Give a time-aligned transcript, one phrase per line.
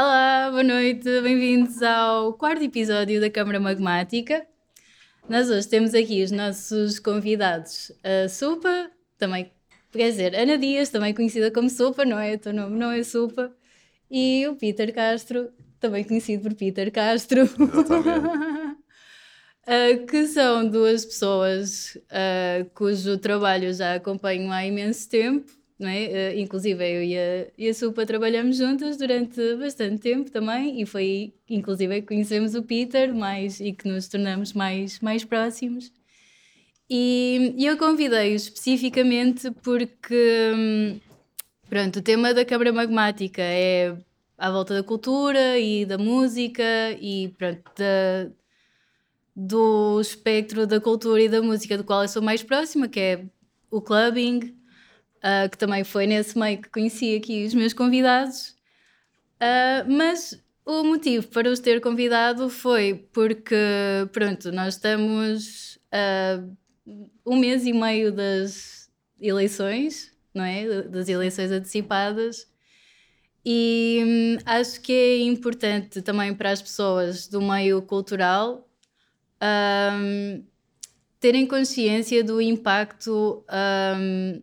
[0.00, 4.46] Olá, boa noite, bem-vindos ao quarto episódio da Câmara Magmática.
[5.28, 9.50] Nós hoje temos aqui os nossos convidados, a Supa, também,
[9.90, 12.34] quer dizer, Ana Dias, também conhecida como Supa, não é?
[12.34, 13.52] O teu nome não é Supa,
[14.08, 17.42] e o Peter Castro, também conhecido por Peter Castro.
[17.42, 18.76] uh,
[20.06, 26.32] que são duas pessoas uh, cujo trabalho já acompanho há imenso tempo não é?
[26.34, 30.86] Uh, inclusive eu e a, e a Supa trabalhamos juntas durante bastante tempo também e
[30.86, 35.92] foi inclusive que conhecemos o Peter mais, e que nos tornamos mais, mais próximos.
[36.90, 41.00] E, e eu convidei-o especificamente porque hum,
[41.68, 43.94] pronto, o tema da Câmara Magmática é
[44.36, 46.62] à volta da cultura e da música
[47.00, 48.30] e pronto, da,
[49.36, 53.24] do espectro da cultura e da música do qual eu sou mais próxima, que é
[53.70, 54.57] o clubbing,
[55.18, 58.56] uh, que também foi nesse meio que conheci aqui os meus convidados.
[59.40, 63.54] Uh, mas o motivo para os ter convidado foi porque,
[64.12, 66.56] pronto, nós estamos uh,
[67.24, 70.82] um mês e meio das eleições, não é?
[70.82, 72.46] Das eleições antecipadas.
[73.44, 78.68] E hum, acho que é importante também para as pessoas do meio cultural
[79.42, 80.44] um,
[81.20, 83.44] terem consciência do impacto
[83.96, 84.42] um,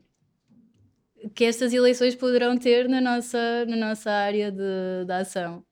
[1.33, 5.63] que estas eleições poderão ter na nossa, na nossa área de, de ação.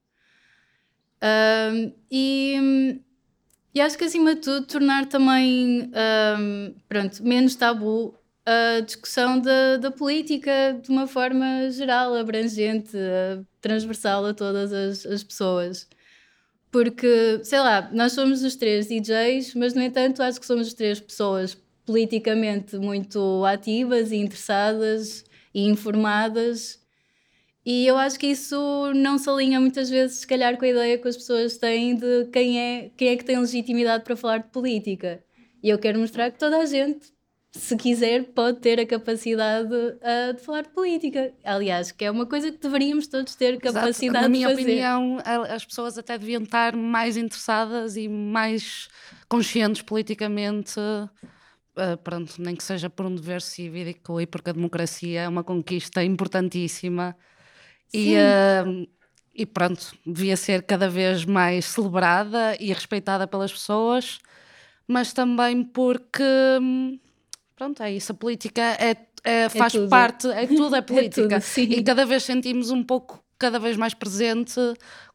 [1.24, 3.00] Um, e,
[3.74, 5.90] e acho que acima de tudo tornar também
[6.40, 8.14] um, pronto, menos tabu
[8.46, 12.98] a discussão da, da política de uma forma geral, abrangente,
[13.62, 15.88] transversal a todas as, as pessoas.
[16.70, 20.74] Porque, sei lá, nós somos os três DJs, mas no entanto acho que somos as
[20.74, 25.24] três pessoas politicamente muito ativas e interessadas
[25.54, 26.82] e informadas.
[27.66, 30.98] E eu acho que isso não se alinha muitas vezes, se calhar, com a ideia
[30.98, 34.50] que as pessoas têm de quem é, quem é que tem legitimidade para falar de
[34.50, 35.24] política.
[35.62, 37.14] E eu quero mostrar que toda a gente,
[37.54, 41.34] se quiser, pode ter a capacidade uh, de falar de política.
[41.42, 44.12] Aliás, que é uma coisa que deveríamos todos ter capacidade de fazer.
[44.12, 45.18] Na minha opinião,
[45.50, 48.90] as pessoas até deviam estar mais interessadas e mais
[49.30, 50.76] conscientes politicamente
[51.78, 55.44] uh, pronto, nem que seja por um dever cívico e porque a democracia é uma
[55.44, 57.16] conquista importantíssima.
[57.94, 58.88] E, uh,
[59.34, 64.20] e pronto, devia ser cada vez mais celebrada e respeitada pelas pessoas,
[64.88, 66.24] mas também porque
[67.56, 71.36] pronto, é isso, a política é, é, é faz é parte, é tudo, é política.
[71.36, 74.60] é tudo, e cada vez sentimos um pouco cada vez mais presente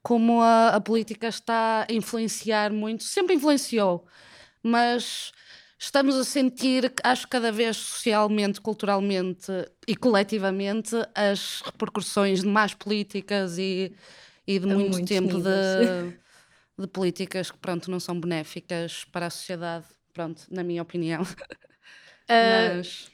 [0.02, 4.06] como a, a política está a influenciar muito, sempre influenciou,
[4.62, 5.32] mas
[5.78, 9.52] estamos a sentir, acho cada vez socialmente, culturalmente
[9.86, 13.94] e coletivamente, as repercussões de más políticas e,
[14.46, 16.12] e de muito tempo de,
[16.78, 21.22] de, políticas que, pronto, não são benéficas para a sociedade, pronto, na minha opinião.
[22.30, 23.10] Uh, Mas...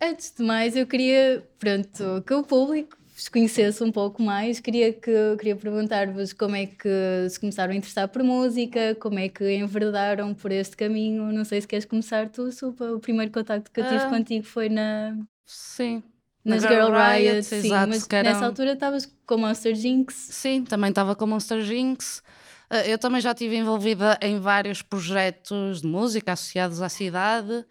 [0.00, 4.94] Antes de mais, eu queria, pronto, que o público vos conhecesse um pouco mais, queria,
[4.94, 6.88] que, queria perguntar-vos como é que
[7.28, 11.30] se começaram a interessar por música, como é que enverdaram por este caminho.
[11.30, 12.86] Não sei se queres começar tu, Supa.
[12.92, 15.18] O primeiro contacto que eu tive uh, contigo foi na.
[15.44, 16.02] Sim.
[16.42, 20.14] Nas Girl, Girl Riot, Riot, sim, exato, mas nessa altura estavas com Monster Jinx.
[20.14, 22.22] Sim, também estava com Monster Jinx.
[22.70, 27.66] Ah, eu também já estive envolvida em vários projetos de música associados à cidade.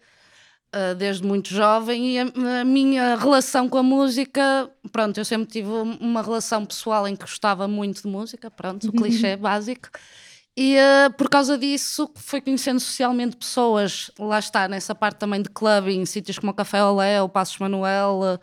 [0.72, 5.48] Uh, desde muito jovem e a, a, minha relação com a música, pronto, eu sempre
[5.50, 9.88] tive uma relação pessoal em que gostava muito de música, pronto, o clichê básico.
[10.56, 15.48] E uh, por causa disso fui conhecendo socialmente pessoas, lá está, nessa parte também de
[15.48, 18.40] clubbing, sítios como o Café Olé, o Passos Manuel, uh,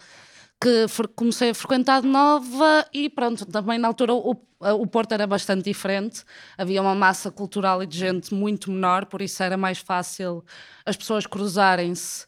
[0.59, 0.85] que
[1.15, 5.63] comecei a frequentar de nova e pronto, também na altura o, o Porto era bastante
[5.63, 6.23] diferente,
[6.57, 10.43] havia uma massa cultural e de gente muito menor, por isso era mais fácil
[10.85, 12.25] as pessoas cruzarem-se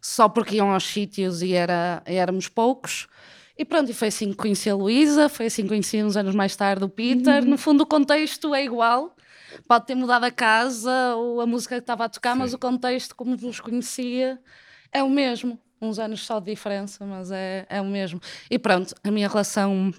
[0.00, 3.06] só porque iam aos sítios e era, éramos poucos.
[3.56, 6.34] E pronto, e foi assim que conheci a Luísa, foi assim que conheci uns anos
[6.34, 7.42] mais tarde o Peter.
[7.42, 7.50] Uhum.
[7.50, 9.14] No fundo, o contexto é igual.
[9.68, 12.38] Pode ter mudado a casa ou a música que estava a tocar, Sim.
[12.38, 14.40] mas o contexto, como vos conhecia,
[14.90, 18.20] é o mesmo uns anos só de diferença, mas é, é o mesmo.
[18.50, 19.92] E pronto, a minha relação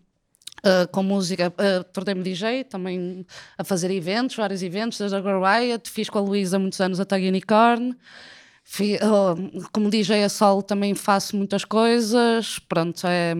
[0.63, 3.25] Uh, com música, uh, tornei-me DJ, também
[3.57, 7.00] a fazer eventos, vários eventos, desde a Girl Riot, fiz com a Luísa muitos anos
[7.00, 7.95] a Tag Unicorn,
[8.80, 13.33] uh, como DJ a solo também faço muitas coisas, pronto, é,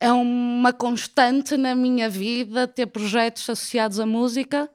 [0.00, 4.70] é uma constante na minha vida ter projetos associados à música,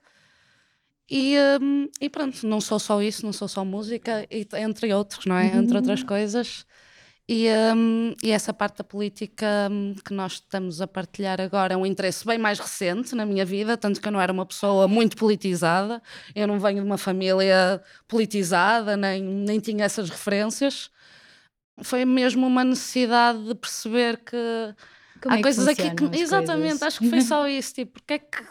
[1.10, 5.36] e, um, e pronto, não sou só isso, não sou só música, entre outros, não
[5.38, 5.52] é?
[5.52, 5.62] Uhum.
[5.62, 6.66] Entre outras coisas.
[7.28, 11.78] E, um, e, essa parte da política um, que nós estamos a partilhar agora é
[11.78, 14.88] um interesse bem mais recente na minha vida, tanto que eu não era uma pessoa
[14.88, 16.02] muito politizada,
[16.36, 20.92] eu não venho de uma família politizada, nem, nem tinha essas referências.
[21.82, 24.76] Foi mesmo uma necessidade de perceber que
[25.22, 26.20] Como há é coisas aqui que.
[26.20, 26.84] Exatamente, coisas?
[26.84, 27.74] acho que foi só isso.
[27.74, 28.44] Tipo, porque é que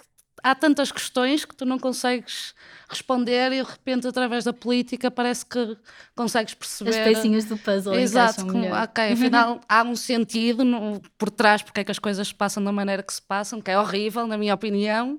[0.45, 2.55] há tantas questões que tu não consegues
[2.89, 5.77] responder e de repente, através da política, parece que
[6.15, 6.91] consegues perceber.
[7.09, 11.85] As pecinhas do puzzle Exato, ok, afinal há um sentido no- por trás porque é
[11.85, 14.55] que as coisas se passam da maneira que se passam, que é horrível, na minha
[14.55, 15.19] opinião,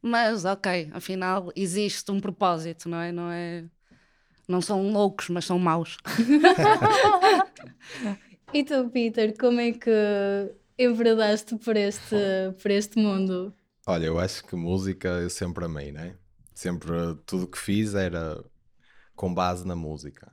[0.00, 3.12] mas ok, afinal existe um propósito, não é?
[3.12, 3.64] Não é.
[4.48, 5.96] Não são loucos, mas são maus.
[8.52, 9.90] E tu, Peter, como é que
[10.78, 12.16] enveredaste por este,
[12.60, 13.54] por este mundo?
[13.90, 16.16] Olha, eu acho que música eu sempre amei, né?
[16.54, 16.92] Sempre
[17.26, 18.40] tudo que fiz era
[19.16, 20.30] com base na música.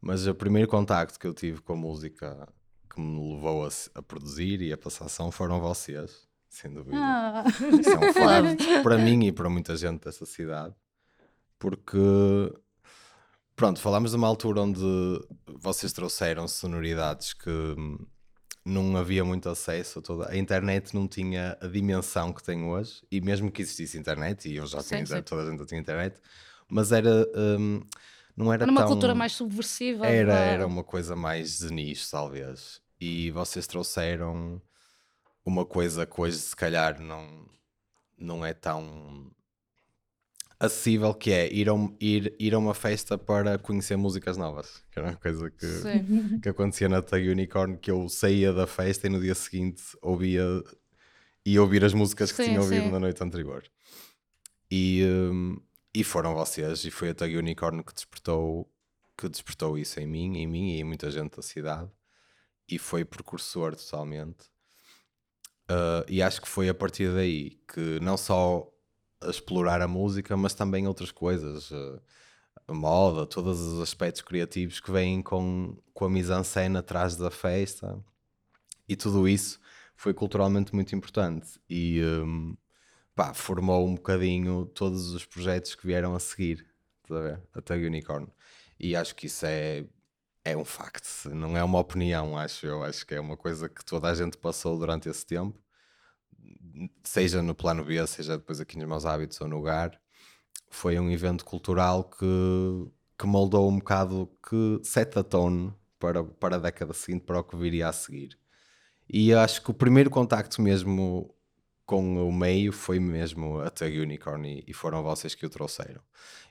[0.00, 2.48] Mas o primeiro contacto que eu tive com a música
[2.88, 6.96] que me levou a, a produzir e a passar som foram vocês, sem dúvida.
[6.98, 7.44] Ah,
[7.78, 10.74] Isso é um facto para mim e para muita gente desta cidade,
[11.58, 11.98] porque
[13.54, 14.80] pronto, falámos de uma altura onde
[15.60, 18.06] vocês trouxeram sonoridades que hum,
[18.66, 23.02] não havia muito acesso a toda a internet não tinha a dimensão que tem hoje,
[23.10, 25.22] e mesmo que existisse internet, e eu já tinha, sim.
[25.22, 26.20] toda a gente tinha internet,
[26.68, 27.08] mas era
[27.58, 27.80] hum,
[28.36, 28.88] não era Era uma tão...
[28.90, 30.06] cultura mais subversiva.
[30.06, 32.80] Era, da- era uma coisa mais de nicho, talvez.
[33.00, 34.60] E vocês trouxeram
[35.44, 37.46] uma coisa que hoje, se calhar, não,
[38.18, 39.30] não é tão
[40.58, 44.82] acessível, que é ir a, um- ir, ir a uma festa para conhecer músicas novas.
[44.90, 46.38] Que era uma coisa que, Sim.
[46.40, 50.42] que acontecia na Tag Unicorn, que eu saía da festa e no dia seguinte ouvia
[51.44, 52.90] ia ouvir as músicas que Sim, tinha ouvido sim.
[52.90, 53.62] na noite anterior.
[54.70, 55.60] E, hum,
[55.94, 58.68] e foram vocês, e foi a Tag Unicorn que despertou,
[59.16, 61.88] que despertou isso em mim, em mim e em muita gente da cidade,
[62.68, 64.44] e foi precursor totalmente.
[65.70, 68.68] Uh, e acho que foi a partir daí que não só
[69.30, 72.00] explorar a música, mas também outras coisas, uh,
[72.68, 78.02] a moda, todos os aspectos criativos que vêm com, com a mise-en-scène atrás da festa,
[78.88, 79.60] e tudo isso
[79.96, 81.58] foi culturalmente muito importante.
[81.68, 82.56] E um,
[83.14, 86.66] pá, formou um bocadinho todos os projetos que vieram a seguir,
[87.10, 87.42] a ver?
[87.54, 88.28] Até o Unicorn.
[88.78, 89.84] E acho que isso é,
[90.44, 92.82] é um facto, não é uma opinião, acho eu.
[92.84, 95.58] Acho que é uma coisa que toda a gente passou durante esse tempo,
[97.02, 100.00] seja no plano B, seja depois aqui nos meus hábitos ou no lugar.
[100.70, 102.26] Foi um evento cultural que,
[103.18, 107.56] que moldou um bocado, que seta tone para, para a década seguinte, para o que
[107.56, 108.38] viria a seguir.
[109.08, 111.32] E acho que o primeiro contacto mesmo
[111.86, 116.02] com o meio foi mesmo a Tag Unicorn e, e foram vocês que o trouxeram.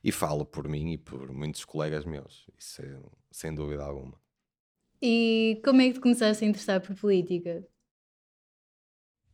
[0.04, 2.98] E falo por mim e por muitos colegas meus, isso é,
[3.30, 4.18] sem dúvida alguma.
[5.02, 7.68] E como é que te começaste a interessar por política?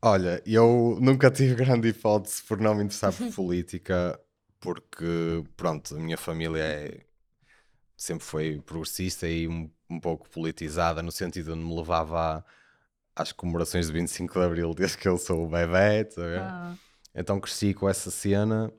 [0.01, 4.19] Olha, eu nunca tive grande hipótese por não me interessar por política,
[4.59, 7.05] porque, pronto, a minha família é-
[7.97, 12.45] sempre foi progressista e um, um pouco politizada, no sentido de me levava
[13.15, 16.21] às comemorações de 25 de Abril desde que eu sou o bebê, tá?
[16.25, 16.75] Ah,
[17.15, 18.71] Então cresci com essa cena.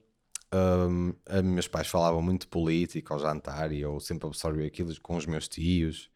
[1.26, 5.26] a- meus pais falavam muito política ao jantar e eu sempre absorvi aquilo com os
[5.26, 6.10] meus tios.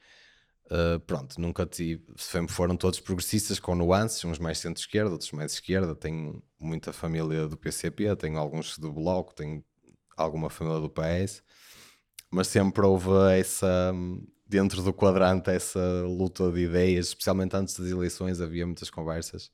[0.66, 2.04] Uh, pronto, nunca tive.
[2.48, 5.94] Foram todos progressistas com nuances, uns mais centro-esquerda, outros mais esquerda.
[5.94, 9.64] Tenho muita família do PCP, tenho alguns do Bloco, tenho
[10.16, 11.42] alguma família do PS,
[12.30, 13.92] mas sempre houve essa.
[14.48, 19.50] Dentro do quadrante, essa luta de ideias, especialmente antes das eleições, havia muitas conversas.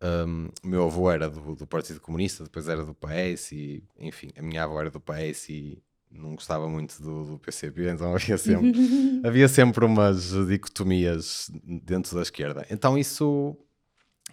[0.00, 4.30] Um, o meu avô era do, do Partido Comunista, depois era do PS, e enfim,
[4.36, 5.82] a minha avó era do PS e
[6.14, 8.72] não gostava muito do, do PCP, então havia sempre,
[9.24, 11.50] havia sempre umas dicotomias
[11.82, 12.66] dentro da esquerda.
[12.70, 13.56] Então isso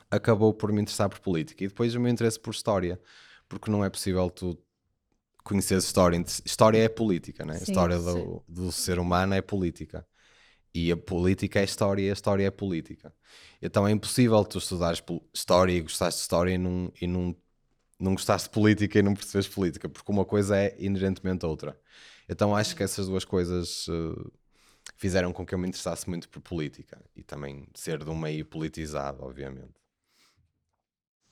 [0.10, 3.00] acabou por me interessar por política e depois o meu interesse por história,
[3.50, 4.58] porque não é possível tu
[5.44, 6.24] conheceres história.
[6.46, 7.56] História é política, né?
[7.56, 8.04] a Sim, história sim.
[8.04, 10.06] do, do ser humano é política.
[10.74, 13.14] E a política é história e a história é política.
[13.62, 17.36] Então é impossível tu estudares história e gostares de história e não, e não,
[18.01, 21.79] não gostares de política e não percebes política, porque uma coisa é inerentemente outra.
[22.29, 24.31] Então acho que essas duas coisas eh,
[24.98, 28.46] fizeram com que eu me interessasse muito por política e também ser de um meio
[28.46, 29.74] politizado, obviamente.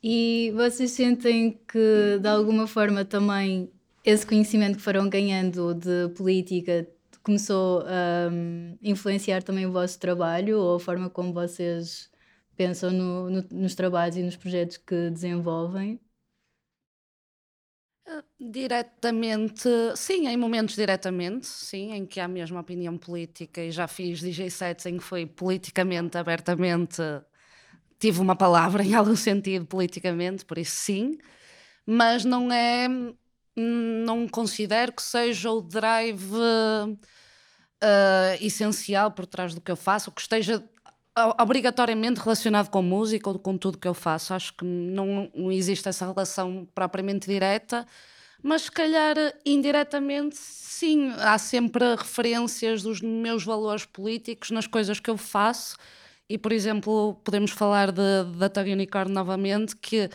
[0.01, 3.71] E vocês sentem que de alguma forma também
[4.03, 6.88] esse conhecimento que foram ganhando de política
[7.21, 12.09] começou a hum, influenciar também o vosso trabalho ou a forma como vocês
[12.55, 15.99] pensam no- no- nos trabalhos e nos projetos que desenvolvem?
[18.39, 24.20] Diretamente, sim, em momentos diretamente, sim, em que há mesmo opinião política e já fiz
[24.20, 27.01] DJ sets em que foi politicamente, abertamente,
[28.00, 31.18] tive uma palavra em algum sentido politicamente, por isso sim,
[31.86, 32.88] mas não é,
[33.56, 36.98] não considero que seja o drive uh,
[38.42, 40.63] essencial por trás do que eu faço, que esteja
[41.39, 44.33] obrigatoriamente relacionado com música ou com tudo que eu faço.
[44.33, 47.85] Acho que não, existe essa relação propriamente direta,
[48.41, 51.11] mas se calhar indiretamente, sim.
[51.19, 55.75] Há sempre referências dos meus valores políticos nas coisas que eu faço.
[56.29, 60.09] E, por exemplo, podemos falar da Tag Unicorn novamente, que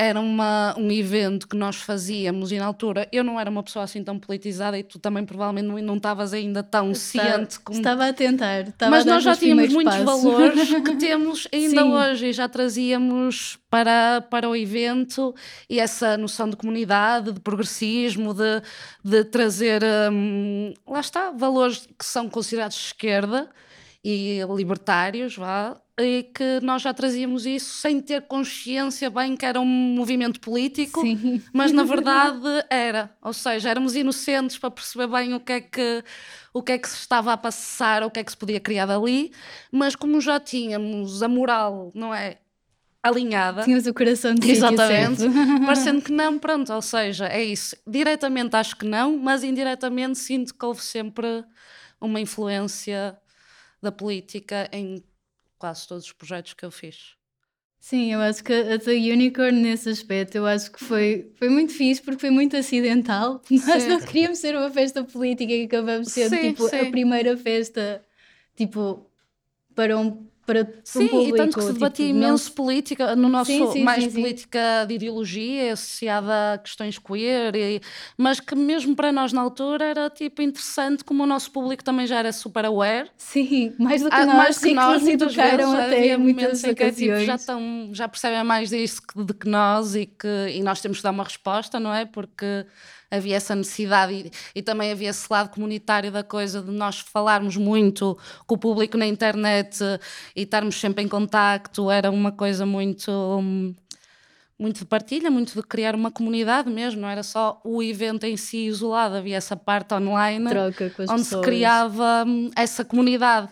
[0.00, 3.84] era uma, um evento que nós fazíamos e na altura eu não era uma pessoa
[3.84, 7.78] assim tão politizada e tu também provavelmente não estavas ainda tão ciente como...
[7.78, 10.24] Estava a tentar, estava mas a nós já tínhamos muitos passos.
[10.24, 11.92] valores que temos ainda Sim.
[11.92, 15.34] hoje e já trazíamos para, para o evento
[15.68, 18.62] e essa noção de comunidade, de progressismo, de,
[19.04, 23.50] de trazer, hum, lá está, valores que são considerados de esquerda
[24.02, 29.60] e libertários, vá, e que nós já trazíamos isso sem ter consciência bem que era
[29.60, 31.42] um movimento político, Sim.
[31.52, 33.14] mas na verdade era.
[33.22, 36.04] Ou seja, éramos inocentes para perceber bem o que é que
[36.52, 38.86] o que é que se estava a passar, o que é que se podia criar
[38.86, 39.32] dali,
[39.70, 42.38] mas como já tínhamos a moral, não é?
[43.02, 43.62] Alinhada.
[43.62, 45.22] Tínhamos o coração de Exatamente.
[45.64, 47.74] Parecendo que não, pronto, ou seja, é isso.
[47.86, 51.44] Diretamente acho que não, mas indiretamente sinto que houve sempre
[51.98, 53.16] uma influência
[53.82, 55.02] da política em
[55.60, 57.14] quase todos os projetos que eu fiz.
[57.78, 61.72] Sim, eu acho que a The Unicorn nesse aspecto, eu acho que foi, foi muito
[61.72, 63.40] fixe porque foi muito acidental.
[63.48, 63.88] Nós sim.
[63.88, 66.76] não queríamos ser uma festa política e acabamos sendo tipo sim.
[66.76, 68.04] a primeira festa
[68.56, 69.06] tipo
[69.74, 71.36] para um para sim, um público.
[71.36, 72.54] e tanto que se debatia tipo, imenso não...
[72.56, 77.80] política, no nosso sim, sim, mais sim, política de ideologia associada a questões queer, e,
[78.18, 82.04] mas que mesmo para nós na altura era tipo interessante como o nosso público também
[82.04, 83.08] já era super aware.
[83.16, 86.74] Sim, mais do que ah, nós, mais que nós nos educaram vezes, até muitas em
[86.74, 90.80] que, tipo, já, estão, já percebem mais disso do que nós e que e nós
[90.80, 92.04] temos que dar uma resposta, não é?
[92.04, 92.66] Porque
[93.10, 97.56] havia essa necessidade e, e, também havia esse lado comunitário da coisa de nós falarmos
[97.56, 99.78] muito com o público na internet
[100.36, 103.10] e estarmos sempre em contacto, era uma coisa muito.
[104.58, 108.36] muito de partilha, muito de criar uma comunidade mesmo, não era só o evento em
[108.36, 111.26] si isolado, havia essa parte online onde pessoas.
[111.26, 113.48] se criava hum, essa comunidade.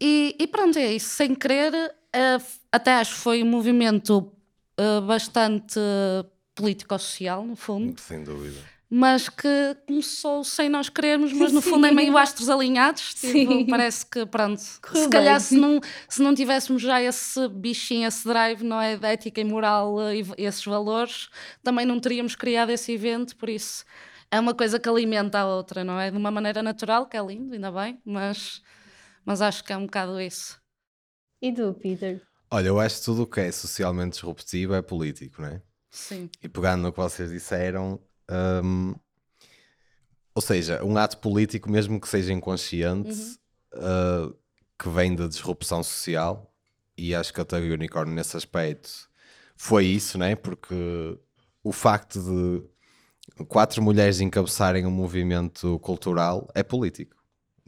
[0.00, 4.32] E, e, pronto, é isso, sem querer, uh, até acho que foi um movimento
[4.80, 5.78] uh, bastante
[6.60, 8.00] político-social, no fundo.
[8.00, 8.60] Sem dúvida.
[8.92, 11.70] Mas que começou sem nós querermos, mas no Sim.
[11.70, 13.14] fundo é meio astros alinhados.
[13.14, 18.08] Tipo, parece que, pronto, Correu se calhar se não, se não tivéssemos já esse bichinho,
[18.08, 18.96] esse drive, não é?
[18.96, 21.28] De ética e moral e esses valores,
[21.62, 23.84] também não teríamos criado esse evento, por isso
[24.30, 26.10] é uma coisa que alimenta a outra, não é?
[26.10, 28.62] De uma maneira natural, que é lindo, ainda bem, mas,
[29.24, 30.60] mas acho que é um bocado isso.
[31.40, 32.22] E tu, Peter?
[32.50, 35.62] Olha, eu acho que tudo o que é socialmente disruptivo é político, não é?
[35.90, 36.30] Sim.
[36.42, 38.00] E pegando no que vocês disseram,
[38.64, 38.94] um,
[40.34, 43.38] ou seja, um ato político, mesmo que seja inconsciente,
[43.74, 44.28] uhum.
[44.28, 44.36] uh,
[44.78, 46.52] que vem da disrupção social,
[46.96, 49.08] e acho que a Tag Unicorn nesse aspecto
[49.56, 50.36] foi isso, né?
[50.36, 51.18] Porque
[51.62, 57.19] o facto de quatro mulheres encabeçarem um movimento cultural é político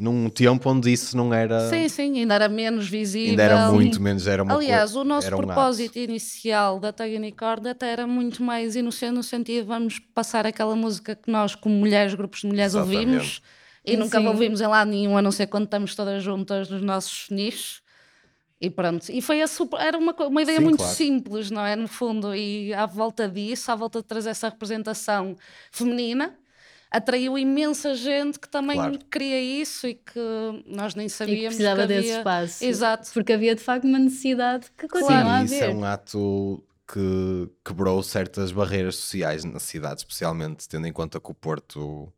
[0.03, 1.71] num tempo onde isso não era.
[1.71, 3.31] Sim, sim, ainda era menos visível.
[3.31, 4.27] Ainda era muito menos.
[4.27, 8.75] Era uma Aliás, o nosso propósito um inicial da Tag Unicorn até era muito mais
[8.75, 12.75] inocente, no sentido de vamos passar aquela música que nós, como mulheres, grupos de mulheres,
[12.75, 12.99] Exatamente.
[12.99, 13.43] ouvimos
[13.85, 14.27] e nunca sim.
[14.27, 17.81] ouvimos em lado nenhum, a não ser quando estamos todas juntas nos nossos nichos.
[18.61, 20.95] E pronto, e foi a super, era uma, uma ideia Sim, muito claro.
[20.95, 21.77] simples, não é?
[21.77, 25.37] No fundo, e à volta disso, à volta de trazer essa representação
[25.71, 26.37] feminina,
[26.93, 28.99] atraiu imensa gente que também claro.
[29.11, 30.21] queria isso e que
[30.67, 31.39] nós nem sabíamos.
[31.39, 32.01] E que precisava que havia...
[32.03, 32.65] desse espaço.
[32.65, 33.11] Exato.
[33.13, 35.55] Porque havia de facto uma necessidade que continua Sim, a haver.
[35.55, 41.19] isso é um ato que quebrou certas barreiras sociais na cidade, especialmente tendo em conta
[41.19, 42.13] que o Porto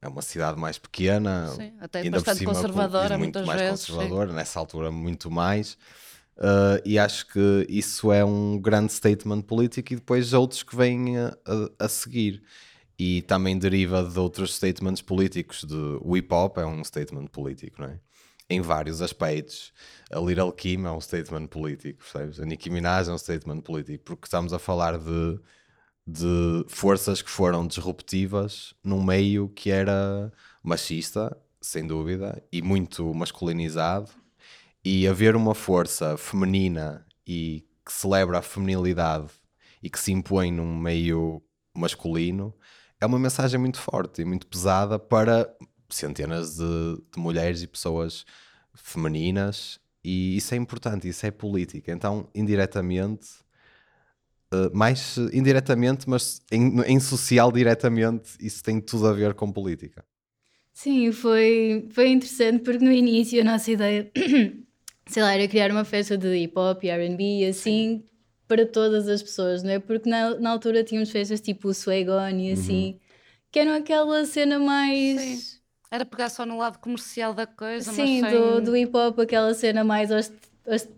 [0.00, 4.30] é uma cidade mais pequena, sim, até ainda bastante cima, conservadora, muito mais vezes, conservadora,
[4.30, 4.36] sim.
[4.36, 5.76] nessa altura muito mais.
[6.36, 11.18] Uh, e acho que isso é um grande statement político e depois outros que vêm
[11.18, 12.40] a, a, a seguir
[12.98, 15.62] e também deriva de outros statements políticos.
[15.62, 18.00] De, o hip hop é um statement político, não é?
[18.50, 19.72] Em vários aspectos.
[20.10, 22.40] A Little Kim é um statement político, percebes?
[22.40, 25.38] A Nicki Minaj é um statement político, porque estamos a falar de,
[26.06, 34.10] de forças que foram disruptivas num meio que era machista, sem dúvida, e muito masculinizado.
[34.84, 39.28] E haver uma força feminina e que celebra a feminilidade
[39.82, 41.42] e que se impõe num meio
[41.74, 42.54] masculino,
[43.00, 45.48] é uma mensagem muito forte e muito pesada para
[45.88, 48.24] centenas de, de mulheres e pessoas
[48.74, 51.92] femininas, e isso é importante, isso é política.
[51.92, 53.28] Então, indiretamente,
[54.52, 60.04] uh, mais indiretamente, mas em, em, social diretamente, isso tem tudo a ver com política.
[60.72, 64.10] Sim, foi, foi interessante porque no início a nossa ideia,
[65.06, 68.04] sei lá, era criar uma festa de hip hop e RB assim
[68.48, 69.78] para todas as pessoas, não é?
[69.78, 72.98] Porque na, na altura tínhamos festas tipo o Swagon e assim, uhum.
[73.52, 75.20] que eram aquela cena mais.
[75.20, 75.58] Sim
[75.90, 78.40] era pegar só no lado comercial da coisa, Sim, mas sem...
[78.40, 80.10] do, do hip hop, aquela cena mais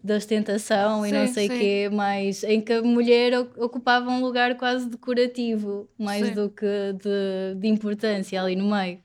[0.02, 4.21] da ostentação sim, e não sei o quê, mas em que a mulher ocupava um
[4.21, 6.35] lugar quase decorativo, mais sim.
[6.35, 8.99] do que de, de importância ali no meio.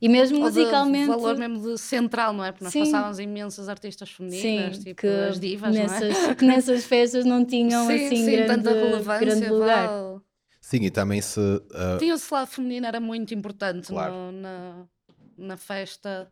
[0.00, 1.10] E mesmo musicalmente.
[1.10, 2.52] De valor mesmo de central, não é?
[2.52, 2.84] Porque nós sim.
[2.84, 6.34] passávamos imensas artistas femininas, sim, tipo que as divas, nessas, não é?
[6.34, 9.88] Que nessas festas não tinham sim, assim sim, grande, tanta relevância, grande lugar.
[10.60, 11.40] Sim, e também se.
[11.40, 11.98] Uh...
[11.98, 14.12] Tinha esse lado feminino, era muito importante claro.
[14.12, 14.86] no, na
[15.38, 16.30] na festa.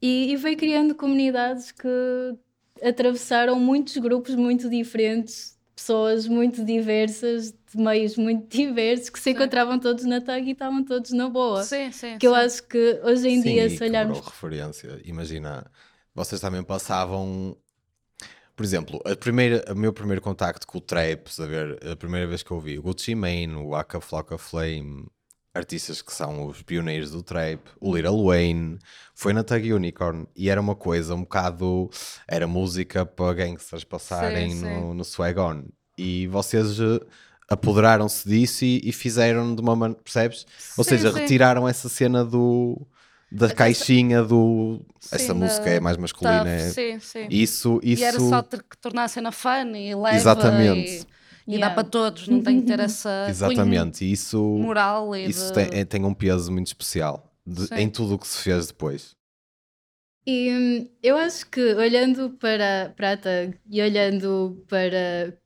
[0.00, 1.88] E, e veio criando comunidades que
[2.82, 9.30] atravessaram muitos grupos muito diferentes, pessoas muito diversas, de meios muito diversos, que se sim.
[9.30, 11.62] encontravam todos na tag e estavam todos na boa.
[11.62, 12.18] Sim, sim.
[12.18, 12.26] Que sim.
[12.26, 14.20] eu acho que hoje em sim, dia, se olharmos.
[14.20, 15.70] referência, imagina,
[16.14, 17.56] vocês também passavam.
[18.54, 22.26] Por exemplo, a primeira, o meu primeiro contacto com o trap, a ver, a primeira
[22.26, 25.06] vez que eu vi o Gucci Mane, o Aka Flocka Flame,
[25.54, 28.78] artistas que são os pioneiros do trap, o Lil Wayne,
[29.14, 31.90] foi na Tag Unicorn e era uma coisa um bocado.
[32.26, 34.64] Era música para gangsters passarem sim, sim.
[34.64, 35.64] no, no Swag On.
[35.96, 37.00] E vocês eh,
[37.52, 40.02] apoderaram-se disso e, e, fizeram de uma maneira.
[40.02, 40.46] Percebes?
[40.76, 42.80] Ou sim, seja, retiraram essa cena do.
[43.30, 44.80] Da caixinha do.
[45.10, 46.48] Essa música é mais masculina.
[46.48, 46.70] É...
[46.70, 47.26] Sim, sim.
[47.30, 48.02] Isso, isso...
[48.02, 50.16] E era só ter que tornar a cena fun e leva.
[50.16, 51.06] Exatamente.
[51.08, 51.68] E e yeah.
[51.68, 55.54] dá para todos, não tem que ter essa Exatamente, isso, moral e isso de...
[55.54, 59.16] tem, é, tem um peso muito especial de, em tudo o que se fez depois.
[60.24, 65.36] E hum, eu acho que olhando para, para a TAG e olhando para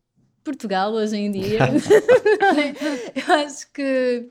[0.47, 1.59] Portugal hoje em dia,
[3.15, 4.31] eu acho que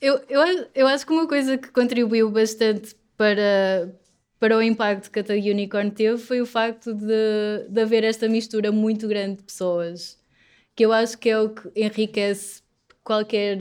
[0.00, 3.92] eu, eu, eu acho que uma coisa que contribuiu bastante para,
[4.38, 8.28] para o impacto que a Tag Unicorn teve foi o facto de, de haver esta
[8.28, 10.18] mistura muito grande de pessoas
[10.80, 12.62] que eu acho que é o que enriquece
[13.04, 13.58] qualquer,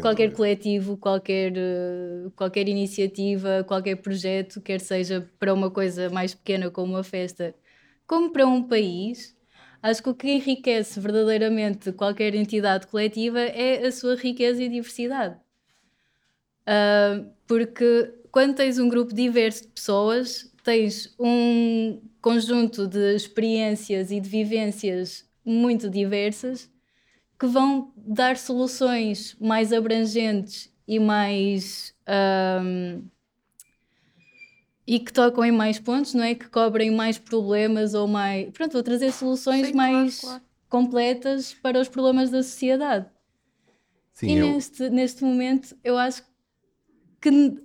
[0.00, 1.52] qualquer coletivo, qualquer,
[2.34, 7.54] qualquer iniciativa, qualquer projeto, quer seja para uma coisa mais pequena como uma festa,
[8.06, 9.35] como para um país.
[9.86, 15.36] Acho que o que enriquece verdadeiramente qualquer entidade coletiva é a sua riqueza e diversidade.
[16.62, 24.18] Uh, porque quando tens um grupo diverso de pessoas, tens um conjunto de experiências e
[24.18, 26.68] de vivências muito diversas
[27.38, 31.94] que vão dar soluções mais abrangentes e mais.
[32.60, 33.04] Um,
[34.86, 36.34] e que tocam em mais pontos, não é?
[36.34, 38.50] Que cobrem mais problemas ou mais.
[38.50, 40.44] Pronto, vou trazer soluções Sim, mais claro, claro.
[40.68, 43.06] completas para os problemas da sociedade.
[44.12, 44.46] Sim, e eu...
[44.46, 46.22] neste, neste momento eu acho
[47.20, 47.60] que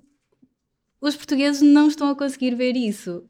[1.00, 3.30] os portugueses não estão a conseguir ver isso.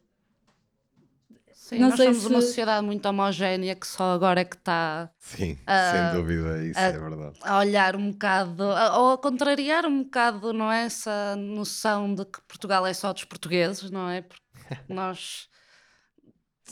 [1.72, 2.28] Sim, não nós somos se...
[2.28, 5.10] uma sociedade muito homogénea que só agora é que está.
[5.18, 7.40] Sim, sem dúvida, isso a, é verdade.
[7.44, 10.84] A olhar um bocado, a, ou a contrariar um bocado, não é?
[10.84, 14.22] Essa noção de que Portugal é só dos portugueses, não é?
[14.22, 14.44] Porque
[14.94, 15.48] nós.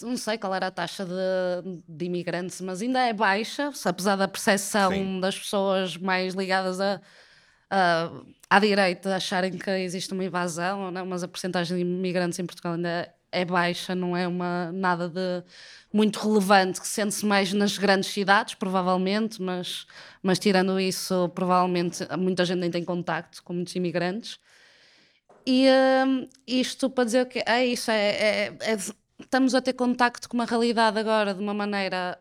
[0.01, 4.27] Não sei qual era a taxa de, de imigrantes, mas ainda é baixa, apesar da
[4.27, 5.19] percepção Sim.
[5.21, 7.01] das pessoas mais ligadas a,
[7.69, 8.11] a,
[8.49, 12.73] à direita acharem que existe uma invasão, não, mas a porcentagem de imigrantes em Portugal
[12.73, 15.43] ainda é baixa, não é uma nada de
[15.91, 19.85] muito relevante, que sente-se mais nas grandes cidades, provavelmente, mas,
[20.21, 24.39] mas tirando isso, provavelmente muita gente nem tem contacto com muitos imigrantes.
[25.45, 28.77] E uh, isto para dizer que é isso, é, é, é,
[29.19, 32.19] estamos a ter contacto com uma realidade agora de uma maneira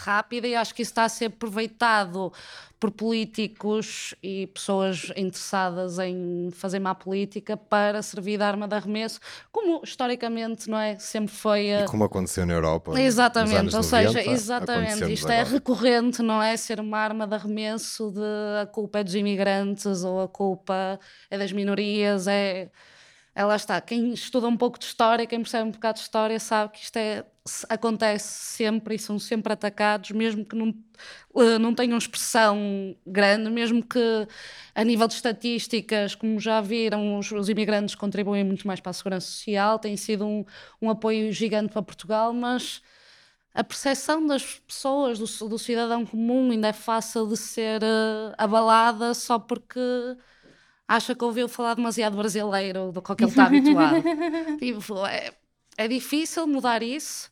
[0.00, 2.32] rápida e acho que isso está a ser aproveitado
[2.78, 9.18] por políticos e pessoas interessadas em fazer má política para servir de arma de arremesso,
[9.50, 10.98] como historicamente não é?
[10.98, 11.80] Sempre foi a...
[11.82, 16.56] e como aconteceu na Europa exatamente, ou 90, seja, exatamente isto é recorrente, não é?
[16.56, 21.38] Ser uma arma de arremesso de a culpa é dos imigrantes ou a culpa é
[21.38, 22.70] das minorias, é
[23.36, 23.78] ela está.
[23.82, 26.96] Quem estuda um pouco de história, quem percebe um bocado de história, sabe que isto
[26.96, 27.22] é,
[27.68, 30.70] acontece sempre e são sempre atacados, mesmo que não,
[31.34, 33.98] uh, não tenham expressão grande, mesmo que
[34.74, 38.92] a nível de estatísticas, como já viram, os, os imigrantes contribuem muito mais para a
[38.92, 40.44] segurança social, tem sido um,
[40.80, 42.82] um apoio gigante para Portugal, mas
[43.54, 49.14] a percepção das pessoas, do, do, cidadão comum, ainda é fácil de ser uh, abalada
[49.14, 49.80] só porque
[50.86, 54.02] acha que ouviu falar demasiado brasileiro do que ele está habituado.
[54.58, 55.32] tipo, é,
[55.76, 57.30] é difícil mudar isso,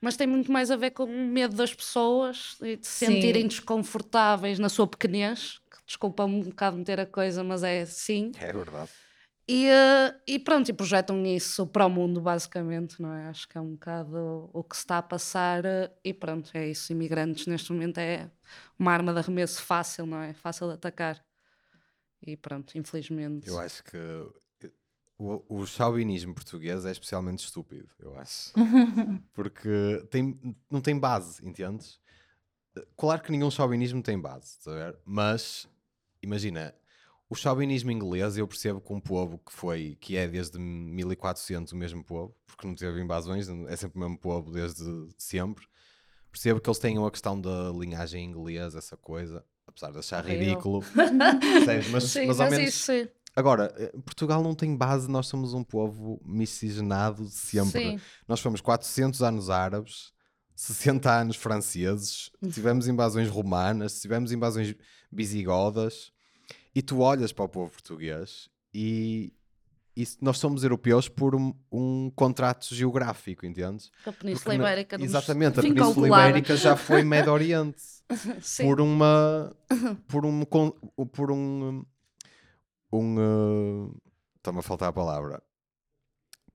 [0.00, 3.46] mas tem muito mais a ver com o medo das pessoas e de se sentirem
[3.46, 5.60] desconfortáveis na sua pequenez.
[5.86, 8.32] Desculpa um bocado meter a coisa, mas é assim.
[8.38, 8.90] É verdade.
[9.50, 13.28] E, uh, e pronto, e projetam isso para o mundo, basicamente, não é?
[13.28, 15.64] Acho que é um bocado o que se está a passar.
[15.64, 16.92] Uh, e pronto, é isso.
[16.92, 18.30] Imigrantes neste momento é
[18.78, 20.34] uma arma de arremesso fácil, não é?
[20.34, 21.24] Fácil de atacar.
[22.20, 23.48] E pronto, infelizmente.
[23.48, 23.96] Eu acho que
[25.18, 28.52] o, o chauvinismo português é especialmente estúpido, eu acho.
[29.34, 30.38] Porque tem,
[30.70, 32.00] não tem base, entendes?
[32.96, 34.58] Claro que nenhum chauvinismo tem base,
[35.04, 35.68] mas
[36.22, 36.72] imagina,
[37.28, 41.76] o chauvinismo inglês, eu percebo que um povo que foi, que é desde 1400 o
[41.76, 45.66] mesmo povo, porque não teve invasões, é sempre o mesmo povo desde sempre.
[46.30, 50.82] Percebo que eles tenham a questão da linhagem inglesa, essa coisa, apesar de achar ridículo.
[51.90, 52.68] mas, sim, mas, ao menos.
[52.68, 52.92] Isso,
[53.38, 57.90] Agora, eh, Portugal não tem base, nós somos um povo miscigenado sempre.
[57.92, 58.00] Sim.
[58.26, 60.12] Nós fomos 400 anos árabes,
[60.56, 64.74] 60 anos franceses, tivemos invasões romanas, tivemos invasões
[65.12, 66.10] visigodas
[66.74, 69.32] e tu olhas para o povo português e,
[69.96, 73.92] e nós somos europeus por um, um contrato geográfico, entendes?
[74.04, 74.96] A Península Porque, Ibérica.
[75.00, 77.84] Exatamente, a Península Ibérica já foi Médio Oriente.
[78.64, 79.56] por uma.
[80.08, 80.44] Por um.
[80.44, 81.84] Por um.
[82.92, 83.96] Um uh,
[84.36, 85.42] Está-me a faltar a palavra.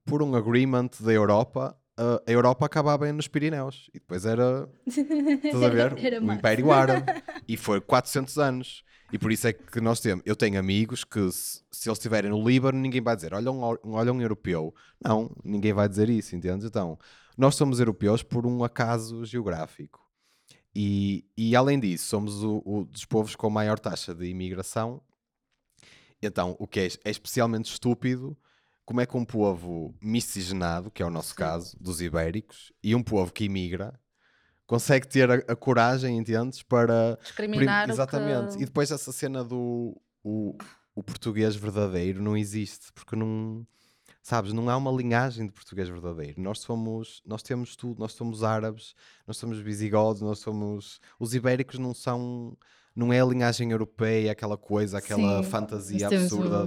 [0.04, 5.68] Por um agreement da Europa a Europa acabava nos Pirineus e depois era, estás a
[5.68, 10.24] ver, o Império Árabe e foi 400 anos e por isso é que nós temos,
[10.26, 13.60] eu tenho amigos que se, se eles estiverem no Líbano, ninguém vai dizer, olha um,
[13.62, 14.74] olha um europeu.
[15.00, 16.66] Não, ninguém vai dizer isso, entende?
[16.66, 16.98] Então,
[17.38, 20.00] nós somos europeus por um acaso geográfico.
[20.74, 25.00] E, e além disso, somos o, o, dos povos com maior taxa de imigração.
[26.26, 28.36] Então, o que é, é especialmente estúpido,
[28.84, 33.02] como é que um povo miscigenado, que é o nosso caso, dos ibéricos, e um
[33.02, 33.98] povo que imigra,
[34.66, 36.62] consegue ter a, a coragem, entendes?
[36.62, 37.88] Para discriminar.
[37.88, 38.56] Exatamente.
[38.56, 38.62] Que...
[38.62, 40.56] E depois essa cena do o,
[40.94, 43.66] o português verdadeiro não existe, porque não.
[44.22, 46.40] Sabes, não há uma linhagem de português verdadeiro.
[46.40, 48.94] Nós somos, nós temos tudo, nós somos árabes,
[49.26, 50.98] nós somos visigodos, nós somos.
[51.18, 52.56] Os ibéricos não são
[52.94, 56.64] não é a linhagem europeia, aquela coisa, aquela sim, fantasia absurda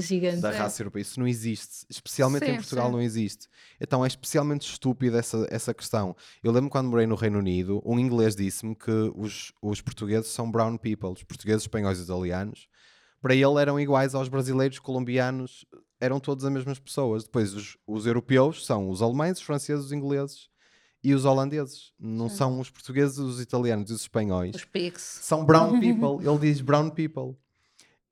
[0.00, 0.40] gigante.
[0.40, 1.02] da raça europeia.
[1.02, 1.84] Isso não existe.
[1.90, 2.92] Especialmente sim, em Portugal sim.
[2.92, 3.48] não existe.
[3.78, 6.16] Então é especialmente estúpida essa, essa questão.
[6.42, 10.50] Eu lembro quando morei no Reino Unido, um inglês disse-me que os, os portugueses são
[10.50, 12.66] brown people, os portugueses, espanhóis e italianos.
[13.20, 15.66] Para ele eram iguais aos brasileiros, colombianos,
[16.00, 17.24] eram todas as mesmas pessoas.
[17.24, 20.48] Depois os, os europeus são os alemães, os franceses, os ingleses
[21.02, 21.92] e os holandeses.
[21.98, 22.36] Não Sim.
[22.36, 24.54] são os portugueses, os italianos e os espanhóis.
[24.54, 25.02] Os pigs.
[25.22, 26.26] São brown people.
[26.26, 27.36] Ele diz brown people.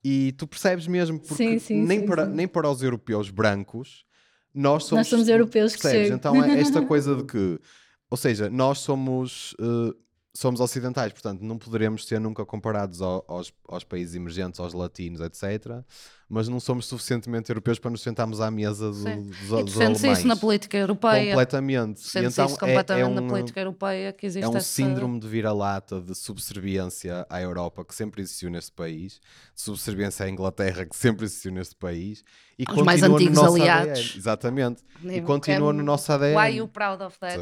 [0.03, 4.05] E tu percebes mesmo, porque sim, sim, nem, sim, para, nem para os europeus brancos,
[4.53, 6.09] nós somos, nós somos europeus percebes?
[6.09, 7.59] que Então é esta coisa de que,
[8.09, 9.93] ou seja, nós somos, uh,
[10.37, 15.21] somos ocidentais, portanto não poderemos ser nunca comparados ao, aos, aos países emergentes, aos latinos,
[15.21, 15.83] etc
[16.29, 20.03] mas não somos suficientemente europeus para nos sentarmos à mesa do, dos, dos alemães.
[20.03, 21.31] isso na política europeia.
[21.31, 22.01] Completamente.
[22.01, 24.67] Sente então, isso completamente é, é um, na política europeia que existe É um essa...
[24.67, 29.21] síndrome de vira-lata, de subserviência à Europa que sempre existiu neste país,
[29.55, 32.25] de subserviência à Inglaterra que sempre existiu neste país.
[32.59, 33.99] E Os mais antigos aliados.
[33.99, 34.17] ADN.
[34.17, 34.83] Exatamente.
[35.03, 36.35] E continua no nosso ADN.
[36.35, 37.37] Why you proud of that?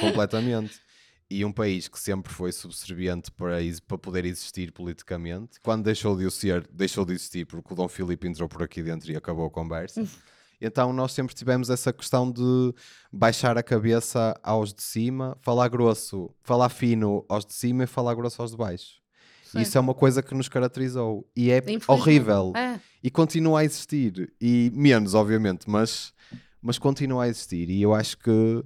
[0.00, 0.80] Completamente
[1.32, 3.56] e um país que sempre foi subserviente para,
[3.88, 7.88] para poder existir politicamente, quando deixou de o ser, deixou de existir porque o Dom
[7.88, 10.04] Filipe entrou por aqui dentro e acabou a conversa.
[10.64, 12.72] Então nós sempre tivemos essa questão de
[13.12, 18.14] baixar a cabeça aos de cima, falar grosso, falar fino aos de cima e falar
[18.14, 19.00] grosso aos de baixo.
[19.44, 19.60] Sim.
[19.60, 22.78] Isso é uma coisa que nos caracterizou e é horrível é.
[23.02, 26.14] e continua a existir e menos obviamente, mas
[26.62, 28.64] mas continua a existir e eu acho que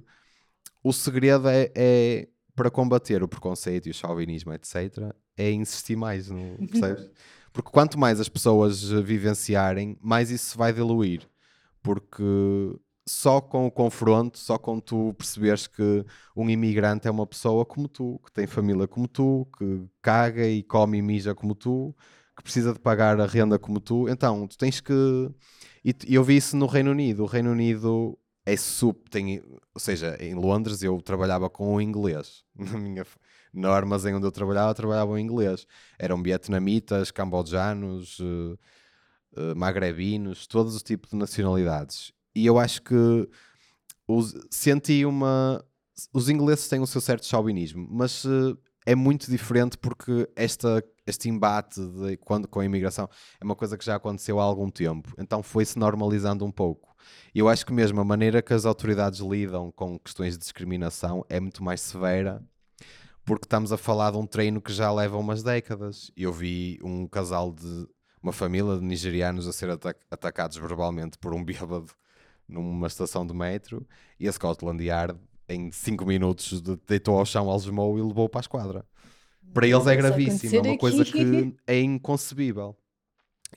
[0.83, 6.27] o segredo é, é para combater o preconceito e o chauvinismo, etc., é insistir mais,
[6.27, 7.07] no, percebes?
[7.53, 11.21] Porque quanto mais as pessoas vivenciarem, mais isso se vai diluir.
[11.83, 12.23] Porque
[13.07, 16.03] só com o confronto, só com tu perceberes que
[16.35, 20.63] um imigrante é uma pessoa como tu, que tem família como tu, que caga e
[20.63, 21.95] come e mija como tu,
[22.35, 24.93] que precisa de pagar a renda como tu, então tu tens que.
[25.85, 27.23] E eu vi isso no Reino Unido.
[27.23, 28.17] O Reino Unido
[28.47, 29.09] é super.
[29.09, 32.45] Tem, ou seja, em Londres eu trabalhava com o inglês.
[32.55, 33.05] Na minha,
[33.53, 35.67] no armazém onde eu trabalhava, trabalhava em inglês.
[35.99, 38.57] Eram vietnamitas, cambojanos, uh,
[39.33, 42.13] uh, magrebinos, todos os tipos de nacionalidades.
[42.33, 43.29] E eu acho que
[44.07, 45.61] os, senti uma.
[46.13, 51.27] os ingleses têm o seu certo chauvinismo, mas uh, é muito diferente porque esta, este
[51.27, 53.09] embate de, quando, com a imigração
[53.41, 56.86] é uma coisa que já aconteceu há algum tempo, então foi-se normalizando um pouco.
[57.33, 61.25] E eu acho que mesmo a maneira que as autoridades lidam com questões de discriminação
[61.29, 62.43] é muito mais severa
[63.27, 66.09] porque estamos a falar de um treino que já leva umas décadas.
[66.15, 67.85] Eu vi um casal de
[68.23, 71.91] uma família de nigerianos a ser atac atacados verbalmente por um bêbado
[72.47, 73.85] numa estação de metro
[74.17, 78.41] e a Scotland Yard em 5 minutos deitou ao chão, algemou e levou para a
[78.41, 78.85] esquadra.
[79.53, 82.77] Para eles é gravíssimo, é uma coisa que é inconcebível.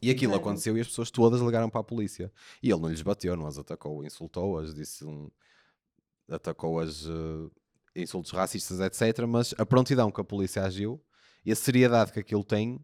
[0.00, 2.33] E aquilo aconteceu e as pessoas todas ligaram para a polícia.
[2.62, 5.31] E ele não lhes bateu, não as atacou, insultou-as, disse um,
[6.29, 7.50] atacou-as uh,
[7.94, 9.26] insultos racistas, etc.
[9.26, 11.03] Mas a prontidão que a polícia agiu
[11.44, 12.76] e a seriedade que aquilo tem,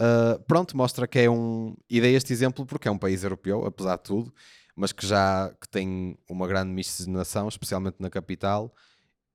[0.00, 1.76] uh, pronto, mostra que é um.
[1.88, 4.32] E dei este exemplo porque é um país europeu, apesar de tudo,
[4.76, 8.74] mas que já que tem uma grande miscigenação, especialmente na capital,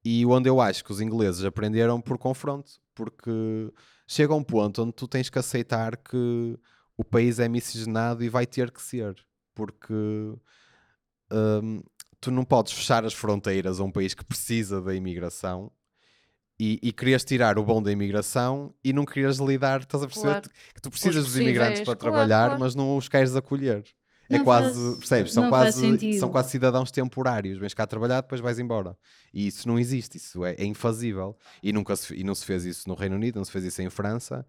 [0.04, 3.72] e onde eu acho que os ingleses aprenderam por confronto, porque
[4.08, 6.58] chega um ponto onde tu tens que aceitar que
[6.98, 9.16] o país é miscigenado e vai ter que ser,
[9.54, 9.94] porque
[11.32, 11.82] um,
[12.20, 15.72] tu não podes fechar as fronteiras a um país que precisa da imigração
[16.60, 20.32] e, e querias tirar o bom da imigração e não querias lidar, estás a perceber
[20.32, 20.50] claro.
[20.74, 22.60] que tu precisas dos imigrantes para claro, trabalhar, claro.
[22.60, 23.84] mas não os queres acolher.
[24.30, 25.34] É quase, faz, percebes?
[25.34, 27.58] São quase, são quase cidadãos temporários.
[27.58, 28.98] Vens cá trabalhar, depois vais embora.
[29.34, 31.38] E isso não existe, isso é, é infazível.
[31.64, 33.82] E, nunca se, e não se fez isso no Reino Unido, não se fez isso
[33.82, 34.46] em França.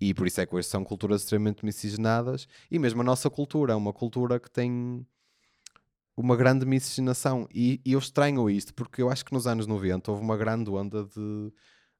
[0.00, 2.46] E por isso é que hoje são culturas extremamente miscigenadas.
[2.70, 5.06] E mesmo a nossa cultura é uma cultura que tem
[6.16, 7.48] uma grande miscigenação.
[7.52, 10.70] E, e eu estranho isto, porque eu acho que nos anos 90 houve uma grande
[10.70, 11.52] onda de,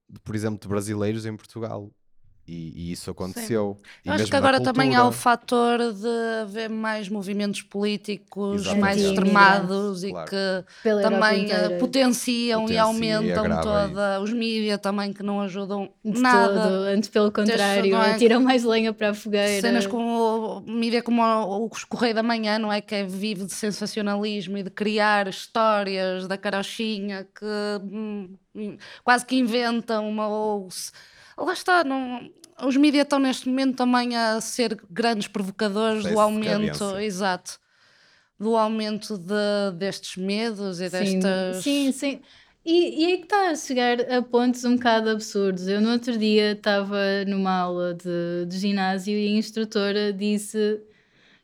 [0.09, 1.90] de por exemplo, de brasileiros em Portugal.
[2.48, 3.76] E, e, isso aconteceu.
[4.04, 8.80] E acho que agora também há o fator de haver mais movimentos políticos Exatamente.
[8.80, 10.30] mais extremados e claro.
[10.30, 11.48] que Pela também
[11.80, 14.20] potenciam Potencia, e aumentam e toda.
[14.20, 16.62] Os mídias também que não ajudam de nada.
[16.62, 16.72] Todo.
[16.85, 18.16] Antes, pelo contrário, é?
[18.16, 19.61] tiram mais lenha para a fogueira.
[19.61, 22.80] Cenas como mídia como o, o Correio da Manhã, não é?
[22.80, 27.44] Que é vive de sensacionalismo e de criar histórias da carochinha que
[27.82, 28.37] hum,
[29.02, 30.28] quase que inventam uma.
[30.28, 30.68] Ou,
[31.44, 32.31] lá está, não,
[32.64, 37.59] os mídias estão neste momento também a ser grandes provocadores do aumento, exato,
[38.38, 41.62] do aumento de, destes medos e sim, destas.
[41.62, 42.20] Sim, sim.
[42.64, 45.68] E, e aí que está a chegar a pontos um bocado absurdos.
[45.68, 50.81] Eu no outro dia estava numa aula de, de ginásio e a instrutora disse.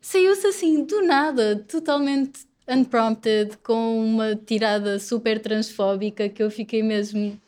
[0.01, 7.41] Saiu-se assim do nada, totalmente unprompted, com uma tirada super transfóbica que eu fiquei mesmo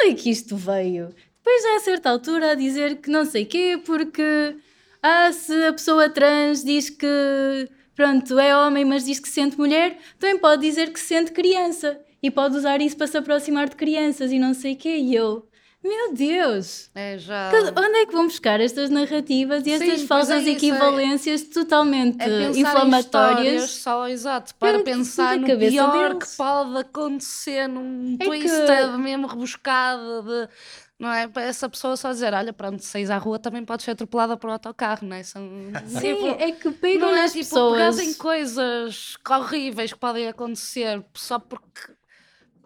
[0.00, 1.08] onde é que isto veio?
[1.38, 4.56] Depois, a certa altura, a dizer que não sei quê, porque
[5.02, 7.06] ah, se a pessoa trans diz que
[7.94, 11.32] pronto, é homem, mas diz que se sente mulher, também pode dizer que se sente
[11.32, 14.96] criança e pode usar isso para se aproximar de crianças e não sei o quê.
[14.98, 15.48] E eu,
[15.82, 16.90] meu Deus!
[16.94, 17.50] É já...
[17.76, 21.52] Onde é que vão buscar estas narrativas e estas Sim, falsas é equivalências é...
[21.52, 23.70] totalmente é inflamatórias?
[23.70, 26.30] Só, exato, para pensar no pior deles.
[26.30, 28.98] que pode acontecer num é twisted que...
[28.98, 30.48] mesmo rebuscado de
[30.98, 31.28] não é?
[31.28, 34.36] Para essa pessoa só dizer, olha, pronto, se saís à rua também pode ser atropelada
[34.36, 35.22] por um autocarro, não é?
[35.22, 35.42] São,
[35.86, 37.98] Sim, tipo, é que pegam não é, nas tipo, pessoas.
[37.98, 41.92] em coisas horríveis que podem acontecer só porque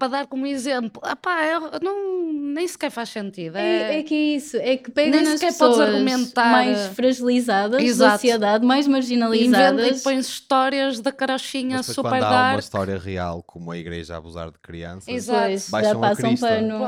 [0.00, 3.56] para dar como exemplo, apá, eu, não, nem sequer faz sentido.
[3.56, 6.02] É, é, é que é isso, é que pega nas pessoas
[6.34, 8.10] mais fragilizadas Exato.
[8.10, 9.84] da sociedade, mais marginalizadas.
[9.84, 12.32] Inventa e põe histórias da carochinha super quando dark.
[12.32, 15.82] Há uma história real, como a igreja a abusar de crianças, Exato.
[15.82, 16.78] já passam pano.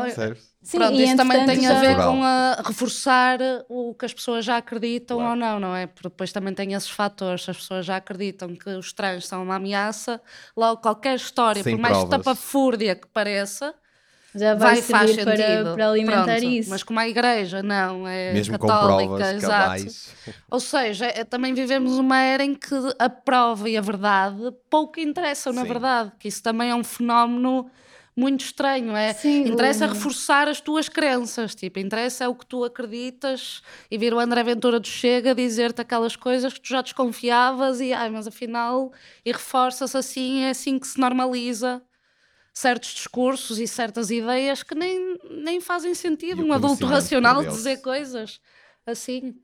[0.62, 4.58] Sim, Pronto, isso também tem a ver com a reforçar o que as pessoas já
[4.58, 5.32] acreditam claro.
[5.32, 5.88] ou não, não é?
[5.88, 7.42] Porque depois também tem esses fatores.
[7.42, 10.20] Se as pessoas já acreditam que os trans são uma ameaça,
[10.56, 13.74] logo qualquer história, Sem por mais tapafúrdia que pareça,
[14.32, 15.24] já vai, vai faz sentido.
[15.24, 16.70] Para, para alimentar Pronto, isso.
[16.70, 20.34] Mas como a igreja não é Mesmo católica, com provas, exato.
[20.48, 25.00] Ou seja, é, também vivemos uma era em que a prova e a verdade pouco
[25.00, 25.58] interessam, Sim.
[25.58, 27.68] na verdade, que isso também é um fenómeno
[28.16, 28.94] muito estranho.
[28.96, 33.96] É, Sim, interessa reforçar as tuas crenças, tipo, interessa é o que tu acreditas e
[33.96, 38.10] vir o André Ventura do Chega dizer-te aquelas coisas que tu já desconfiavas e, ai,
[38.10, 38.92] mas afinal,
[39.24, 41.82] e reforça-se assim, é assim que se normaliza
[42.52, 46.44] certos discursos e certas ideias que nem, nem fazem sentido.
[46.44, 48.40] Um adulto racional dizer coisas
[48.86, 49.34] assim.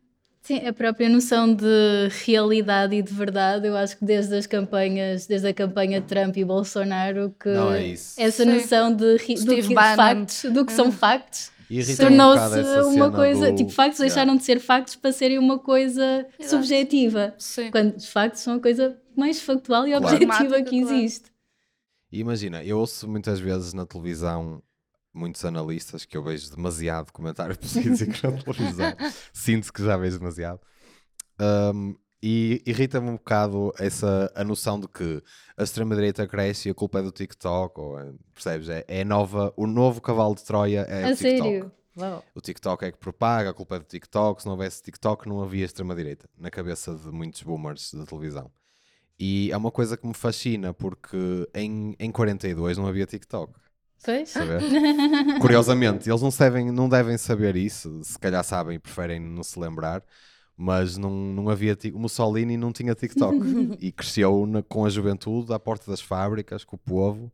[0.40, 5.26] Sim, a própria noção de realidade e de verdade, eu acho que desde as campanhas,
[5.26, 8.52] desde a campanha Trump e Bolsonaro, que é essa Sim.
[8.52, 10.92] noção de, do que, factos, do que são uhum.
[10.92, 11.50] factos
[11.96, 13.56] tornou-se um uma coisa, do...
[13.56, 14.14] tipo, factos yeah.
[14.14, 16.56] deixaram de ser factos para serem uma coisa Exato.
[16.56, 17.70] subjetiva, Sim.
[17.70, 20.06] quando os factos são a coisa mais factual e claro.
[20.06, 21.30] objetiva que existe.
[22.10, 24.62] E imagina, eu ouço muitas vezes na televisão
[25.12, 28.92] muitos analistas que eu vejo demasiado comentário político na televisão.
[29.32, 30.60] Sinto que já vejo demasiado.
[31.40, 35.22] Um, e irrita-me um bocado essa, a noção de que
[35.56, 38.68] a extrema-direita cresce e a culpa é do TikTok, ou, eh, percebes?
[38.68, 41.42] É, é nova, o novo cavalo de Troia é A o TikTok.
[41.42, 41.72] sério?
[41.96, 42.24] Uau.
[42.34, 44.42] O TikTok é que propaga, a culpa é do TikTok.
[44.42, 48.50] Se não houvesse TikTok, não havia extrema-direita na cabeça de muitos boomers da televisão.
[49.18, 53.52] E é uma coisa que me fascina, porque em, em 42 não havia TikTok.
[54.04, 54.32] Pois?
[55.40, 59.58] Curiosamente, eles não, devem, não devem saber isso, se calhar sabem e preferem não se
[59.58, 60.02] lembrar,
[60.56, 61.76] mas não, não havia.
[61.94, 63.36] O Mussolini não tinha TikTok
[63.80, 67.32] e cresceu na- com a juventude à porta das fábricas, com o povo,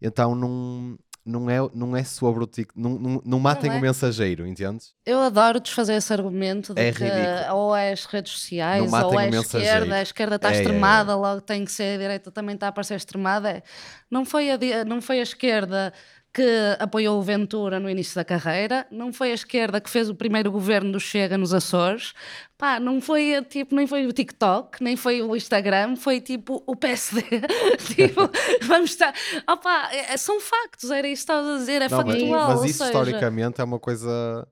[0.00, 0.98] então não.
[1.26, 2.78] Não é, não é sobre o TikTok.
[2.78, 3.78] Não, não, não matem Não é.
[3.78, 4.92] o mensageiro, entendes?
[5.06, 7.54] Eu adoro desfazer esse argumento de É que ridículo.
[7.56, 10.60] ou é as redes sociais ou é a esquerda, a esquerda está É, é, é.
[10.60, 13.50] extremada, logo tem que ser a direita também está a parecer extremada.
[13.50, 13.62] É.
[14.10, 15.94] Não, foi a, não foi a esquerda
[16.34, 20.16] que apoiou o Ventura no início da carreira, não foi a esquerda que fez o
[20.16, 22.12] primeiro governo do Chega nos Açores,
[22.58, 26.60] pá, não foi a, tipo, nem foi o TikTok, nem foi o Instagram, foi tipo
[26.66, 27.22] o PSD.
[27.94, 28.28] tipo,
[28.62, 29.14] vamos estar.
[29.48, 32.48] Opá, é- são factos, era isso que estavas a dizer, é Não, mas, factual.
[32.48, 34.48] mas ou isso seja, historicamente é uma coisa.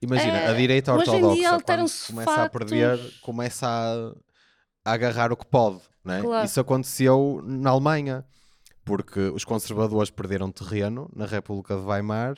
[0.00, 2.70] Imagina, É, a direita ortodoxa, quando começa a factos.
[2.70, 5.80] perder, começa a, a agarrar o que pode.
[6.04, 6.20] Né?
[6.22, 6.44] Claro.
[6.46, 8.24] Isso aconteceu na Alemanha,
[8.86, 12.36] porque os conservadores perderam terreno na República de Weimar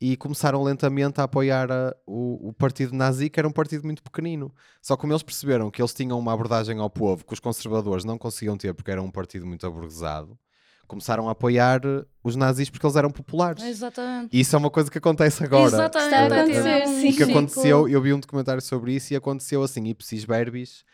[0.00, 4.02] e começaram lentamente a apoiar a- o, o partido nazi, que era um partido muito
[4.02, 4.50] pequenino.
[4.80, 8.04] Só que como eles perceberam que eles tinham uma abordagem ao povo que os conservadores
[8.04, 10.38] não conseguiam ter porque era um partido muito aburguesado,
[10.86, 11.80] começaram a apoiar
[12.24, 13.62] os nazis porque eles eram populares.
[13.62, 14.30] Exatamente.
[14.34, 15.66] E isso é uma coisa que acontece agora.
[15.66, 16.06] Exatamente.
[16.14, 17.12] Está a Eh, acontecer, eh, sim.
[17.12, 20.84] que aconteceu, eu vi um documentário sobre isso e aconteceu assim, ipsis verbis,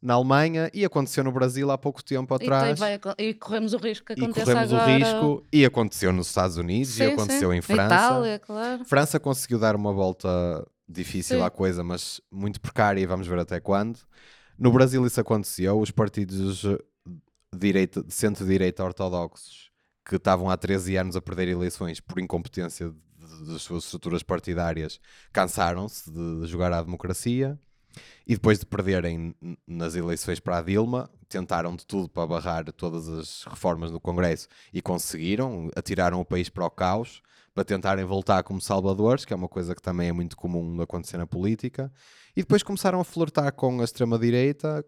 [0.00, 2.78] na Alemanha e aconteceu no Brasil há pouco tempo E, atrás.
[2.78, 4.90] tem- vai e corremos o risco que E aconteça corremos agora.
[4.92, 7.56] o risco, e aconteceu nos Estados Unidos, Sim, e aconteceu sim.
[7.56, 7.94] em França.
[7.94, 8.84] Itália, claro.
[8.84, 10.28] França conseguiu dar uma volta
[10.88, 11.44] difícil Sim.
[11.44, 13.98] à coisa, mas muito precária, e vamos ver até quando.
[14.58, 16.78] No Brasil isso aconteceu, os partidos eh,
[17.52, 19.70] de, direita, de centro-direita ortodoxos
[20.08, 22.92] que estavam há 13 anos a perder eleições por incompetência
[23.48, 25.00] das suas estruturas partidárias
[25.32, 27.58] cansaram-se de jogar à democracia
[28.26, 29.34] e depois de perderem
[29.66, 34.48] nas eleições para a Dilma, tentaram de tudo para barrar todas as reformas no Congresso
[34.72, 37.22] e conseguiram, atiraram o país para o caos
[37.54, 40.82] para tentarem voltar como salvadores, que é uma coisa que também é muito comum de
[40.82, 41.90] acontecer na política,
[42.36, 44.84] e depois começaram a flertar com a extrema-direita,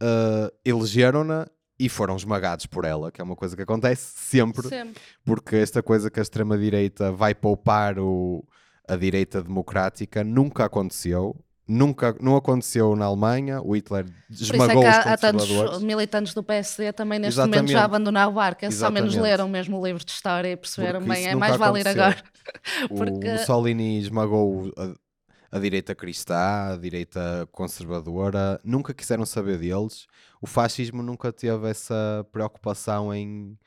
[0.00, 5.02] eh, elegeram-na e foram esmagados por ela, que é uma coisa que acontece sempre Sempre.
[5.24, 8.46] porque esta coisa que a extrema-direita vai poupar o,
[8.88, 11.36] a direita democrática nunca aconteceu.
[11.68, 15.16] Nunca, não aconteceu na Alemanha, o Hitler Por isso é esmagou que os há, há
[15.18, 17.56] tantos militantes do PSD também neste Exatamente.
[17.58, 18.64] momento já abandonaram o barco.
[18.64, 21.56] Esses ao menos leram mesmo o livro de história e perceberam Porque bem, é mais
[21.58, 22.02] vale ir aconteceu.
[22.04, 22.22] agora.
[22.90, 30.06] O porque- Mussolini esmagou a, a direita cristã, a direita conservadora, nunca quiseram saber deles.
[30.40, 33.58] O fascismo nunca teve essa preocupação em,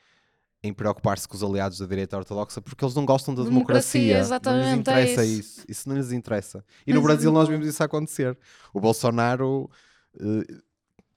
[0.64, 4.14] em preocupar-se com os aliados da direita ortodoxa porque eles não gostam da Democracia, democracia.
[4.14, 5.40] não lhes exatamente, é interessa isso.
[5.40, 5.66] isso.
[5.68, 6.64] Isso não lhes interessa.
[6.86, 8.38] E no Brasil nós vimos isso acontecer.
[8.74, 9.70] O Bolsonaro
[10.20, 10.62] eh,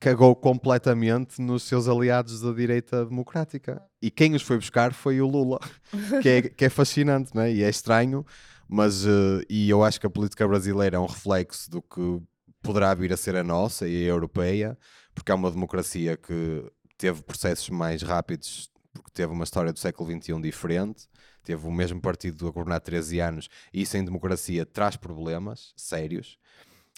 [0.00, 3.82] cagou completamente nos seus aliados da direita democrática.
[4.00, 5.60] E quem os foi buscar foi o Lula,
[6.22, 7.52] que é, que é fascinante, não é?
[7.52, 8.24] E é estranho,
[8.68, 12.20] mas eh, e eu acho que a política brasileira é um reflexo do que
[12.62, 14.76] poderá vir a ser a nossa e a europeia,
[15.14, 16.64] porque é uma democracia que
[16.96, 21.08] teve processos mais rápidos, porque teve uma história do século XXI diferente,
[21.42, 26.38] teve o mesmo partido a governar 13 anos, e isso em democracia traz problemas sérios,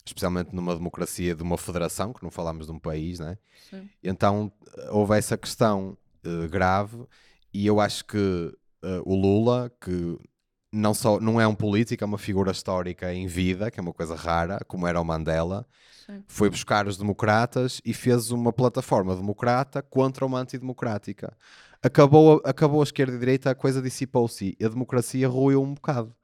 [0.04, 3.37] especialmente numa democracia de uma federação, que não falamos de um país, né?
[3.68, 3.88] Sim.
[4.02, 4.52] Então
[4.90, 7.04] houve essa questão eh, grave,
[7.52, 10.18] e eu acho que eh, o Lula, que
[10.72, 13.92] não, só, não é um político, é uma figura histórica em vida, que é uma
[13.92, 15.66] coisa rara, como era o Mandela,
[16.06, 16.22] Sim.
[16.28, 21.37] foi buscar os democratas e fez uma plataforma democrata contra uma antidemocrática.
[21.82, 25.62] Acabou a, acabou a esquerda e a direita, a coisa dissipou-se e a democracia ruiu
[25.62, 26.14] um bocado.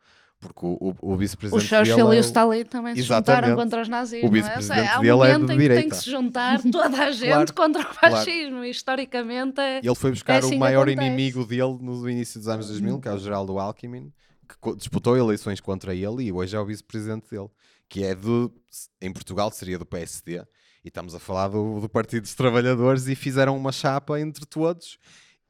[0.43, 3.55] Porque o, o, o O vice-presidente Churchill dele e é o Stalin também se juntaram
[3.55, 4.25] contra os nazis.
[4.25, 4.99] O não é?
[4.99, 5.91] um dele é de em que tem direita.
[5.91, 8.17] que se juntar toda a gente Claro, contra o claro.
[8.17, 8.65] fascismo.
[8.65, 9.79] E historicamente é.
[9.79, 13.13] Ele foi buscar assim o maior inimigo dele no início dos anos 2000, que é
[13.13, 14.13] o Geraldo Alckmin,
[14.49, 17.49] que disputou eleições contra ele e hoje é o vice-presidente dele,
[17.89, 18.53] que é do,
[19.01, 20.43] em Portugal seria do PSD,
[20.85, 24.99] e estamos a falar do, do Partido dos Trabalhadores, e fizeram uma chapa entre todos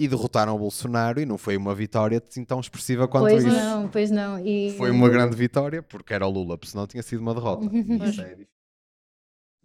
[0.05, 3.57] e derrotaram o Bolsonaro, e não foi uma vitória assim tão expressiva quanto Pois isso.
[3.57, 4.38] não, pois não.
[4.44, 7.66] E Foi uma grande vitória, porque era o Lula, porque senão tinha sido uma derrota.
[7.72, 8.46] E isso é difícil.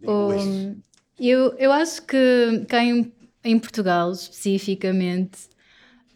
[0.03, 0.79] Um,
[1.19, 3.11] eu, eu acho que cá em,
[3.43, 5.49] em Portugal, especificamente,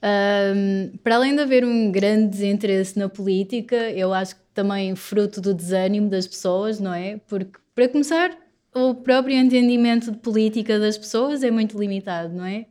[0.04, 5.40] Um, para além de haver um grande desinteresse na política, eu acho que também fruto
[5.40, 7.18] do desânimo das pessoas, não é?
[7.28, 8.36] Porque, para começar,
[8.74, 12.66] o próprio entendimento de política das pessoas é muito limitado, não é?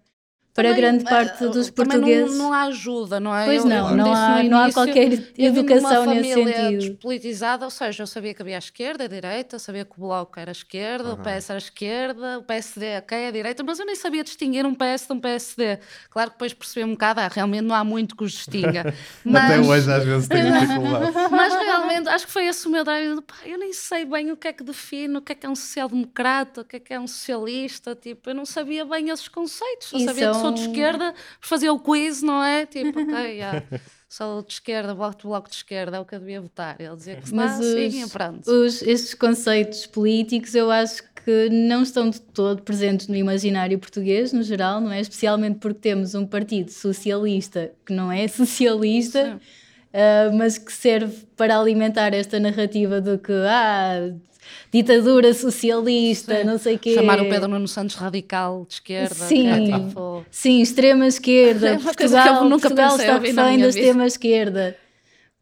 [0.62, 2.36] Para Também, grande eh, parte dos também portugueses.
[2.38, 3.44] Não, não há ajuda, não é?
[3.46, 6.34] Pois Eu- não, eu não há- no não há início, qualquer eu educação uma nesse
[6.34, 6.80] família sentido.
[6.90, 10.38] despolitizada, ou seja, eu sabia que havia a esquerda, a direita, sabia que o Bloco
[10.38, 13.78] era a esquerda, o PS era a esquerda, o PSD ok, é a direita, mas
[13.78, 15.78] eu nem sabia distinguir um PS de um PSD.
[16.10, 18.94] Claro que depois percebi um bocado, ah, realmente não há muito que os distinga.
[19.24, 21.12] Mas, Até hoje às vezes tenho dificuldade.
[21.30, 23.20] mas realmente acho que foi esse o meu drive.
[23.22, 25.48] Pá, eu nem sei bem o que é que define, o que é que é
[25.48, 27.94] um social-democrata, o que é que é um socialista.
[27.94, 29.88] Tipo, eu não sabia bem esses conceitos.
[29.88, 32.66] Só E sabia que sou de são- esquerda, fazia o quiz, não é?
[32.66, 33.62] Tipo, ok, já,
[34.08, 36.76] sou de esquerda, bloco de bloco de esquerda, é o que eu devia votar.
[36.80, 38.50] Ele dizia que Mas assim, os- e pronto.
[38.50, 44.32] Os, estes conceitos políticos eu acho que não estão de todo presentes no imaginário português,
[44.32, 45.00] no geral, não é?
[45.00, 49.40] Especialmente porque temos um partido socialista que não é socialista, Sim.
[49.92, 54.12] ah, mas que serve para alimentar esta narrativa de que ah,
[54.72, 56.44] ditadura socialista, Sim.
[56.44, 56.94] não sei o quê.
[56.94, 59.14] Chamar o Pedro Nuno Santos radical de esquerda.
[59.14, 59.42] Sim.
[59.42, 61.70] que é tipo- Sim, extrema esquerda.
[61.74, 64.76] É Portugal, nunca Portugal pensei está refém da extrema esquerda.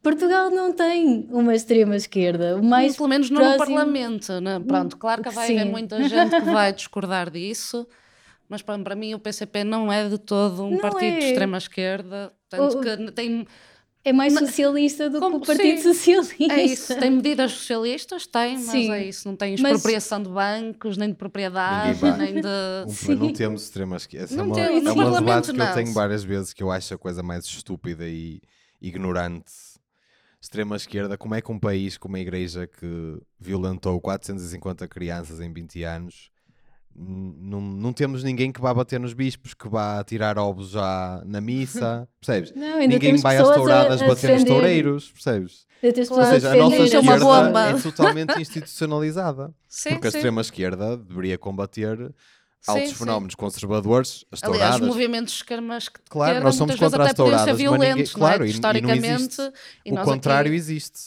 [0.02, 2.56] Portugal não tem uma extrema esquerda.
[2.56, 4.40] O mais pelo menos não no próximo- Parlamento.
[4.40, 4.60] Né?
[4.60, 5.58] Pronto, claro que vai Sim.
[5.58, 7.86] haver muita gente que vai discordar disso,
[8.48, 11.18] mas para, para mim o PCP não é de todo um Não partido é.
[11.18, 13.46] de extrema esquerda, tanto O- que tem,
[14.08, 16.52] É mais Mas- socialista do que como- o Partido sim, Socialista.
[16.54, 18.90] é isso, tem medidas socialistas, tem, mas Sim.
[18.92, 22.48] é isso, não tem Mas- expropriação de bancos, nem de propriedade, nem de...
[23.10, 24.24] Um- não temos extrema esquerda.
[24.24, 25.74] Essa é Não uma, temos, é uma debate que eu não.
[25.74, 28.40] tenho várias vezes que eu acho a coisa mais estúpida e
[28.80, 29.52] ignorante.
[30.40, 35.52] Extrema esquerda, como é que um país com uma igreja que violentou 450 crianças em
[35.52, 36.30] 20 anos
[37.00, 41.40] não, não temos ninguém que vá bater nos bispos, que vá tirar ovos já na
[41.40, 42.52] missa, percebes?
[42.54, 45.66] Não, ainda Ninguém vai às pessoas a- touradas a bater nos toureiros, percebes?
[46.10, 49.54] Ou seja, a nossa é esquerda é totalmente institucionalizada.
[49.68, 50.16] Sim, Porque a sim.
[50.18, 52.12] extrema esquerda deveria combater
[52.66, 54.88] altos Sim, fenómenos conservadores, as Aliás, touradas.
[54.88, 58.46] movimentos de esquermas que Claro, nós somos contra as touradas, mas ninguém- violentos, claro, e-
[58.46, 58.50] é?
[58.50, 59.52] e historicamente, existe.
[59.86, 61.00] e o contrário aqui, existe.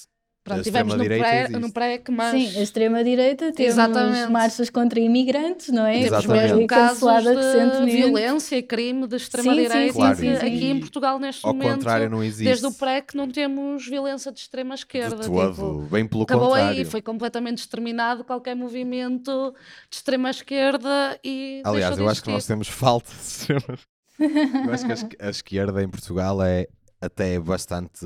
[0.53, 2.31] Pronto, tivemos no pré, no pré que mais...
[2.51, 4.31] Sim, a extrema-direita temos Exatamente.
[4.31, 5.93] marchas contra imigrantes, não é?
[5.93, 6.53] Temos Exatamente.
[6.53, 7.95] mesmo casos cancelada de recentemente.
[7.95, 11.75] violência e crime de extrema-direita Claro, aqui em Portugal neste Ao momento.
[11.75, 12.43] contrário, não existe.
[12.45, 15.17] Desde o pré que não temos violência de extrema-esquerda.
[15.23, 16.79] tipo, Bem pelo acabou contrário.
[16.79, 19.53] aí, foi completamente exterminado qualquer movimento
[19.89, 23.77] de extrema-esquerda e Aliás, eu acho que nós temos falta de extrema.
[24.19, 26.67] eu acho que a esquerda em Portugal é
[26.99, 28.05] até bastante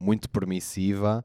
[0.00, 1.24] muito permissiva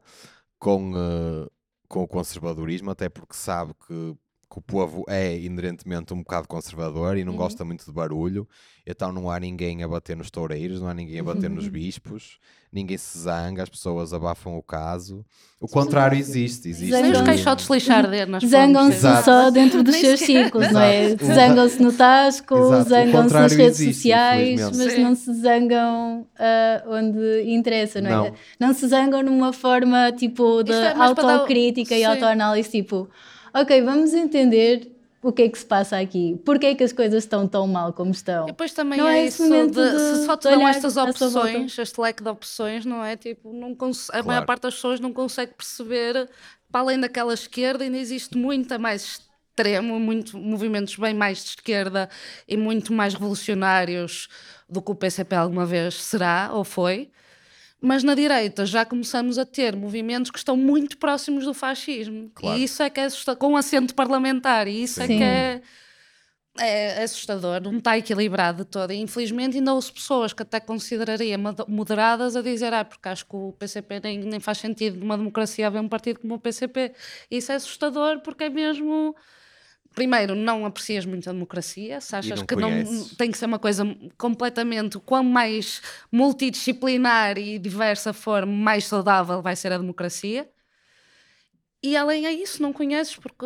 [0.63, 1.49] com, eh,
[1.89, 4.15] com o conservadorismo, até porque sabe que,
[4.53, 7.39] que o povo é inerentemente um bocado conservador e não Uhum.
[7.39, 8.47] gosta muito de barulho,
[8.85, 12.37] então não há ninguém a bater nos toureiros, não há ninguém a bater nos bispos,
[12.71, 15.25] ninguém se zanga, as pessoas abafam o caso.
[15.59, 16.91] O contrário existe, existe.
[16.91, 17.25] Nem os Zangam-se.
[17.25, 21.15] caixotes lixar de nas Zangam-se só dentro dos seus círculos, não é?
[21.15, 25.01] Zangam-se no Tasco, zangam-se nas redes existe, sociais, mas Sim.
[25.03, 28.13] não se zangam ah, onde interessa, não é?
[28.29, 28.67] Não.
[28.67, 33.09] Não se zangam numa forma tipo de é para dar autocrítica e autoanálise, tipo,
[33.53, 34.91] ok, vamos entender
[35.21, 37.93] o que é que se passa aqui, porque é que as coisas estão tão mal
[37.93, 38.43] como estão.
[38.43, 40.49] E depois também Não é, é esse isso de, momento de- se só te de
[40.49, 43.15] dão olhar estas opções, este leque de opções, não é?
[43.15, 44.45] Tipo, não cons- a maior Claro.
[44.45, 46.29] parte das pessoas não consegue perceber,
[46.71, 49.21] para além daquela esquerda, ainda existe muita mais
[49.55, 52.09] extremo, muito, movimentos bem mais de esquerda
[52.47, 54.27] e muito mais revolucionários
[54.67, 57.09] do que o PCP alguma vez será ou foi.
[57.85, 62.31] Mas na direita já começamos a ter movimentos que estão muito próximos do fascismo.
[62.33, 62.57] Claro.
[62.57, 65.17] E isso é que é assustador, com assento parlamentar, e isso é Sim.
[65.17, 65.61] que é
[66.59, 68.93] é assustador, não está equilibrado de todo.
[68.93, 73.25] E infelizmente ainda ouço pessoas que até consideraria mod- moderadas a dizer ah, porque acho
[73.25, 76.93] que o PCP nem, nem faz sentido numa democracia haver um partido como o PCP.
[77.29, 79.15] Isso é assustador porque é mesmo.
[79.93, 83.59] Primeiro, não aprecias muito a democracia, se achas não que não tem que ser uma
[83.59, 83.83] coisa
[84.17, 85.81] completamente, quão mais
[86.11, 90.49] multidisciplinar e diversa for, mais saudável vai ser a democracia.
[91.83, 93.45] E além a isso, não conheces, porque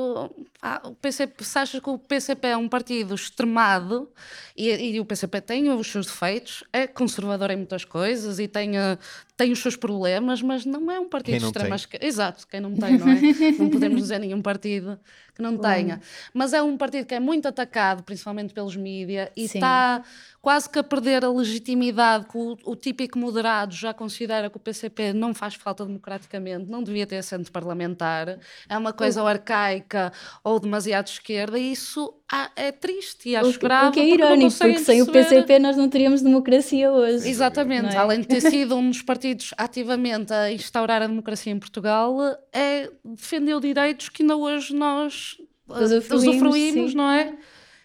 [0.61, 4.07] ah, o PCP, se achas que o PCP é um partido extremado,
[4.55, 8.77] e, e o PCP tem os seus defeitos, é conservador em muitas coisas e tem,
[8.77, 8.95] ah,
[9.35, 12.05] tem os seus problemas, mas não é um partido de extrema esquerda.
[12.05, 13.19] Exato, quem não tem, não é?
[13.57, 14.99] não podemos dizer nenhum partido
[15.37, 16.01] que não tenha.
[16.33, 20.03] Mas é um partido que é muito atacado, principalmente pelos mídias, e está
[20.41, 24.59] quase que a perder a legitimidade que o, o típico moderado já considera que o
[24.59, 29.27] PCP não faz falta democraticamente, não devia ter assento parlamentar, lugar, é uma coisa ou
[29.27, 30.11] arcaica
[30.43, 33.89] ou demasiado esquerda, e isso ah, é triste e acho grave.
[33.89, 37.29] o que é porque irónico, conseguem porque sem o PCP nós não teríamos democracia hoje.
[37.29, 37.97] Exatamente, é?
[37.97, 42.17] além de ter sido um dos partidos ativamente a instaurar a democracia em Portugal,
[42.51, 45.37] é defendeu direitos que ainda hoje nós
[45.69, 47.37] eh, Usufruímos, usufruímos, não é?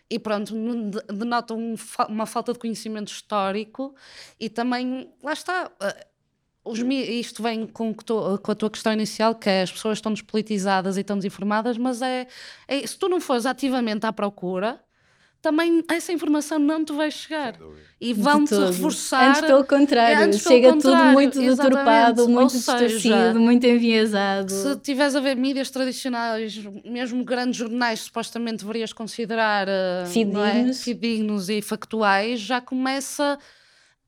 [0.08, 0.54] E pronto,
[1.08, 1.74] denota um
[2.08, 3.94] uma falta de conhecimento histórico
[4.38, 6.06] e também, lá está, eh,
[6.64, 10.12] os isto vem com, tu- com a tua questão inicial, que é as pessoas estão
[10.12, 12.26] despolitizadas e estão desinformadas, mas é,
[12.68, 14.80] é se tu não fores ativamente à procura,
[15.40, 17.58] também essa informação não te vai chegar.
[18.00, 19.30] E vão-te reforçar.
[19.30, 21.70] Antes pelo contrário, É, antes pelo chega contrário, tudo muito exatamente.
[21.74, 24.52] deturpado, muito seja, distorcido, muito enviesado.
[24.52, 30.08] Se tiveres a ver mídias tradicionais, mesmo grandes jornais, supostamente deverias considerar eh, não é?
[30.12, 30.82] Fidedignos.
[30.84, 33.38] fidedignos e factuais, já começa a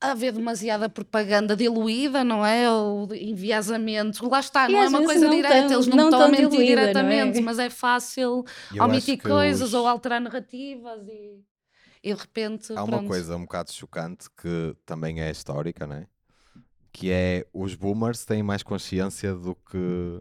[0.01, 2.71] haver demasiada propaganda diluída, não é?
[2.71, 4.29] Ou de enviesamento.
[4.29, 6.29] Lá está, E não é uma coisa não direta, tão- eles não, não estão a
[6.29, 6.93] mentir diluída, não é?
[6.93, 11.41] diretamente, mas é fácil Eu omitir coisas os- ou alterar narrativas e,
[12.03, 12.73] e de repente.
[12.73, 13.09] Há uma pronto.
[13.09, 16.07] coisa um bocado chocante que também é histórica, né?
[16.93, 20.21] Que é os boomers têm mais consciência do que.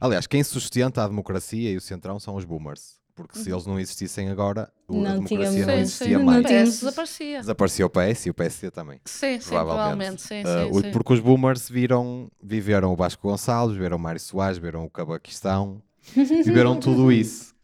[0.00, 3.00] Aliás, quem sustenta a democracia e o centrão são os boomers.
[3.14, 6.24] Porque se eles não existissem agora, o- a Não democracia tínhamos- não existia sim, Não
[6.24, 6.44] mais.
[6.44, 7.40] o tínhamos- PS desaparecia.
[7.40, 9.00] Desapareceu o PS e o PSD também.
[9.04, 10.20] Sim, sim, provavelmente.
[10.20, 10.22] provavelmente.
[10.22, 10.90] Sim, Ah, sim, o- sim.
[10.90, 15.80] Porque os boomers viram, viveram o Vasco Gonçalves, viveram o Mário Soares, viveram o Cabaquistão,
[16.44, 17.54] viveram tudo isso.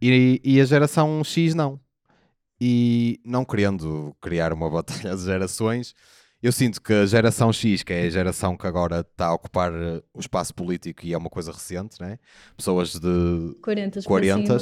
[0.00, 1.78] E, e a geração X não.
[2.60, 4.70] E não querendo criar uma
[5.10, 5.94] batalha de gerações,
[6.42, 9.72] eu sinto que a geração X, que é a geração que agora está a ocupar
[9.74, 12.18] eh, o espaço político e é uma coisa recente, né?
[12.56, 14.56] pessoas de 40 40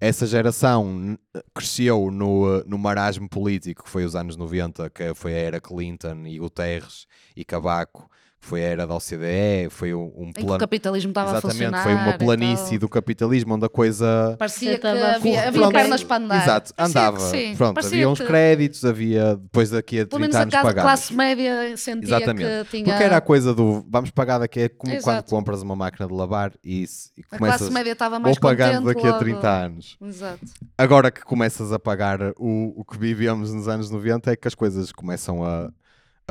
[0.00, 1.18] essa geração
[1.54, 5.60] cresceu no, uh, no marasmo político que foi os anos 90, que foi a era
[5.60, 8.10] Clinton e Guterres e Cavaco,
[8.42, 10.58] foi a era da OCDE, foi um, um que o plano.
[10.60, 11.82] capitalismo estava a Exatamente, funcionar.
[11.82, 14.34] foi uma e planície do capitalismo onde a coisa.
[14.38, 16.42] Parecia que a havia, havia Pronto, pernas para andar.
[16.42, 17.18] Exato, andava.
[17.56, 20.54] Pronto, Parecia havia uns que, créditos, havia depois daqui a Pelo menos 30 a anos
[20.54, 20.82] ca- pagamos.
[20.82, 22.48] classe média sentia Exatamente.
[22.64, 22.84] que tinha...
[22.84, 25.30] Porque era a coisa do vamos pagar daqui, é como quando Exato.
[25.30, 26.84] compras uma máquina de lavar e,
[27.18, 27.58] e A começas.
[27.58, 29.18] classe média estava mais Vou pagando daqui a logo.
[29.24, 29.96] 30 anos.
[30.02, 30.40] Exato.
[30.78, 34.54] Agora que começas a pagar o, o que vivíamos nos anos 90 é que as
[34.54, 35.70] coisas começam a,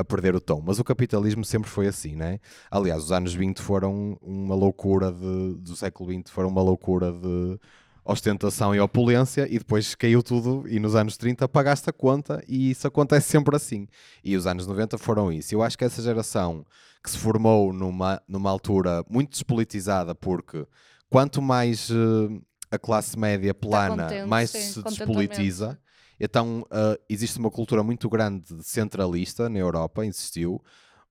[0.00, 0.62] a perder o tom.
[0.64, 2.38] Mas o capitalismo sempre foi assim, né?
[2.70, 7.58] Aliás, os anos 20 foram uma loucura de, do século XX, foram uma loucura de
[8.04, 12.70] ostentação e opulência e depois caiu tudo e nos anos 30 pagaste a conta e
[12.70, 13.86] isso acontece sempre assim.
[14.24, 15.54] E os anos 90 foram isso.
[15.54, 16.64] Eu acho que essa geração
[17.02, 20.66] que se formou numa, numa altura muito despolitizada porque
[21.08, 22.40] quanto mais eh,
[22.70, 25.78] a classe média plana, contente, mais sim, se despolitiza.
[26.20, 30.62] Então uh, existe uma cultura muito grande de centralista na Europa, existiu.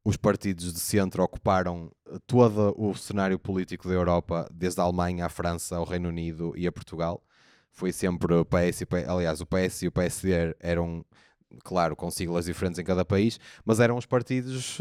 [0.05, 5.25] Os partidos de centro ocuparam uh, todo o cenário político da Europa, desde a Alemanha
[5.25, 7.23] à França, ao Reino Unido e a Portugal.
[7.71, 11.03] Foi sempre o PS e o aliás, o PS e o PSD eram,
[11.63, 14.77] claro, com siglas diferentes em cada país, mas eram os partidos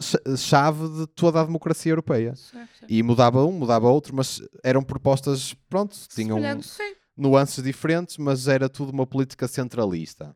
[0.00, 2.34] ch- chave de toda a democracia europeia.
[2.34, 2.86] Sim, sim.
[2.88, 6.94] E mudava um, mudava outro, mas eram propostas, pronto, tinham Semelhante, sim.
[7.16, 10.34] Nuances diferentes, mas era tudo uma política centralista.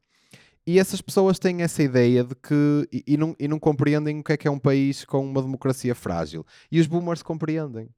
[0.66, 2.88] E essas pessoas têm essa ideia de que.
[2.92, 5.40] E, e não, e não compreendem o que é que é um país com uma
[5.40, 6.44] democracia frágil.
[6.72, 7.88] E os boomers compreendem.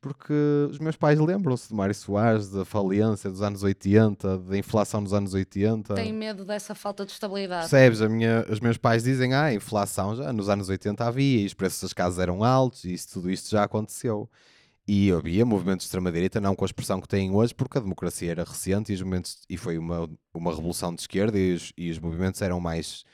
[0.00, 0.34] Porque
[0.68, 5.12] os meus pais lembram-se de Mário Soares, da falência dos anos 80, da inflação dos
[5.12, 5.94] anos 80.
[5.94, 7.68] Tem medo dessa falta de estabilidade.
[7.68, 8.02] Percebes?
[8.02, 11.46] A minha, os meus pais dizem, ah, a inflação já nos anos 80 havia, e
[11.46, 14.28] os preços das casas eram altos, e isso, tudo isto já aconteceu.
[14.88, 18.30] E havia movimentos de extrema-direita, não com a expressão que têm hoje, porque a democracia
[18.30, 21.90] era recente e, os movimentos, e foi uma, uma revolução de esquerda e os, e
[21.90, 23.04] os movimentos eram mais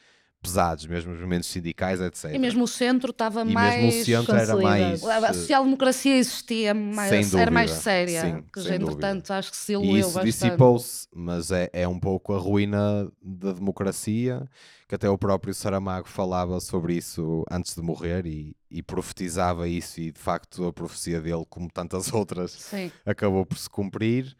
[0.42, 2.34] pesados, mesmo os movimentos sindicais, etc.
[2.34, 3.80] E mesmo o centro estava E mais...
[3.82, 5.04] mesmo o centro era mais...
[5.04, 7.82] A a social-democracia existia, mais, Sem era mais dúvida.
[7.82, 8.20] séria.
[8.22, 11.98] Sim, que sem entretanto acho que se E diluiu isso dissipou-se, mas é, é um
[11.98, 14.42] pouco a ruína da democracia,
[14.88, 20.00] que até o próprio Saramago falava sobre isso antes de morrer e, e profetizava isso,
[20.00, 22.90] e de facto a profecia dele, como tantas outras, Sim.
[23.06, 24.36] acabou por se cumprir.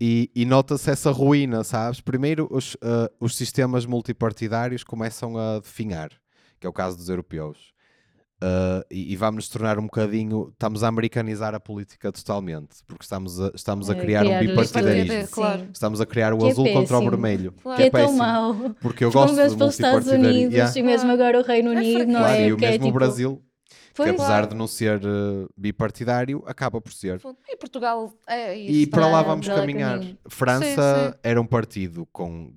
[0.00, 2.00] E, e nota-se essa ruína, sabes?
[2.00, 6.10] Primeiro, os, ah, os sistemas multipartidários começam a definhar,
[6.58, 7.70] que é o caso dos europeus.
[8.44, 10.48] Ah, e, e vamos nos tornar um bocadinho.
[10.52, 14.40] Estamos a americanizar a política totalmente, porque estamos a, estamos a É, criar, um criar
[14.40, 15.06] os bipartidarismo.
[15.08, 15.30] partidos.
[15.30, 15.68] Claro.
[15.72, 17.52] Estamos a criar o Que é azul contra o vermelho.
[17.62, 17.76] Claro.
[17.80, 18.54] Que é tão péssimo, mau.
[18.80, 20.28] Porque eu gosto Vamos de Estados multipartidarismo.
[20.28, 20.78] Unidos Yeah.
[20.80, 22.48] e mesmo agora o Reino É Unido, não Claro, é?
[22.48, 23.42] e o que é mesmo o tipo, Brasil,
[23.94, 27.20] Pois, que apesar de não ser eh, bipartidário, acaba por ser.
[27.48, 28.72] E Portugal é isso.
[28.74, 29.98] E para lá está vamos para lá caminhar.
[29.98, 30.18] caminho.
[30.28, 30.66] França
[31.06, 31.18] Sim, sim.
[31.22, 32.52] era um partido com.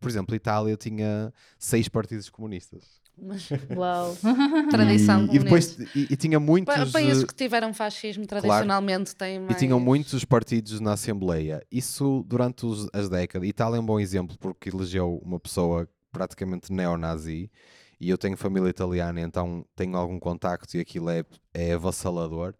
[0.00, 2.82] Por exemplo, Itália tinha seis partidos comunistas.
[3.20, 3.46] mas
[3.76, 4.16] Uau.
[4.70, 9.14] tradição e, e depois e, e tinha muitos Pa- Países eh, que tiveram fascismo tradicionalmente
[9.14, 9.50] têm mais...
[9.50, 11.62] e tinham muitos partidos na Assembleia.
[11.70, 13.46] Isso durante os- as décadas.
[13.48, 17.50] Itália é um bom exemplo porque elegeu uma pessoa praticamente neonazi
[18.00, 22.54] e eu tenho família italiana, então tenho algum contacto e aquilo é, é avassalador.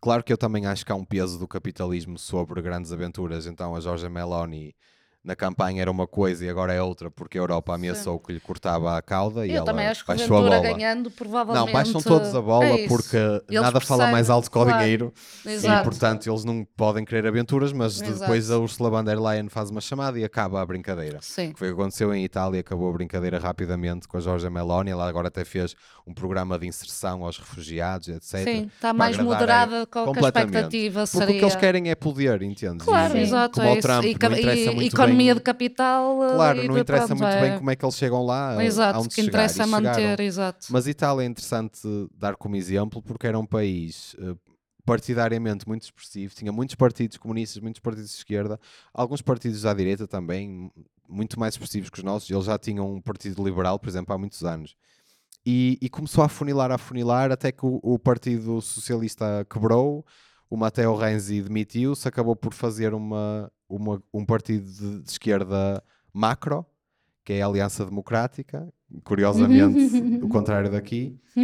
[0.00, 3.76] Claro que eu também acho que há um peso do capitalismo sobre grandes aventuras, então
[3.76, 4.74] a Giorgia Meloni
[5.22, 8.40] na campanha era uma coisa e agora é outra porque a Europa ameaçou que lhe
[8.40, 10.60] cortava a cauda e Eu ela também acho que baixou a bola.
[10.60, 11.66] ganhando provavelmente...
[11.66, 14.62] Não, baixam todos a bola é porque Eles nada fala mais percebem, alto que o
[14.62, 14.78] claro.
[14.78, 15.12] dinheiro
[15.44, 15.84] e Exato.
[15.84, 18.20] portanto eles não podem querer aventuras, mas Exato.
[18.20, 21.18] depois a Ursula von der Leyen faz uma chamada e acaba a brincadeira.
[21.20, 21.52] Sim.
[21.52, 24.90] Que foi o que aconteceu em Itália, acabou a brincadeira rapidamente com a Giorgia Meloni,
[24.90, 25.74] ela agora até fez
[26.06, 28.42] um programa de inserção aos refugiados, etc.
[28.42, 31.34] Sim, está mais moderada com a expectativa Porque seria...
[31.34, 32.86] o que eles querem é poder, entendes?
[32.86, 33.54] Claro, E exato.
[33.60, 33.80] Como é ao.
[33.80, 35.38] Trump, e, não interessa e- muito economia bem...
[35.38, 36.18] de capital.
[36.34, 38.98] Claro, e não interessa pronto, muito é- bem como é que eles chegam lá, Exato,
[38.98, 40.24] aonde que interessa e manter, chegaram.
[40.24, 40.66] exato.
[40.70, 41.80] Mas Itália é interessante
[42.16, 44.34] dar como exemplo porque era um país eh,
[44.84, 48.58] partidariamente muito expressivo, tinha muitos partidos comunistas, muitos partidos de esquerda,
[48.92, 50.70] alguns partidos à direita também,
[51.08, 52.30] muito mais expressivos que os nossos.
[52.30, 54.74] Eles já tinham um partido liberal, por exemplo, há muitos anos.
[55.44, 60.04] E, e começou a afunilar, a afunilar, até que o, o Partido Socialista quebrou,
[60.50, 65.82] o Matteo Renzi demitiu-se, acabou por fazer uma, uma- um partido de, de esquerda
[66.12, 66.66] macro,
[67.24, 68.68] que é a Aliança Democrática,
[69.04, 69.78] curiosamente
[70.22, 71.18] o contrário daqui.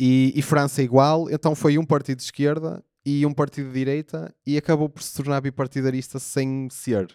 [0.00, 4.34] E, e França igual, então foi um partido de esquerda e um partido de direita
[4.46, 7.08] e acabou por se tornar bipartidarista sem ser.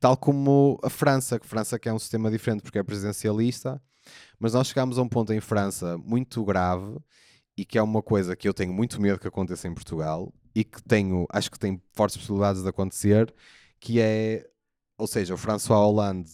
[0.00, 3.80] Tal como a França, que França que é um sistema diferente porque é presidencialista,
[4.38, 6.98] mas nós chegámos a um ponto em França muito grave
[7.58, 10.62] e que é uma coisa que eu tenho muito medo que aconteça em Portugal e
[10.62, 13.34] que tenho, acho que tem fortes possibilidades de acontecer,
[13.80, 14.48] que é,
[14.96, 16.30] ou seja, o François Hollande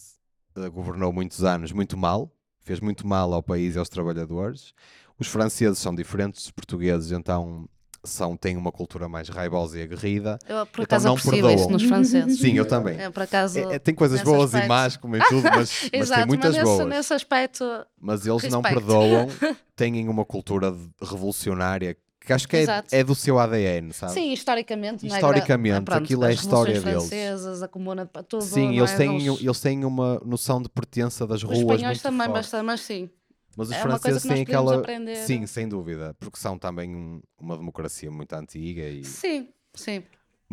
[0.55, 4.75] eh, governou muitos anos muito mal, fez muito mal ao país e aos trabalhadores.
[5.19, 7.67] Os franceses são diferentes dos portugueses, então
[8.05, 10.39] são, têm uma cultura mais raivosa e aguerrida.
[10.49, 11.55] Eu, por Então acaso, não apercebo perdoam.
[11.55, 12.39] isso nos franceses.
[12.41, 12.99] Sim, eu também.
[13.01, 13.59] É, por acaso...
[13.59, 14.69] É- é- tem coisas boas e aspecto.
[14.69, 16.89] más, como em tudo, mas, mas tem Exato, muitas mas nesse, boas.
[16.89, 17.65] nesse aspecto...
[18.01, 18.87] Mas eles não Respeito.
[18.87, 19.29] perdoam,
[19.75, 22.89] têm uma cultura revolucionária que acho que é, Exato.
[22.91, 24.15] é do seu ADN, sabe?
[24.15, 25.05] Sim, historicamente.
[25.07, 25.19] não é?
[25.19, 27.63] Historicamente, Pronto, aquilo é a história deles.
[27.63, 28.43] a comuna, tudo.
[28.43, 28.97] Sim, não eles, é?
[28.97, 32.33] têm, Eles- eles têm uma noção de pertença das Os ruas espanhóis muito também, forte.
[32.37, 33.11] bastante, mas sim.
[33.57, 34.77] Mas os É franceses têm aquela.
[34.77, 35.17] aprender.
[35.17, 39.05] Sim, sem dúvida, porque são também um- uma democracia muito antiga e.
[39.05, 40.03] Sim, sim.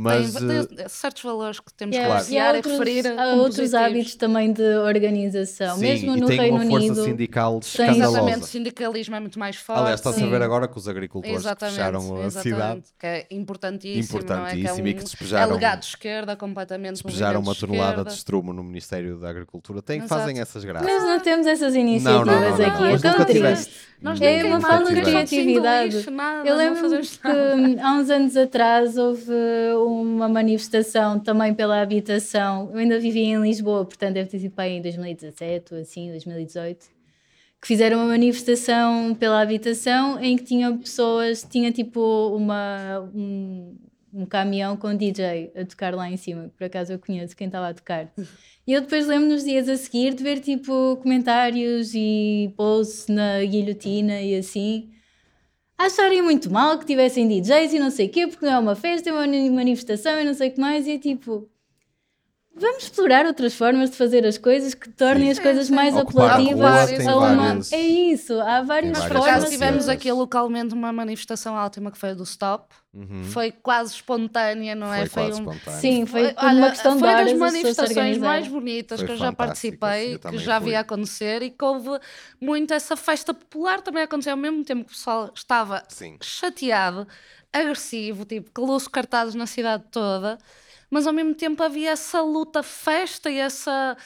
[0.02, 2.98] Mas tem, eh, tem certos valores que temos Yeah, que apreciar e há e referir
[3.08, 3.74] outros, há outros positivos.
[3.74, 5.76] hábitos também de organização.
[5.76, 7.04] sim, Mesmo e no tem Reino uma força Unido.
[7.06, 8.48] sindical tem- Exatamente, o escandalosa.
[8.48, 9.80] sindicalismo é muito mais forte.
[9.80, 13.06] Aliás, está-se a ver agora que os agricultores que Exatamente, fecharam a exatamente, cidade, que
[13.08, 14.52] é importantíssimo, Importantíssimo, não é?
[14.52, 18.04] e Que que é um despejaram- é legado de esquerda, completamente despejaram uma de tonelada
[18.06, 19.82] de estrumo no Ministério da Agricultura.
[19.82, 20.10] Tem, Exato.
[20.10, 20.88] fazem essas graças.
[20.90, 23.72] Nós não temos essas Não, não, iniciativas não, não, aqui, mas é tão triste.
[24.02, 25.96] Nós É uma falta de criatividade.
[26.44, 29.32] Eu não lembro que hum, há uns anos atrás houve
[30.00, 32.70] uma manifestação também pela habitação.
[32.72, 36.10] Eu ainda vivia em Lisboa, portanto deve ter sido para aí em 2017 ou assim,
[36.10, 36.86] 2018.
[37.62, 42.02] Que fizeram uma manifestação pela habitação em que tinham pessoas, tinha tipo
[42.36, 43.78] uma, um,
[44.14, 46.52] um caminhão com DJ a tocar lá em cima.
[46.58, 48.12] Por acaso eu conheço quem estava a tocar.
[48.68, 53.44] E eu depois lembro nos dias a seguir de ver tipo comentários e posts na
[53.44, 54.92] guilhotina e assim
[55.86, 58.76] acharem muito mal que tivessem DJs e não sei o quê, porque não é uma
[58.76, 61.51] festa, é uma mani- manifestação e não sei o que mais, e é tipo.
[62.54, 65.32] Vamos explorar outras formas de fazer as coisas que tornem Sim.
[65.32, 65.96] as coisas Sim, mais.
[65.96, 69.50] Ocupar apelativas a uma- várias- É isso, há várias várias formas.
[69.50, 69.90] tivemos facetas.
[69.90, 72.76] aqui localmente uma manifestação ótima que foi a do Stop.
[72.94, 73.24] Uhum.
[73.24, 75.06] Foi quase espontânea, não é?
[75.06, 75.50] Foi quase um...
[75.80, 79.18] Sim, foi Olha, uma questão de foi horas das manifestações mais bonitas Foi que eu
[79.18, 80.68] já participei, eu que já fui.
[80.68, 81.90] havia acontecer e que houve
[82.40, 86.18] muito essa festa popular também aconteceu ao mesmo tempo que o pessoal estava Sim.
[86.22, 87.08] chateado,
[87.54, 90.38] agressivo, tipo, calou-se cartazes na cidade toda,
[90.92, 93.98] mas ao mesmo tempo havia essa luta, festa e essa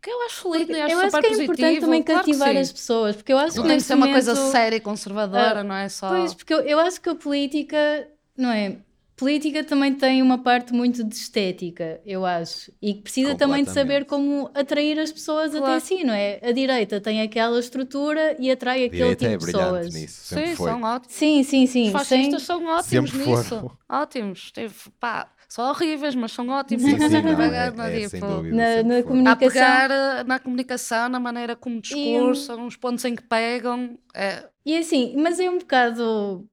[0.00, 1.52] que eu acho lindo e acho Eu acho super que é positivo.
[1.52, 2.58] importante também claro que cativar sim.
[2.60, 5.60] as pessoas, porque eu acho Não que tem que ser uma coisa séria e conservadora,
[5.60, 6.08] Ah, não é só.
[6.08, 8.78] Pois, porque eu, eu acho que a política, não é?
[9.16, 13.70] Política também tem uma parte muito de estética, eu acho, e que precisa também de
[13.72, 15.80] saber como atrair as pessoas até Claro.
[15.80, 16.38] si, não é?
[16.40, 19.92] A direita tem aquela estrutura e atrai A aquele direita tipo é de brilhante pessoas.
[19.92, 20.70] nisso, Sim, foi.
[20.70, 21.14] são ótimos.
[21.16, 21.86] Sim, sim, sim.
[21.86, 23.56] Os fascistas sem- são ótimos Sempre nisso.
[23.56, 23.78] foram.
[23.88, 24.52] Ótimos.
[24.52, 26.82] Teve, pá, são horríveis, mas são ótimos.
[26.82, 27.68] Sim, sim, não, é,
[28.04, 28.54] é, sem tipo, dúvida.
[28.82, 33.22] Na- na comunicação- A pegar na comunicação, na maneira como discursam, os pontos em que
[33.22, 33.98] pegam.
[34.14, 36.46] É, E assim, mas é um bocado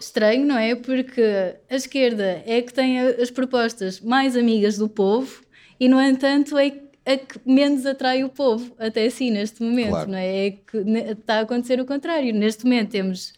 [0.00, 0.74] estranho, não é?
[0.74, 1.22] Porque
[1.70, 5.42] a esquerda é que tem as propostas mais amigas do povo
[5.78, 6.72] e, no entanto, é,
[7.04, 10.10] a que menos atrai o povo, até assim, neste momento, Claro.
[10.10, 10.46] não é?
[10.46, 12.32] É que está a acontecer o contrário.
[12.34, 13.32] Neste momento temos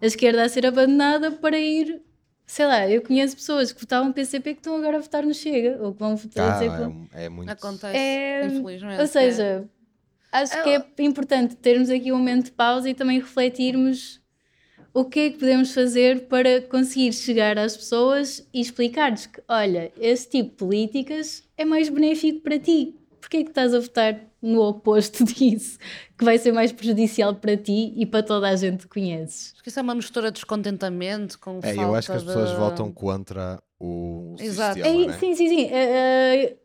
[0.00, 2.00] a esquerda a ser abandonada para ir,
[2.52, 5.82] sei lá, eu conheço pessoas que votavam PCP que estão agora a votar no Chega,
[5.82, 7.50] ou que vão votar Ah, dizer é, que- é muito.
[7.50, 9.00] Acontece, É, infelizmente.
[9.00, 9.70] Ou seja,
[10.30, 14.20] acho que é importante termos aqui um momento de pausa e também refletirmos
[14.92, 19.90] o que é que podemos fazer para conseguir chegar às pessoas e explicar-lhes que, olha,
[19.98, 22.94] esse tipo de políticas é mais benéfico para ti.
[23.32, 25.78] Porquê é que estás a votar no oposto disso,
[26.18, 29.52] que vai ser mais prejudicial para ti e para toda a gente que conheces?
[29.54, 32.24] Acho que isso é uma mistura de descontentamento com É, falta eu acho que as
[32.24, 34.74] pessoas de- votam contra o Exato.
[34.74, 35.16] sistema, É, né?
[35.18, 35.64] sim, sim, sim.
[35.70, 36.56] É,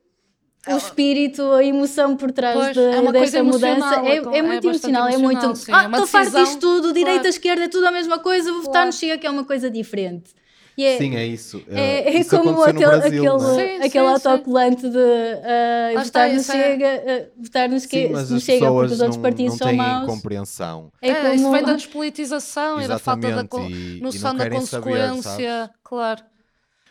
[0.67, 4.09] é, o espírito, a emoção por trás Pois, de- é uma coisa desta mudança é,
[4.09, 5.07] é é é muito bastante emocional.
[5.07, 5.37] É muito.
[5.45, 6.43] emocional, sim, ah, é estou farto decisão.
[6.43, 7.29] disto tudo, direita, Claro.
[7.29, 8.87] esquerda, é tudo a mesma coisa, vou votar Claro.
[8.87, 10.33] no Chega, que é uma coisa diferente.
[10.77, 11.63] E é, Sim, é isso.
[11.69, 13.55] é, é Isso como aquele, Brasil, aquele, é?
[13.55, 13.97] Sim, aquele sim, sim.
[14.29, 18.29] autocolante de ah, Lá votar no isso é- Chega, ah, votar no, Sim, Chega, mas
[18.29, 20.05] no as Chega porque os outros não, partidos não são têm maus.
[20.05, 20.91] compreensão.
[21.01, 24.35] É, É, isso como- vem da despolitização e da falta da co- Exatamente, e- noção
[24.35, 25.71] da querem saber, consequência.
[25.83, 26.23] claro.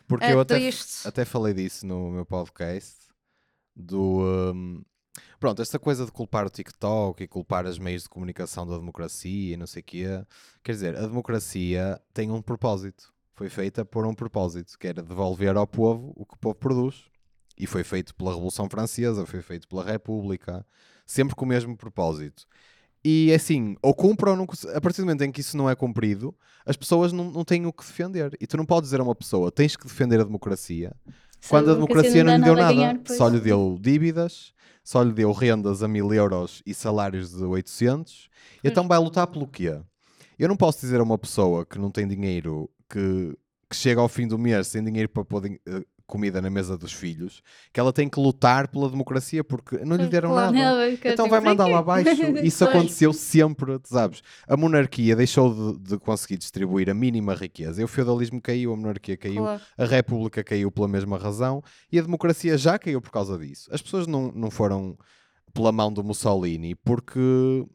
[0.09, 0.59] Porque É eu até,
[1.05, 2.95] até falei disso no meu podcast
[3.75, 4.21] do
[4.53, 4.83] hum,
[5.39, 9.55] pronto, esta coisa de culpar o TikTok e culpar os meios de comunicação da democracia
[9.55, 10.07] e não sei o quê.
[10.65, 13.15] Quer dizer, a democracia tem um propósito.
[13.37, 17.05] Foi feita por um propósito, que era devolver ao povo o que o povo produz.
[17.59, 20.65] E foi feito pela Revolução Francesa, foi feito pela República,
[21.07, 22.47] sempre com o mesmo propósito.
[23.05, 24.47] E assim, ou cumpre ou não.
[24.75, 26.35] A partir do momento em que isso não é cumprido,
[26.65, 28.37] as pessoas não, não têm o que defender.
[28.41, 30.93] E tu não podes dizer a uma pessoa: tens que defender a democracia,
[31.39, 32.73] Se quando a democracia não lhe deu nada.
[32.73, 37.45] ganhar, só lhe deu dívidas, só lhe deu rendas a mil euros e salários de
[37.45, 38.29] 800.
[38.65, 39.79] Então vai lutar pelo quê?
[40.39, 43.37] Eu não posso dizer a uma pessoa que não tem dinheiro, que,
[43.69, 46.93] que chega ao fim do mês sem dinheiro para pôr eh, comida na mesa dos
[46.93, 50.53] filhos, que ela tem que lutar pela democracia porque não lhe deram claro.
[50.53, 50.91] nada.
[50.91, 52.09] Então dizer, vai mandar lá abaixo.
[52.43, 54.23] Isso aconteceu sempre, sabes?
[54.47, 57.81] A monarquia deixou de, de conseguir distribuir a mínima riqueza.
[57.81, 59.63] E o feudalismo caiu, a monarquia caiu, Claro.
[59.77, 63.69] a república caiu pela mesma razão e a democracia já caiu por causa disso.
[63.73, 64.97] As pessoas não, não foram
[65.53, 67.67] pela mão do Mussolini porque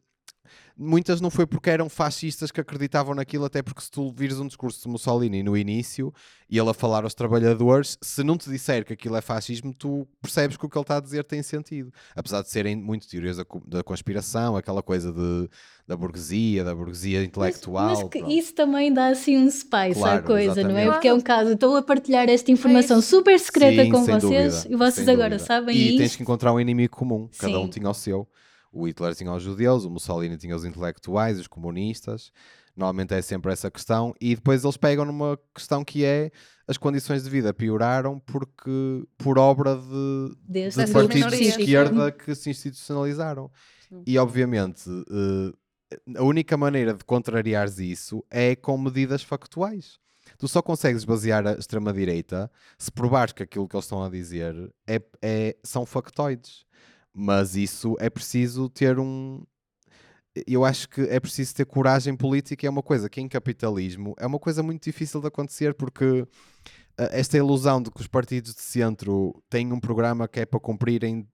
[0.82, 4.46] muitas não foi porque eram fascistas que acreditavam naquilo, até porque se tu vires um
[4.46, 6.12] discurso de Mussolini no início
[6.50, 10.06] e ele a falar aos trabalhadores, se não te disser que aquilo é fascismo, tu
[10.20, 11.90] percebes que o que ele está a dizer tem sentido.
[12.14, 15.48] Apesar de serem muito teorias da, da conspiração, aquela coisa de,
[15.86, 17.86] da burguesia, da burguesia intelectual.
[17.88, 18.32] Mas, mas que pronto.
[18.32, 20.82] isso também dá assim um spice Claro, à coisa, não é?
[20.82, 20.90] exatamente.
[20.92, 23.08] Porque é um caso, estou a partilhar esta informação isso.
[23.08, 25.46] super secreta Sim, com vocês dúvida, e vocês agora dúvida.
[25.46, 26.16] sabem E tens isto.
[26.18, 27.28] que encontrar um inimigo comum.
[27.38, 27.70] Cada um Sim.
[27.70, 28.28] tinha o seu.
[28.72, 32.32] O Hitler tinha os judeus, o Mussolini tinha os intelectuais, os comunistas.
[32.74, 34.14] Normalmente é sempre essa questão.
[34.20, 36.30] E depois eles pegam numa questão que é
[36.66, 42.34] as condições de vida pioraram porque por obra de, Deste de partidos de esquerda que
[42.34, 43.50] se institucionalizaram.
[43.88, 44.02] Sim.
[44.06, 45.52] E obviamente eh,
[46.16, 50.00] a única maneira de contrariares isso é com medidas factuais.
[50.38, 54.54] Tu só consegues basear a extrema-direita se provares que aquilo que eles estão a dizer
[54.86, 56.64] é, é- são factoides.
[57.14, 59.42] Mas isso é preciso ter um.
[60.46, 62.66] Eu acho que é preciso ter coragem política.
[62.66, 66.26] É uma coisa que em capitalismo é uma coisa muito difícil de acontecer porque
[66.98, 70.60] eh, esta ilusão de que os partidos de centro têm um programa que é para
[70.60, 71.28] cumprirem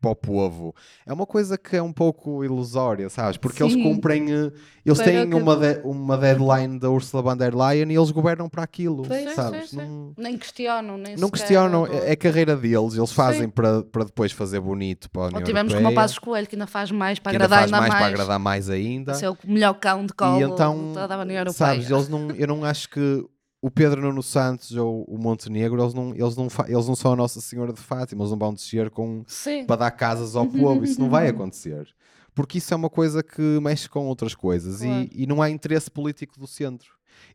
[0.00, 0.74] para o povo
[1.06, 3.38] é uma coisa que é um pouco ilusória, sabes?
[3.38, 3.82] Porque eles Sim.
[3.82, 4.52] cumprem, eh,
[4.84, 8.48] eles Para têm uma, de- uma deadline da Ursula von der Leyen e eles governam
[8.48, 9.34] para aquilo, Pois.
[9.34, 9.70] Sabes?
[9.70, 9.86] sim, sim.
[9.86, 14.04] Não, Nem questionam, nem não questionam, é é a carreira deles, eles fazem para, para
[14.04, 16.66] depois fazer bonito para a União Ou tivemos Europeia, como o Passos Coelho, que ainda
[16.66, 18.00] faz mais para agradar faz ainda mais, mais.
[18.04, 19.12] para agradar mais ainda.
[19.12, 21.52] Esse é o melhor cão de colo E então, União Europeia.
[21.52, 23.24] sabes, eles não, eu não acho que
[23.66, 27.16] o Pedro Nuno Santos ou o Montenegro, eles não, eles, não eles não são a
[27.16, 29.64] Nossa Senhora de Fátima, eles não vão descer com, Sim.
[29.64, 31.88] para dar casas ao povo, isso não vai acontecer.
[32.34, 35.08] Porque isso é uma coisa que mexe com outras coisas Claro.
[35.12, 36.90] e, e não há interesse político do centro.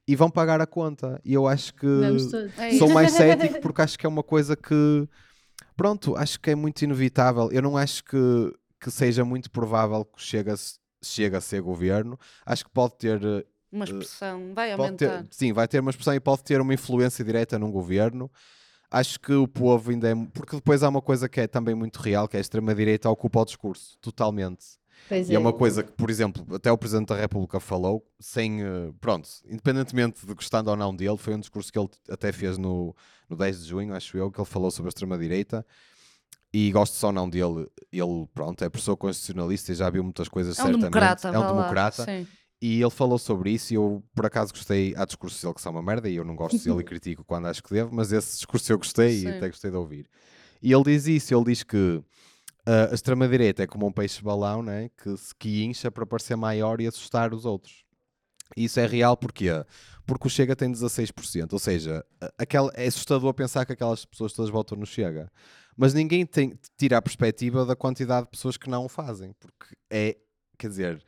[0.08, 1.22] E vão pagar a conta.
[1.24, 1.88] E eu acho que.
[2.58, 5.08] É sou mais cético porque acho que é uma coisa que,
[5.76, 7.50] pronto, acho que é muito inevitável.
[7.52, 11.62] Eu não acho que, que seja muito provável que chegue a, se- chegue a ser
[11.62, 12.20] governo.
[12.46, 15.28] Acho que pode ter eh, Uma expressão, vai pode ter, aumentar.
[15.32, 18.30] sim, vai ter uma expressão e pode ter uma influência direta num governo.
[18.92, 20.16] Acho que o povo ainda é.
[20.34, 23.42] Porque depois há uma coisa que é também muito real, que é a extrema-direita ocupa
[23.42, 24.66] o discurso, totalmente.
[25.08, 28.62] Pois E é uma coisa que, por exemplo, até o Presidente da República falou, sem.
[28.64, 32.58] eh, Pronto, independentemente de gostando ou não dele, foi um discurso que ele até fez
[32.58, 32.96] no,
[33.30, 35.64] no 10 de junho, acho eu, que ele falou sobre a extrema-direita.
[36.52, 40.28] E gosto só ou não dele, ele, pronto, é professor constitucionalista e já viu muitas
[40.28, 40.90] coisas É um certamente.
[40.92, 41.28] democrata.
[41.28, 41.62] é um vá lá.
[41.62, 42.04] democrata.
[42.06, 42.28] Sim.
[42.62, 44.94] E ele falou sobre isso e eu, por acaso, gostei.
[44.98, 47.48] Há discursos dele que são uma merda e eu não gosto dele e critico quando
[47.48, 49.28] acho que devo, mas esse discurso eu gostei Sim.
[49.28, 50.08] e até gostei de ouvir.
[50.62, 52.04] E ele diz isso: ele diz que
[52.66, 54.90] a extrema-direita é como um peixe-balão né?
[55.02, 57.84] que, se- que incha para parecer maior e assustar os outros.
[58.58, 59.50] E isso é real porquê?
[60.06, 61.54] Porque o Chega tem 16%.
[61.54, 62.04] Ou seja,
[62.38, 65.32] aquela, é assustador pensar que aquelas pessoas todas votam no Chega.
[65.78, 69.34] Mas ninguém tem, tira a perspectiva da quantidade de pessoas que não o fazem.
[69.40, 70.18] Porque é,
[70.58, 71.04] quer dizer,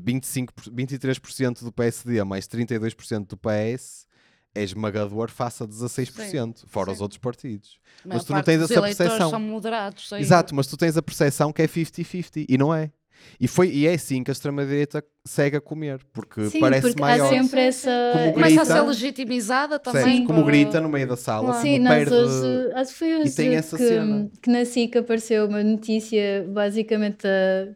[0.00, 4.06] 25, 23% do PSD mais 32% do PS
[4.54, 7.02] é esmagador face a 16%, fora os sim.
[7.02, 7.78] outros partidos.
[8.04, 9.30] Mas maior tu não tens essa percepção.
[9.30, 10.08] são moderados.
[10.08, 10.16] sim.
[10.16, 12.90] Exato, mas tu tens a percepção que é 50-50 e não é.
[13.40, 17.00] E, foi, e é assim que a extrema-direita segue a comer, porque Sim, parece porque
[17.00, 17.26] maior.
[17.26, 17.90] há sempre essa.
[18.12, 18.80] Como Começa a grita.
[18.80, 20.24] ser legitimizada também.
[20.24, 21.62] Como por- grita no meio da sala, Claro.
[21.62, 22.14] Sim, nós perde...
[22.14, 24.30] hoje, acho que foi hoje tem essa que, cena.
[24.42, 27.74] que na SIC apareceu uma notícia, basicamente, a,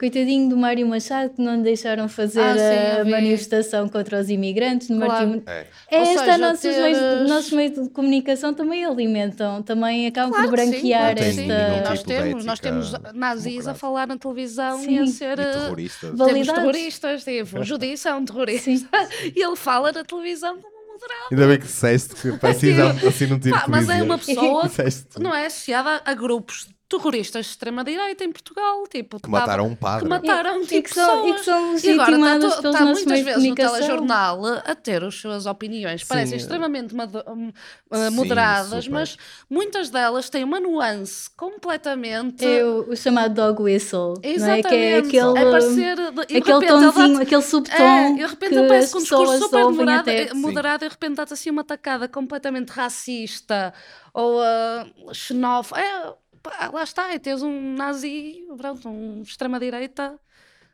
[0.00, 4.88] coitadinho do Mário Machado, que não deixaram fazer Ah, sim, a manifestação contra os imigrantes
[4.88, 5.28] no Claro.
[5.28, 5.42] Martim.
[5.46, 5.66] É.
[5.90, 10.30] É Ou esta, seja, nossos, teres- meios, nossos meios de comunicação também alimentam, também acabam
[10.32, 11.24] Claro por branquear sim.
[11.24, 11.42] Esta.
[11.42, 14.98] E nós tipo temos, nós temos nazis a falar na televisão e Sim.
[15.00, 15.38] a ser.
[15.38, 16.10] E eh, terroristas.
[16.16, 16.60] Val- Temos Validados.
[16.72, 18.70] terroristas, tipo, o judice é um terrorista.
[19.36, 21.26] E ele fala na televisão como moderado.
[21.30, 24.70] Ainda bem que disseste que parecia assim não tive Pá, mas é uma pessoa
[25.18, 29.74] não é associada a grupos terroristas de extrema-direita em Portugal, tipo, Que tava- mataram um
[29.76, 30.02] padre.
[30.04, 33.20] que mataram E tipo, que são, e que são E agora está, está nossos muitas
[33.20, 36.44] vezes no telejornal a ter as suas opiniões, parecem Sim.
[36.44, 37.52] extremamente hum,
[37.90, 38.90] uh, Sim, moderadas, super.
[38.98, 39.16] mas
[39.48, 42.44] muitas delas têm uma nuance completamente.
[42.44, 44.28] É o, o chamado dog whistle, não é?
[44.32, 45.96] Exatamente, Que é aquele, é parecer.
[45.96, 48.68] de- e aquele repente ele tonzinho, dá-te- aquele subtom É, e de repente que ele
[48.68, 52.08] parece com um discurso super moderado, eh, moderado e de repente dá-te assim uma tacada
[52.08, 53.72] completamente racista
[54.12, 55.80] ou uh, xenófoba.
[55.80, 56.12] É,
[56.42, 60.18] pá, lá está, e tens um nazi, pronto, um extrema-direita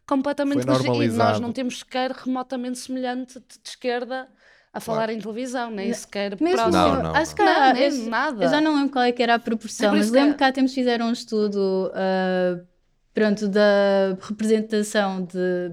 [0.07, 4.29] completamente E nós não temos sequer remotamente semelhante de, de esquerda
[4.73, 6.97] a falar em televisão, nem sequer Mesmo, próximo.
[6.97, 7.51] Não, não, acho que não.
[7.51, 8.45] há, eu, nada.
[8.45, 10.37] eu já não lembro qual é que era a proporção, É mas que lembro é-
[10.39, 12.61] que há tempos fizeram um estudo ah,
[13.15, 15.73] pronto, da representação de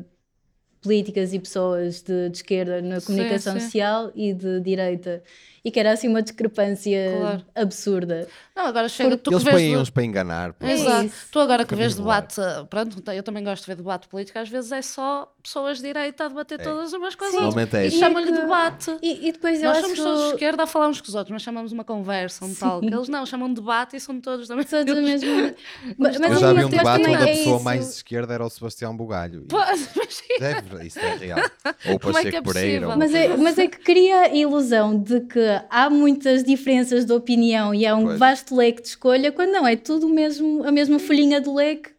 [0.81, 3.59] políticas e pessoas de, de esquerda na Sim, comunicação sim.
[3.59, 5.23] social e de direita
[5.65, 7.45] e que era assim uma discrepância Claro.
[7.55, 8.27] absurda.
[8.55, 10.53] Não, agora chega, tu Eles põem de- uns para enganar.
[10.59, 11.05] É Exato.
[11.05, 11.25] isso.
[11.31, 12.35] Tu agora que vês debate,
[12.69, 16.25] pronto, eu também gosto de ver debate político, às vezes é só pessoas de direita
[16.25, 16.63] a debater É.
[16.63, 17.37] todas umas com as Sim.
[17.37, 17.55] outras.
[17.55, 17.99] Normalmente é E assim.
[17.99, 18.97] chamam-lhe E que- debate.
[19.01, 21.07] E, e depois eu Nós acho somos todos de que esquerda a falar uns com
[21.07, 22.79] os outros, mas chamamos uma conversa, um tal.
[22.81, 24.61] Que eles não, chamam de debate e são todos da do
[25.01, 25.29] mesmo.
[25.97, 27.63] Mas, Eu mas já ao vi um debate onde a é pessoa isso.
[27.65, 29.47] mais de esquerda era o Sebastião Bugalho.
[29.49, 30.61] E imagina.
[30.61, 31.39] Deve, isso é real.
[31.85, 32.95] Ou o é Pacheco é Pereira.
[32.95, 37.73] Mas é, mas é que cria a ilusão de que há muitas diferenças de opinião
[37.73, 38.19] e há um Pois.
[38.19, 41.91] vasto leque de escolha, quando não, é tudo mesmo, a mesma folhinha do leque.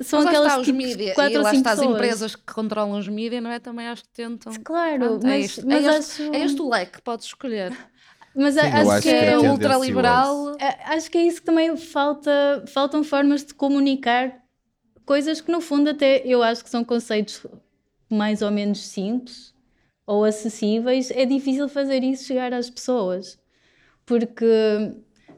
[0.00, 2.52] São Mas lá aquelas está os tipo, mídias, quatro e lá está as empresas que
[2.52, 3.60] controlam os mídias, não é?
[3.60, 4.52] Também acho que tentam.
[4.64, 5.66] Claro, Pronto, é mas, isto.
[5.66, 7.72] mas é, este, acho, é este o leque que podes escolher.
[8.34, 10.56] mas Sim, eu acho, acho que que é, é ultraliberal.
[10.58, 14.42] é- acho que é isso que também falta, faltam formas de comunicar
[15.04, 17.46] coisas que no fundo até eu acho que são conceitos
[18.10, 19.51] mais ou menos simples
[20.12, 23.38] ou acessíveis, é difícil fazer isso chegar às pessoas.
[24.04, 24.44] Porque,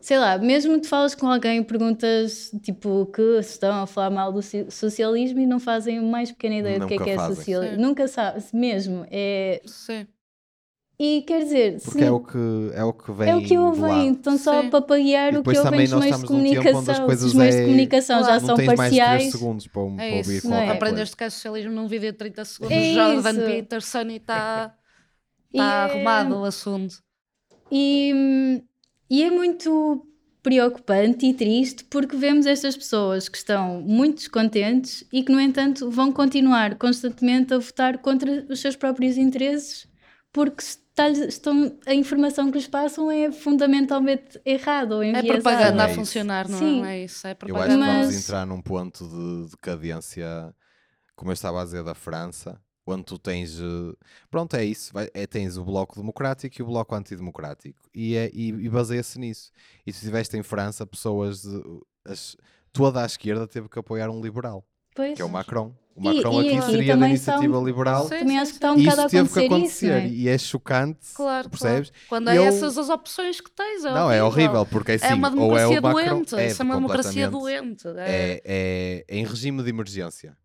[0.01, 4.33] sei lá, mesmo que falas com alguém e perguntas tipo que estão a falar mal
[4.33, 7.11] do so- socialismo e não fazem a mais pequena ideia do que é Nunca que
[7.11, 7.83] é socialismo.
[7.83, 9.07] Nunca sabes, mesmo.
[9.11, 9.62] É...
[9.66, 10.07] Sim.
[10.99, 12.38] E quer dizer, Porque se- é o que,
[12.72, 14.12] é o que vem é o que do ouvem, lado.
[14.12, 14.68] estão só Sim.
[14.68, 17.07] a papaguear E o que ouvem também dos meios de comunicação.
[17.07, 19.32] coisas Os meios de é- comunicação já não são tens mais de 3 parciais.
[19.32, 20.49] segundos para, um- É para ouvir isso.
[20.49, 20.68] não é?
[20.70, 22.76] Aprendeste que é socialismo num vídeo de 30 segundos.
[22.76, 23.40] É Jordan isso.
[23.45, 24.76] Peterson e está tá
[25.53, 25.59] é-
[26.30, 26.95] arrumado o assunto.
[27.72, 28.62] E,
[29.11, 30.07] e é muito
[30.45, 35.90] preocupante e triste porque vemos estas pessoas que estão muito descontentes e que, no entanto,
[35.90, 39.88] vão continuar constantemente a votar contra os seus próprios interesses
[40.32, 45.86] porque está-lhes- estão, a informação que lhes passam é fundamentalmente errada ou É propaganda É
[45.86, 46.78] a funcionar, não Sim.
[46.78, 46.80] é?
[46.82, 47.84] Não é isso, é Eu acho propaganda.
[47.86, 50.55] que vamos entrar num ponto de decadência,
[51.16, 53.59] como eu estava a dizer, da França, onde tu tens.
[53.61, 53.95] eh,
[54.30, 54.92] Pronto, é isso.
[55.14, 57.80] é, tens o Bloco Democrático e o Bloco Antidemocrático.
[57.95, 59.51] E, é, e, e baseia-se nisso.
[59.86, 61.42] E se estiveste em França, pessoas.
[61.42, 61.62] de-
[62.07, 62.36] as-
[62.72, 64.64] toda a esquerda teve que apoiar um liberal,
[64.95, 65.14] Pois.
[65.14, 65.72] que é o Macron.
[65.97, 68.09] O E- Macron e aqui aqui seria da iniciativa são- liberal.
[68.09, 69.90] Sim, Também acho que está um E bocado a isso teve que acontecer isso, acontecer.
[69.92, 70.09] é?
[70.09, 71.90] E é chocante, Claro, percebes?
[71.90, 72.05] claro.
[72.09, 74.66] Quando E é eu- essas as opções que tens, é Não, é horrível.
[74.66, 76.34] porque é assim, É uma ou é democracia o Macron, doente.
[76.34, 77.86] é Isso é uma democracia doente.
[77.97, 78.42] É.
[78.45, 80.36] é, é em regime de emergência.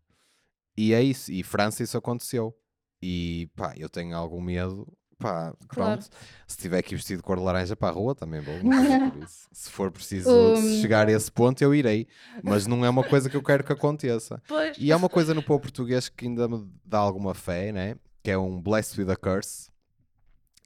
[0.76, 1.32] E é isso.
[1.32, 2.54] E França isso aconteceu.
[3.02, 4.86] E pá, eu tenho algum medo.
[5.20, 5.98] Pá, Claro.
[5.98, 6.08] pronto.
[6.46, 8.54] Se tiver aqui vestido de cor de laranja para a rua, também vou.
[9.52, 12.08] Se for preciso Um, chegar a esse ponto, eu irei.
[12.42, 14.42] Mas não é uma coisa que eu quero que aconteça.
[14.48, 14.76] Pois.
[14.78, 17.96] E há uma coisa no povo português que ainda me dá alguma fé, né?
[18.22, 19.70] Que é um blessed with a curse.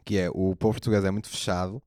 [0.04, 1.82] Que é o povo português é muito fechado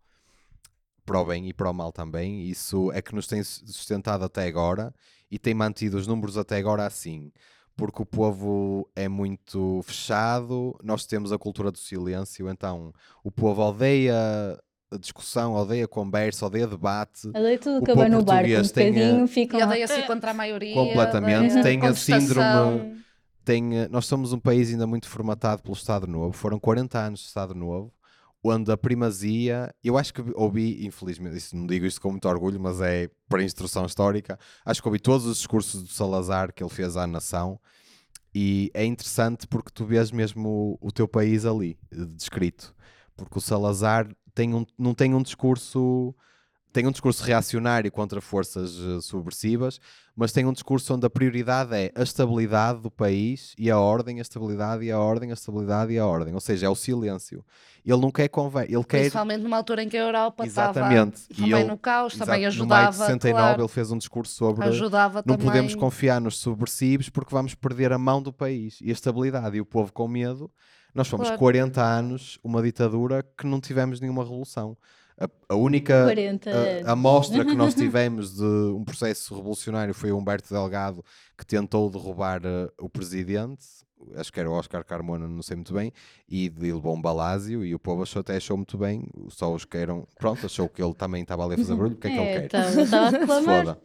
[1.05, 2.43] para o bem e para o mal também.
[2.49, 4.93] Isso é que nos tem sustentado até agora
[5.31, 7.31] e tem mantido os números até agora assim.
[7.77, 12.91] Porque o povo é muito fechado, nós temos a cultura do silêncio, então
[13.23, 14.15] o povo odeia
[14.91, 17.27] a discussão, odeia conversa, odeia debate.
[17.27, 20.33] Odeia tudo O que vai no barco, um bocadinho, eh, ficam E odeia-se contra a
[20.33, 20.73] maioria.
[20.73, 21.51] Completamente.
[21.51, 23.03] odeia Tem a síndrome-
[23.45, 26.33] tem, nós somos um país ainda muito formatado pelo Estado Novo.
[26.33, 27.93] Foram 40 anos de Estado Novo,
[28.49, 32.59] onde a primazia, eu acho que ouvi, infelizmente, isso, não digo isto com muito orgulho,
[32.59, 36.69] mas é para instrução histórica, acho que ouvi todos os discursos do Salazar que ele
[36.69, 37.59] fez à nação.
[38.33, 42.75] E é interessante porque tu vês mesmo o, o teu país ali, eh, descrito.
[43.15, 46.13] Porque o Salazar tem um, não tem um discurso
[46.77, 49.79] tem um discurso reacionário contra forças eh, subversivas,
[50.15, 54.19] mas tem um discurso onde a prioridade é a estabilidade do país e a ordem,
[54.19, 56.35] a estabilidade e a ordem, a estabilidade e a ordem.
[56.35, 57.43] Ou seja, é o silêncio.
[57.83, 61.15] Ele não quer conver, ele quer Principalmente numa altura em que a Europa Exatamente.
[61.21, 63.05] estava também ele- no caos, também Exato, no maio de ajudava.
[63.07, 65.47] 69 claro, ele fez um discurso sobre ajudava não também.
[65.47, 69.61] podemos confiar nos subversivos porque vamos perder a mão do país e a estabilidade e
[69.61, 70.51] o povo com medo.
[70.93, 71.39] Nós fomos Claro.
[71.39, 74.77] 40 anos uma ditadura que não tivemos nenhuma revolução.
[75.19, 76.87] A, a única 40 a, anos.
[76.87, 81.03] a mostra que nós tivemos de um processo revolucionário foi o Humberto Delgado
[81.35, 83.65] que tentou derrubar eh, o presidente,
[84.15, 85.91] acho que era o Oscar Carmona, não sei muito bem,
[86.29, 89.77] e de um balásio e o povo achou, até achou muito bem, só os que
[89.77, 92.17] eram, pronto, achou que ele também estava ali a fazer barulho, o que é que
[92.17, 92.45] ele quer?
[92.45, 93.77] Estava estava a reclamar.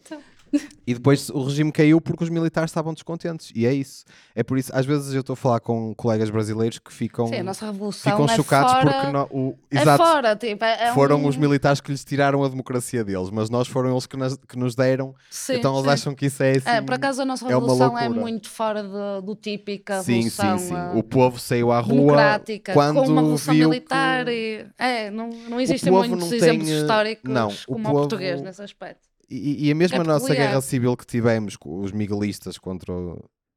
[0.85, 3.53] E depois o regime caiu porque os militares estavam descontentes.
[3.55, 4.05] E é isso.
[4.35, 7.37] É por isso, às vezes eu estou a falar com colegas brasileiros que ficam, Sim,
[7.37, 10.89] a nossa revolução ficam é chocados fora, porque no- o, é exato, fora, tipo, é,
[10.89, 11.29] é foram um...
[11.29, 14.59] os militares que lhes tiraram a democracia deles, mas nós foram eles que, nas- que
[14.59, 15.15] nos deram.
[15.31, 15.91] Sim, então eles sim.
[15.91, 16.69] acham que isso é assim.
[16.69, 20.59] É, por acaso a nossa é revolução é, muito fora do, do típica Sim, revolução
[20.59, 20.75] sim, sim.
[20.75, 22.41] ah, O povo saiu à rua
[22.75, 24.33] quando com uma revolução viu militar que...
[24.33, 24.67] e...
[24.77, 28.43] É, não, não existem muitos exemplos tem, eh, históricos não, o como o povo- português
[28.43, 29.12] nesse aspecto.
[29.31, 32.93] E, e a mesma É nossa guerra civil que tivemos os miguelistas contra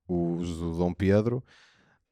[0.07, 1.43] os do Dom Pedro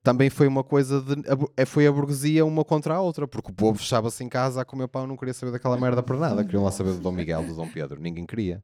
[0.04, 1.24] também foi uma coisa de.
[1.56, 4.66] é- Foi a burguesia uma contra a outra, porque o povo fechava-se em casa a
[4.66, 7.44] comer pão, não queria saber daquela merda por nada, queriam lá saber do Dom Miguel,
[7.46, 8.62] do Dom Pedro, ninguém queria.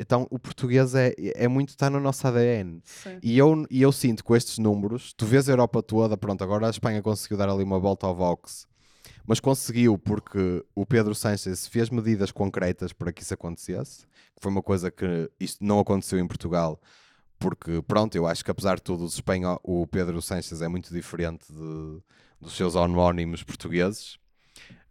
[0.00, 2.80] Então o português é, é muito, está no nosso ADN.
[2.84, 3.18] Sim.
[3.20, 6.68] E eu, e eu sinto com estes números, tu vês a Europa toda, pronto, agora
[6.68, 8.64] a Espanha conseguiu dar ali uma volta ao Vox,
[9.28, 14.50] mas conseguiu porque o Pedro Sánchez fez medidas concretas para que isso acontecesse, que foi
[14.50, 16.80] uma coisa que isto não aconteceu em Portugal,
[17.38, 20.90] porque pronto, eu acho que apesar de tudo, os espanhol, o Pedro Sánchez é muito
[20.94, 22.00] diferente de-
[22.40, 24.18] dos seus homónimos portugueses,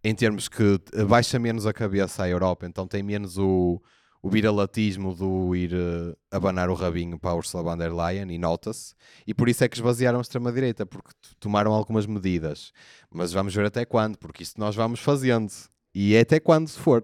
[0.03, 3.81] em termos que baixa menos a cabeça à Europa, então tem menos o,
[4.21, 8.37] o viralatismo do ir eh, abanar o rabinho para a Ursula von der Leyen, e
[8.37, 8.93] nota-se,
[9.25, 12.71] e por isso é que esvaziaram a extrema-direita, porque tomaram algumas medidas.
[13.13, 15.51] Mas vamos ver até quando, porque isto nós vamos fazendo,
[15.93, 17.03] e é até quando se for.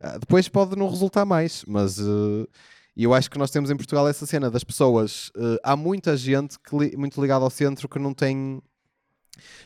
[0.00, 2.46] Ah, depois pode não resultar mais, mas eh,
[2.96, 5.30] eu acho que nós temos em Portugal essa cena das pessoas.
[5.36, 8.60] eh, há muita gente que li- muito ligada ao centro que não tem.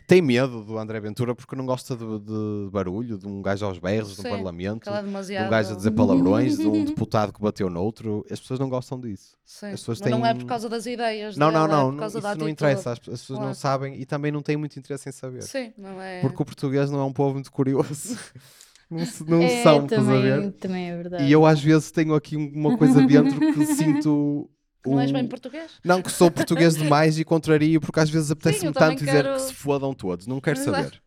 [0.07, 3.79] Tem medo do André Ventura porque não gosta de, de barulho, de um gajo aos
[3.79, 7.69] berros, no Parlamento, é de um gajo a dizer palavrões, de um deputado que bateu
[7.71, 8.25] noutro.
[8.31, 9.37] As pessoas não gostam disso.
[9.45, 11.77] Sim, as pessoas mas não é têm- por causa das ideias Não, não, dele, é
[11.77, 12.93] não, por não causa isso da não interessa.
[12.93, 15.43] As, as pessoas não sabem e também não têm muito interesse em saber.
[15.43, 16.21] Sim, não é...
[16.21, 18.17] Porque o português não é um povo muito curioso.
[18.91, 20.35] não não É, são, estás a ver?
[20.37, 21.25] também, também é verdade.
[21.25, 24.51] E eu às vezes tenho aqui uma coisa dentro que sinto.
[24.85, 25.73] Não és bem português?
[25.85, 29.43] Não, que sou português demais e contrario, porque às vezes apetece-me tanto dizer quero- que
[29.43, 30.77] se fodam todos, não quero Exato.
[30.77, 31.03] saber.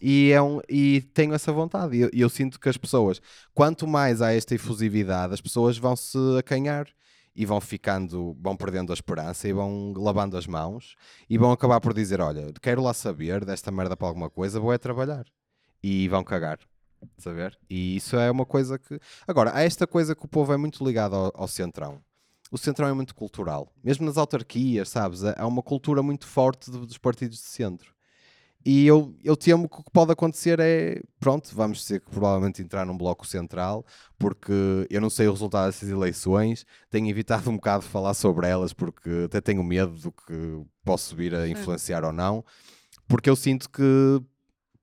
[0.00, 1.96] E, é um, e tenho essa vontade.
[1.96, 3.20] E eu, eu sinto que as pessoas,
[3.54, 6.86] quanto mais há esta efusividade, as pessoas vão se acanhar
[7.34, 10.94] e vão ficando, vão perdendo a esperança e vão lavando as mãos
[11.28, 14.72] e vão acabar por dizer: Olha, quero lá saber desta merda para alguma coisa, vou
[14.72, 15.24] é trabalhar.
[15.82, 16.58] E vão cagar.
[17.16, 17.58] Saber?
[17.68, 19.00] E isso é uma coisa que.
[19.26, 22.02] Agora, há esta coisa que o povo é muito ligado ao, ao centrão
[22.50, 23.72] o Centrão é muito cultural.
[23.82, 25.22] Mesmo nas autarquias, sabes?
[25.24, 27.94] Há uma cultura muito forte dos partidos de centro.
[28.64, 32.60] E eu, eu temo que o que pode acontecer é, pronto, vamos ter que provavelmente
[32.60, 33.86] entrar num bloco central,
[34.18, 34.52] porque
[34.90, 38.74] eu não sei o resultado dessas eleições, tenho evitado um bocado de falar sobre elas,
[38.74, 42.44] porque até tenho medo do que posso vir a influenciar ou não,
[43.08, 43.82] porque eu sinto que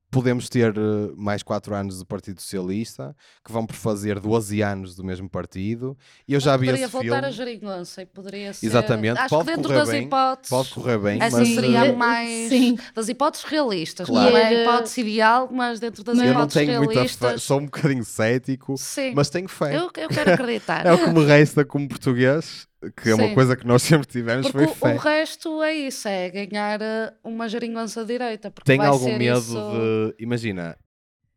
[0.09, 4.95] podemos ter eh, mais 4 anos do Partido Socialista, que vão por fazer 12 anos
[4.95, 5.97] do mesmo partido,
[6.27, 7.27] e eu já vi poderia esse voltar filme.
[7.27, 8.65] a geringonça e poderia ser...
[8.65, 10.49] Exatamente, Acho pode que dentro correr das bem, hipóteses...
[10.49, 12.49] Pode correr bem, Essa mas seria eh, a mais...
[12.49, 12.77] Sim.
[12.93, 14.07] Das hipóteses realistas.
[14.07, 14.31] Claro.
[14.31, 17.43] Não é a hipótese ideal, mas dentro das eu não hipóteses tenho muita fé, realistas...
[17.43, 19.75] sou um bocadinho cético, Sim, mas tenho fé.
[19.75, 20.85] eu, eu quero acreditar.
[20.87, 22.66] É o que me resta como português,
[23.01, 23.34] que é uma Sim.
[23.34, 24.95] coisa que nós sempre tivemos, Porque foi o, o fé.
[24.97, 28.51] resto é isso, é ganhar eh, uma geringonça direita.
[28.51, 29.55] Porque vai algum medo isso...
[29.55, 30.23] de.
[30.23, 30.78] Imagina,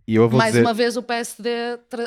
[0.07, 1.51] E eu vou Mais dizer, uma vez o PSD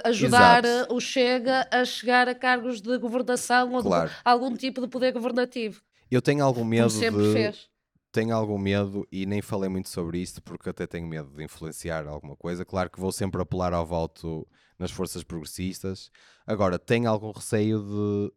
[0.04, 0.92] ajudar Exato.
[0.92, 4.12] eh, o Chega a chegar a cargos de governação ou de Claro.
[4.24, 5.82] algum tipo de poder governativo,
[6.12, 7.34] eu tenho algum medo como sempre de...
[7.34, 7.68] fez.
[8.12, 12.06] tenho algum medo e nem falei muito sobre isto porque até tenho medo de influenciar
[12.08, 12.64] alguma coisa.
[12.64, 16.12] Claro que vou sempre apelar ao voto nas forças progressistas.
[16.46, 18.32] Agora, tenho algum receio de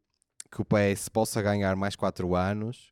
[0.57, 2.91] que o PS possa ganhar mais 4 anos.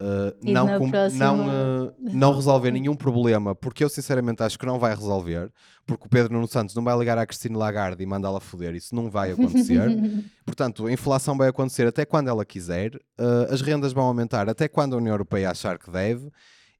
[0.00, 4.64] uh, não, com- próxima- não, uh, não resolver nenhum problema, porque eu sinceramente acho que
[4.66, 5.50] não vai resolver,
[5.84, 8.94] porque o Pedro Nuno Santos não vai ligar à Cristina Lagarde e mandá-la foder, isso
[8.94, 9.80] não vai acontecer.
[10.46, 14.68] Portanto, a inflação vai acontecer até quando ela quiser, uh, as rendas vão aumentar até
[14.68, 16.30] quando a União Europeia achar que deve,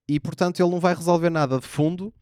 [0.09, 2.14] e portanto ele não vai resolver nada de fundo,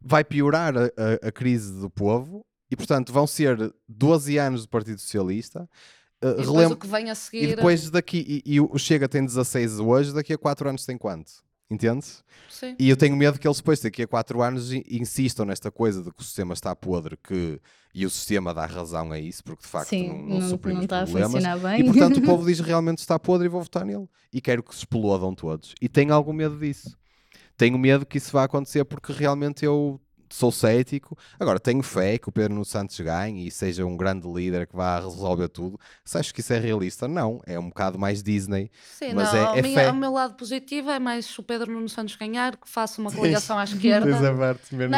[0.00, 4.68] vai piorar a, a- a crise do povo, e portanto vão ser 12 anos do
[4.70, 5.68] Partido Socialista.
[6.22, 7.46] Uh, E depois relem- o que vem a e seguir.
[7.56, 11.30] depois daqui, e, e o Chega tem 16 hoje, daqui a 4 anos tem quanto?
[11.70, 12.24] Entendes?
[12.48, 12.74] Sim.
[12.78, 16.02] E eu tenho medo que eles depois, daqui a 4 anos, in- insistam nesta coisa
[16.02, 17.60] de que o sistema está podre que,
[17.94, 20.82] e o sistema dá razão a isso, porque de facto Sim, não, não, não, não
[20.82, 21.30] está a problemas.
[21.32, 21.80] funcionar bem.
[21.80, 24.08] E portanto o povo diz realmente está podre e vou votar nele.
[24.32, 25.74] E quero que se explodam todos.
[25.80, 26.96] E tenho algum medo disso.
[27.56, 30.00] Tenho medo que isso vá acontecer porque realmente eu
[30.30, 31.16] sou cético.
[31.38, 34.76] Agora, tenho fé que o Pedro Nuno Santos ganhe e seja um grande líder que
[34.76, 35.78] vá resolver tudo.
[36.04, 37.40] Se acho que isso é realista, não.
[37.46, 38.70] É um bocado mais Disney.
[38.98, 39.86] Sim, Mas não, é- ao é meu- fé.
[39.88, 43.58] ao meu lado positivo é mais o Pedro Nuno Santos ganhar, que faça uma coligação
[43.58, 44.06] à esquerda.
[44.06, 44.20] menos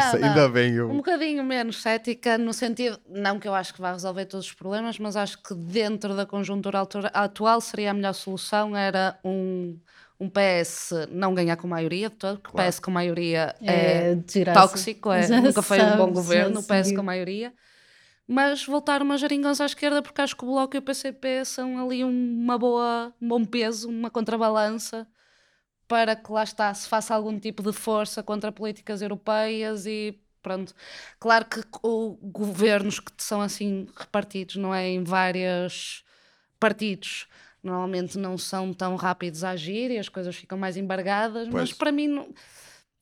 [0.03, 0.27] Não, não.
[0.29, 0.89] Ainda bem eu.
[0.89, 4.53] Um bocadinho menos cética, no sentido, não que eu acho que vai resolver todos os
[4.53, 6.81] problemas, mas acho que dentro da conjuntura
[7.13, 9.77] atual seria a melhor solução era um,
[10.21, 12.69] um PS não ganhar com maioria de todo, porque Claro.
[12.69, 16.63] o PS com maioria é, É tóxico, é, Já nunca foi um bom governo, o
[16.63, 17.51] PS com maioria.
[18.27, 21.83] Mas voltar uma geringonça à esquerda, porque acho que o Bloco e o PCP são
[21.83, 25.07] ali uma boa, um bom peso, uma contrabalança
[25.87, 30.73] para que lá está, se faça algum tipo de força contra políticas europeias e pronto.
[31.19, 34.87] Claro que o, governos que são assim repartidos, não é?
[34.87, 36.05] Em vários
[36.59, 37.27] partidos,
[37.63, 41.69] normalmente não são tão rápidos a agir e as coisas ficam mais embargadas, Pois.
[41.69, 42.27] mas para mim não-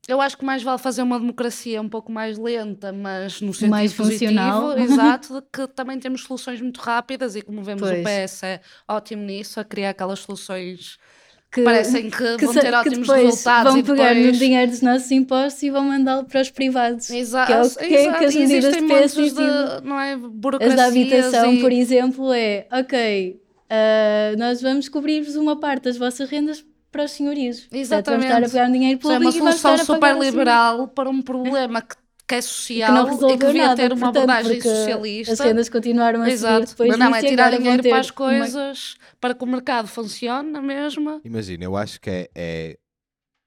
[0.08, 3.70] eu acho que mais vale fazer uma democracia um pouco mais lenta, mas no sentido
[3.70, 4.76] Mais positivo, funcional.
[4.78, 8.00] exato, de que também temos soluções muito rápidas e como vemos Pois.
[8.00, 10.98] o PS é ótimo nisso, a criar aquelas soluções
[11.52, 14.38] que, parecem que, que vão ter que ótimos resultados vão e pegar no depois...
[14.38, 17.10] dinheiro dos nossos impostos e vão mandá-lo para os privados.
[17.10, 18.18] Exato, que é o que, é exato.
[18.20, 20.12] que as medidas de PS de, não é,
[20.64, 23.40] As da habitação, e- por exemplo, é ok,
[23.70, 27.60] ah, nós vamos cobrir-vos uma parte das vossas rendas para os senhorios.
[27.60, 28.28] Portanto, Exatamente.
[28.28, 31.22] Vamos estar a pegar dinheiro Isso é público uma e solução super liberal para um
[31.22, 31.94] problema que,
[32.26, 35.32] que é que social não e que devia nada, ter uma portanto, abordagem socialista.
[35.32, 36.66] As rendas continuaram a subir Exato.
[36.66, 39.86] depois Mas não, é disso tirar dinheiro para as uma- coisas, para que o mercado
[39.86, 41.20] funcione na mesma.
[41.24, 42.78] Imagina, eu acho que é, é,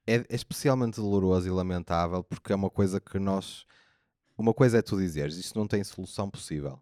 [0.08, 3.66] é, é especialmente doloroso e lamentável porque é uma coisa que nós.
[4.38, 6.80] Uma coisa é tu dizeres, isto não tem solução possível.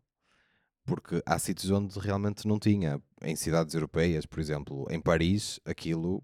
[0.85, 3.01] Porque há sítios onde realmente não tinha.
[3.24, 6.24] Em cidades europeias, por exemplo, em Paris, aquilo.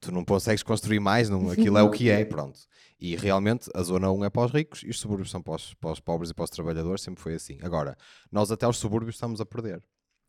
[0.00, 2.58] Tu não consegues construir mais, não, aquilo é o que é, pronto.
[2.98, 5.74] E realmente a zona 1 é para os ricos e os subúrbios são para os,
[5.74, 7.58] para os pobres e para os trabalhadores, sempre foi assim.
[7.62, 7.96] Agora,
[8.32, 9.82] nós até os subúrbios estamos a perder.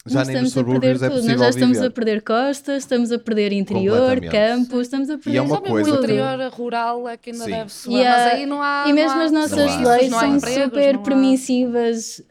[0.06, 1.16] Já Nós nem nos subúrbios é tudo.
[1.18, 1.88] possível Nós já estamos viver.
[1.88, 5.94] a perder costas, estamos a perder interior, campos, estamos a perder é uma coisa o
[5.94, 7.52] que- interior rural é que ainda Sim.
[7.52, 7.92] deve ser.
[7.92, 8.86] E, mas aí não há.
[8.88, 12.22] E mesmo há as nossas leis são empregos, super não há- permissivas.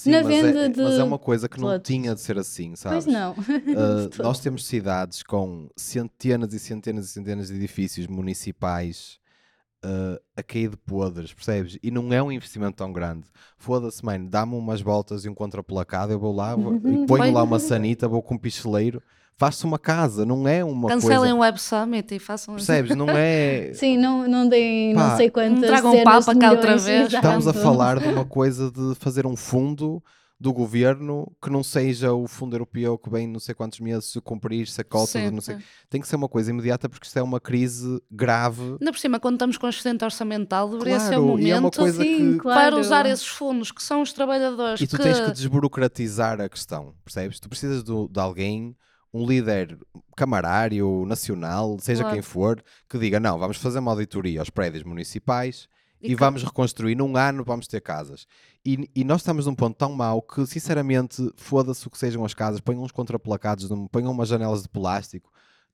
[0.00, 2.38] Sim, na mas, venda é, mas de é uma coisa que não tinha de ser
[2.38, 3.04] assim, sabes?
[3.04, 3.34] pois não.
[3.70, 9.20] Uh, nós temos cidades com centenas e centenas e centenas de edifícios municipais
[9.84, 11.78] uh, a cair de podres, percebes?
[11.82, 13.26] E não é um investimento tão grande.
[13.58, 17.42] Foda-se, mãe, dá-me umas voltas e um contraplacado, eu vou lá, vou, e ponho lá
[17.42, 19.02] uma sanita, vou com um picheleiro,
[19.40, 21.34] faz-se uma casa, não é uma Cancelem coisa.
[21.34, 22.56] o Web Summit e façam.
[22.56, 22.94] Percebes?
[22.94, 23.72] Não é.
[23.74, 27.10] Sim, não, não deem Pá, não sei quantas tragam dezenas papa cá outra vez.
[27.10, 30.02] Estamos a falar de uma coisa de fazer um fundo
[30.38, 34.20] do governo que não seja o fundo europeu que vem não sei quantos meses se
[34.20, 35.56] cumprir, se a cota, não sei.
[35.88, 38.62] Tem que ser uma coisa imediata porque isto é uma crise grave.
[38.78, 41.60] Ainda por cima, quando estamos com excedente orçamental, deveria ser Claro, o e é uma
[41.62, 42.60] momento coisa Sim, que- claro.
[42.72, 45.02] para usar esses fundos, que são os trabalhadores E tu que...
[45.02, 47.38] tens que desburocratizar a questão, percebes?
[47.40, 48.74] Tu precisas do- de alguém,
[49.12, 49.78] um líder
[50.16, 52.14] camarário, nacional, seja Claro.
[52.14, 55.66] quem for, que diga: não, vamos fazer uma auditoria aos prédios municipais
[56.00, 56.94] e, que- vamos reconstruir.
[56.94, 58.26] Num ano vamos ter casas.
[58.64, 62.34] E, e nós estamos num ponto tão mau que, sinceramente, foda-se o que sejam as
[62.34, 65.30] casas, ponham uns contraplacados, ponham umas janelas de plástico.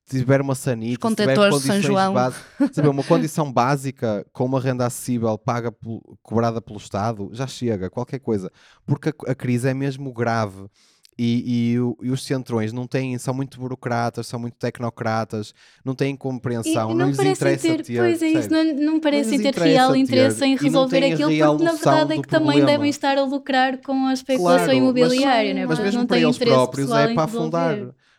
[0.08, 2.14] Se tiver uma sanita, se tiver condições João.
[2.14, 5.74] básicas, uma condição básica com uma renda acessível paga
[6.22, 8.48] cobrada pelo Estado, já chega, qualquer coisa.
[8.86, 10.68] Porque a, a crise é mesmo grave.
[11.18, 15.94] E, e o- e os centrões não têm, são muito burocratas, são muito tecnocratas, não
[15.94, 17.98] têm compreensão, e não, não lhes interessa ter, ter.
[17.98, 21.72] pois é isso, não, não parecem ter real ter, interesse em resolver aquilo, porque na
[21.72, 22.66] verdade é que também problema.
[22.66, 25.60] devem estar a lucrar com a especulação Claro, mas- imobiliária, né?
[25.60, 27.78] Mas Portanto, mesmo não para têm eles próprios é para afundar.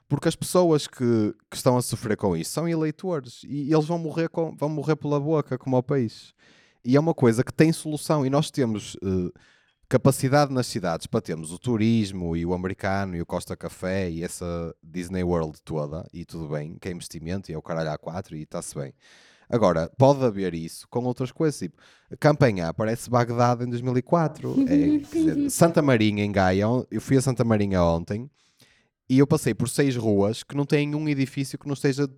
[0.09, 3.99] Porque as pessoas que, que estão a sofrer com isso são eleitores e eles vão
[3.99, 6.33] morrer, com, vão morrer pela boca, como ao país.
[6.83, 8.25] E é uma coisa que tem solução.
[8.25, 9.31] E nós temos eh,
[9.89, 14.23] capacidade nas cidades para termos o turismo e o americano e o Costa Café e
[14.23, 18.33] essa Disney World toda, e tudo bem, que é investimento e é o caralho A4
[18.33, 18.93] e está-se bem.
[19.49, 21.77] Agora, pode haver isso com outras coisas, tipo,
[22.19, 24.55] Campanhá parece Bagdade em 2004.
[24.67, 28.29] É, dizer, Santa Marinha em Gaia, eu fui a Santa Marinha ontem
[29.09, 32.09] e eu passei por seis ruas que não têm um edifício que não esteja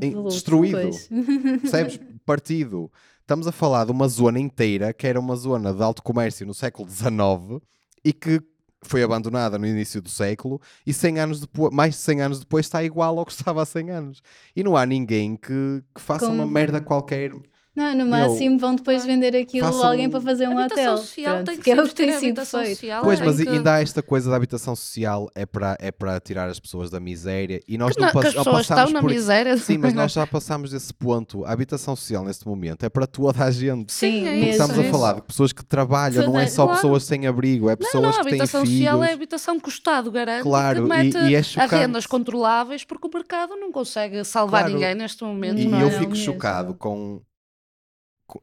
[0.00, 0.90] em- destruído.
[1.60, 2.00] Percebes?
[2.24, 2.90] Partido.
[3.30, 6.52] Estamos a falar de uma zona inteira que era uma zona de alto comércio no
[6.52, 7.62] século XIX
[8.04, 8.42] e que
[8.82, 12.66] foi abandonada no início do século e 100 anos depois, mais de 100 anos depois
[12.66, 14.22] está igual ao que estava há 100 anos.
[14.56, 17.30] E não há ninguém que, que faça Com- uma merda qualquer.
[17.74, 20.96] Não, no máximo vão depois vender aquilo a alguém para fazer um habitação hotel.
[20.98, 22.76] social Pronto, tem que, que é o que tem sido habitação feito.
[22.76, 25.92] social, Pois, tem mas que- ainda há esta coisa da habitação social é para é
[25.92, 28.90] para tirar as pessoas da miséria e nós que não, não- que as pessoas estão
[28.90, 29.56] na por miséria.
[29.56, 31.44] Sim, mas nós já passámos desse ponto.
[31.44, 33.92] A habitação social neste momento é para toda a gente.
[33.92, 34.42] Sim, Sim, é mesmo.
[34.50, 36.80] isso, Estamos a é falar de pessoas que trabalham, não é só claro.
[36.80, 38.78] pessoas sem abrigo, é pessoas Não, não, a que têm habitação filhos.
[38.78, 41.66] social é a habitação que o Estado garante Claro, que e- mete e é a
[41.66, 44.74] rendas controláveis porque o mercado não consegue salvar Claro.
[44.74, 45.58] ninguém neste momento.
[45.60, 45.90] E eu é?
[45.92, 47.20] Fico chocado com-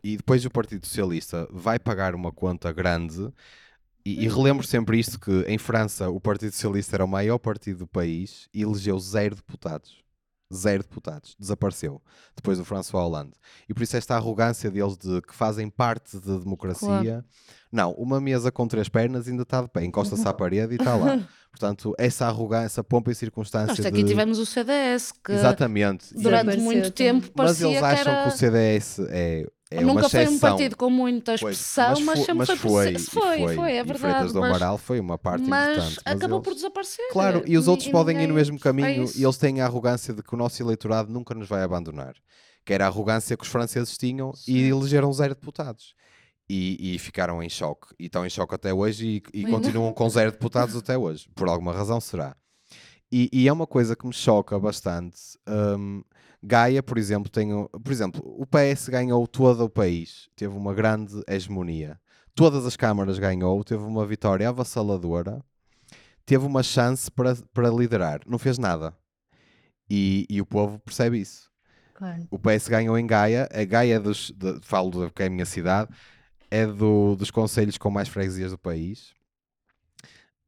[0.03, 3.31] E depois o Partido Socialista vai pagar uma conta grande.
[4.05, 7.80] E, e relembro sempre isto: que em França o Partido Socialista era o maior partido
[7.80, 9.97] do país e elegeu zero deputados.
[10.53, 11.35] Zero deputados.
[11.38, 12.01] Desapareceu.
[12.35, 13.34] Depois do François Hollande.
[13.68, 17.26] E por isso esta arrogância deles de que fazem parte da democracia.
[17.69, 20.95] Não, uma mesa com três pernas ainda está de pé, encosta-se à parede e está
[20.95, 21.19] lá.
[21.51, 23.76] Portanto, essa arrogância, pompa em circunstância.
[23.76, 24.09] Nós aqui de...
[24.09, 26.14] tivemos o CDS que Exatamente.
[26.14, 28.23] E- durante Desapareceu muito tempo mas parecia eles que acham era...
[28.23, 32.26] que o CDS é, é Nunca foi um partido com muita Pois, expressão, mas, fo-
[32.26, 33.99] sempre mas foi, foi, e foi, foi, é e verdade.
[33.99, 36.02] Freitas do mas- Amaral foi uma parte mas importante.
[36.06, 37.06] mas acabou eles- por desaparecer.
[37.11, 39.19] Claro, e os outros E podem ir no ninguém- mesmo é caminho isso.
[39.19, 42.14] e eles têm a arrogância de que o nosso eleitorado nunca nos vai abandonar.
[42.65, 44.57] Que era a arrogância que os franceses tinham e Sim.
[44.69, 45.95] elegeram zero deputados.
[46.49, 47.88] E, e ficaram em choque.
[47.99, 51.27] E estão em choque até hoje e, e continuam com zero deputados até hoje.
[51.35, 52.35] Por alguma razão será.
[53.11, 55.18] E, e é uma coisa que me choca bastante.
[55.48, 56.03] hum,
[56.43, 57.53] Gaia, por exemplo, tem.
[57.53, 60.30] o- Por exemplo, o PS ganhou todo o país.
[60.35, 61.99] Teve uma grande hegemonia.
[62.35, 65.43] Todas as câmaras ganhou, teve uma vitória avassaladora,
[66.26, 68.22] teve uma chance para, para liderar.
[68.27, 68.95] Não fez nada.
[69.89, 71.49] E, e o povo percebe isso.
[71.95, 72.27] Claro.
[72.30, 73.49] O PS ganhou em Gaia.
[73.51, 74.31] A Gaia é dos.
[74.31, 75.89] de- falo de, que é a minha cidade.
[76.51, 79.14] É do, dos conselhos com mais freguesias do país.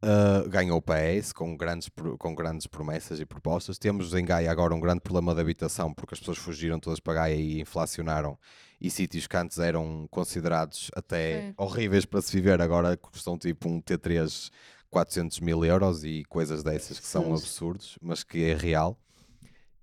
[0.01, 3.77] Uh, ganhou o PS com grandes, com grandes promessas e propostas.
[3.77, 7.15] Temos em Gaia agora um grande problema de habitação porque as pessoas fugiram todas para
[7.15, 8.37] Gaia e inflacionaram.
[8.79, 11.53] E sítios que antes eram considerados até Sim.
[11.57, 14.49] horríveis para se viver, agora custam tipo um T3
[14.89, 17.41] 400 mil euros e coisas dessas que são Pois.
[17.41, 18.97] absurdos, mas que é real.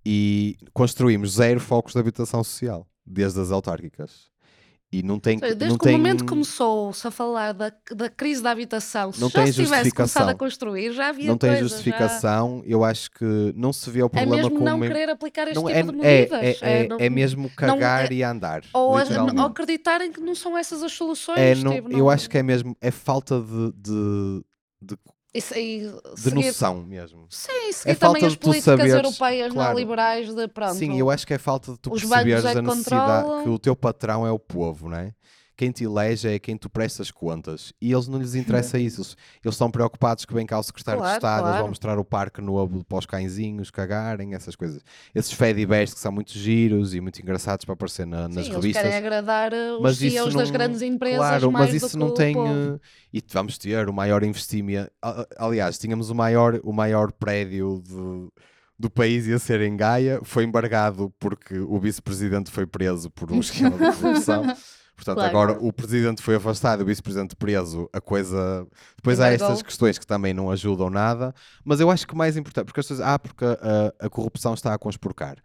[0.04, 4.30] E construímos zero focos de habitação social, desde as autárquicas.
[4.92, 5.38] E não tem.
[5.38, 5.94] Desde não que tem...
[5.96, 9.90] o momento começou-se a falar da, da crise da habitação, se Não já se tivesse
[9.90, 13.90] começado a construir, já havia não tem coisa, já- justificação, eu acho que não se
[13.90, 15.88] vê o É problema mesmo com não uma- querer aplicar este não, tipo é, de
[15.88, 16.62] é, medidas.
[16.62, 18.62] é, é, não- é mesmo cagar é- e andar.
[18.72, 21.36] ou, ou acreditarem que não são essas as soluções.
[21.38, 24.44] É, não- tipo, eu não- acho que é mesmo é falta de, de,
[24.80, 24.96] de,
[25.36, 25.80] Isso aí,
[26.14, 27.26] de seguir- noção mesmo.
[27.30, 29.68] Sim, É seguir falta também as políticas saberes, europeias claro.
[29.74, 30.74] neoliberais de pronto.
[30.74, 33.42] Sim, eu acho que é falta de tu perceberes é a necessidade controlam.
[33.44, 35.12] que o teu patrão é o povo, não é?
[35.56, 37.72] Quem te elege é quem tu prestas contas.
[37.80, 39.00] E eles não lhes interessa isso.
[39.00, 41.58] Eles, eles estão preocupados que vem cá o secretário de Claro, Estado, eles claro.
[41.62, 44.82] vão mostrar o parque novo para os cãezinhos cagarem, essas coisas.
[45.14, 48.54] Esses fedibears que são muito giros e muito engraçados para aparecer na- nas Sim, eles
[48.56, 48.82] revistas.
[48.82, 52.36] querem agradar uh, os mas CEOs não, das grandes empresas claro, mas isso não tem
[52.36, 52.78] eh,
[53.12, 54.90] e vamos ter o maior investimento
[55.38, 58.28] aliás, tínhamos o maior o maior prédio de-
[58.78, 63.40] do país ia ser em Gaia, foi embargado porque o vice-presidente foi preso por um
[63.40, 64.44] esquema de corrupção
[64.96, 65.30] Portanto, Claro.
[65.30, 68.66] agora o presidente foi afastado, o vice-presidente preso, a coisa.
[68.96, 72.66] Depois há estas questões que também não ajudam nada, mas eu acho que mais importante,
[72.66, 75.36] porque as pessoas, ah, porque a, a corrupção está a conspurcar.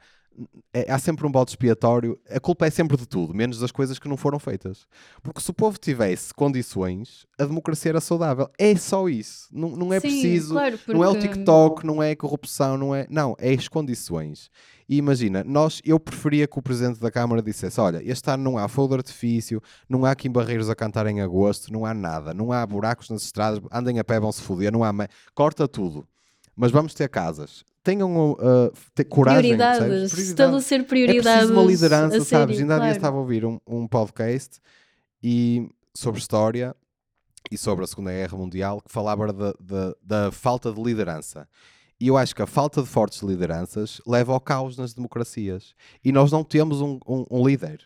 [0.73, 2.19] É- há sempre um bode expiatório.
[2.29, 4.85] A culpa é sempre de tudo, menos das coisas que não foram feitas.
[5.23, 8.49] Porque se o povo tivesse condições, a democracia era saudável.
[8.57, 9.47] É só isso.
[9.51, 10.53] Não, não é Sim, preciso.
[10.53, 13.07] claro, Não é o porque- TikTok, não é a corrupção, não é.
[13.09, 14.49] Não, é as condições.
[14.89, 18.57] E imagina, nós, eu preferia que o Presidente da Câmara dissesse: olha, este ano não
[18.57, 22.33] há fogo de artifício, não há aqui barreiros a cantar em agosto, não há nada,
[22.33, 24.91] não há buracos nas estradas, andem a pé, vão se foder, não há.
[25.33, 26.05] Corta tudo.
[26.55, 27.63] Mas vamos ter casas.
[27.83, 28.37] Tenham uh,
[28.93, 29.39] ter coragem.
[29.41, 30.21] prioridades, Prioridade.
[30.21, 31.23] estabelecer É prioridades.
[31.31, 32.59] preciso uma liderança, a sabes?
[32.59, 32.91] Ainda claro.
[32.95, 34.59] estava a ouvir um, um podcast
[35.23, 36.75] e, sobre história
[37.49, 41.47] e sobre a Segunda Guerra Mundial que falava da, da, da falta de liderança.
[41.99, 45.73] E eu acho que a falta de fortes lideranças leva ao caos nas democracias.
[46.03, 47.79] E nós não temos um, um- um líder.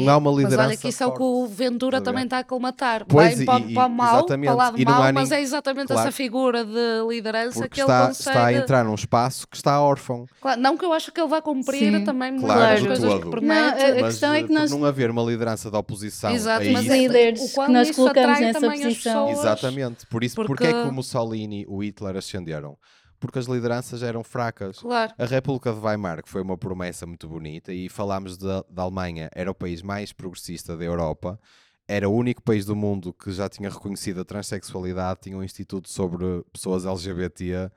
[0.00, 2.04] Não há uma liderança Mas olha que isso é o que o Ventura a ver?
[2.04, 3.04] também está a colmatar.
[3.06, 5.40] Pois, Vai para, e- para o e- mal, para o lado não mau, mas é
[5.40, 6.02] exatamente Claro.
[6.02, 8.30] essa figura de liderança porque que ele está, consegue.
[8.36, 10.26] está a entrar num espaço que está órfão.
[10.40, 12.04] Claro, não que eu acho que ele vá cumprir Sim.
[12.04, 13.82] também Claro, muitas coisas que Não, promete.
[13.82, 16.72] a Mas questão é eh, que nós- não haver uma liderança da oposição Exato, a
[16.72, 19.28] mas isso, é- líderes o que quanto nós colocamos nessa posição.
[19.30, 20.06] Exatamente.
[20.06, 22.76] Por isso, Porque- porque é que o Mussolini e o Hitler ascenderam?
[23.18, 24.78] Porque as lideranças eram fracas.
[24.78, 25.12] Claro.
[25.16, 29.30] A República de Weimar, que foi uma promessa muito bonita, e falámos da, da Alemanha,
[29.34, 31.38] era o país mais progressista da Europa,
[31.86, 35.88] era o único país do mundo que já tinha reconhecido a transexualidade, tinha um instituto
[35.88, 37.70] sobre pessoas LGBT,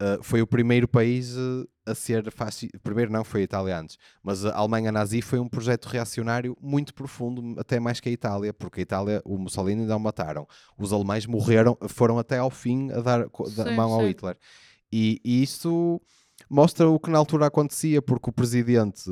[0.00, 2.78] eh, foi o primeiro país eh, a ser fascista.
[2.80, 6.94] Primeiro não, foi a Itália antes, mas a Alemanha nazi foi um projeto reacionário muito
[6.94, 10.46] profundo, até mais que a Itália, porque a Itália, o Mussolini ainda o mataram.
[10.78, 14.08] Os alemães morreram, foram até ao fim a dar Sim, mão ao sim.
[14.08, 14.36] Hitler.
[14.92, 16.00] E, e isso
[16.48, 19.10] mostra o que na altura acontecia, porque o presidente,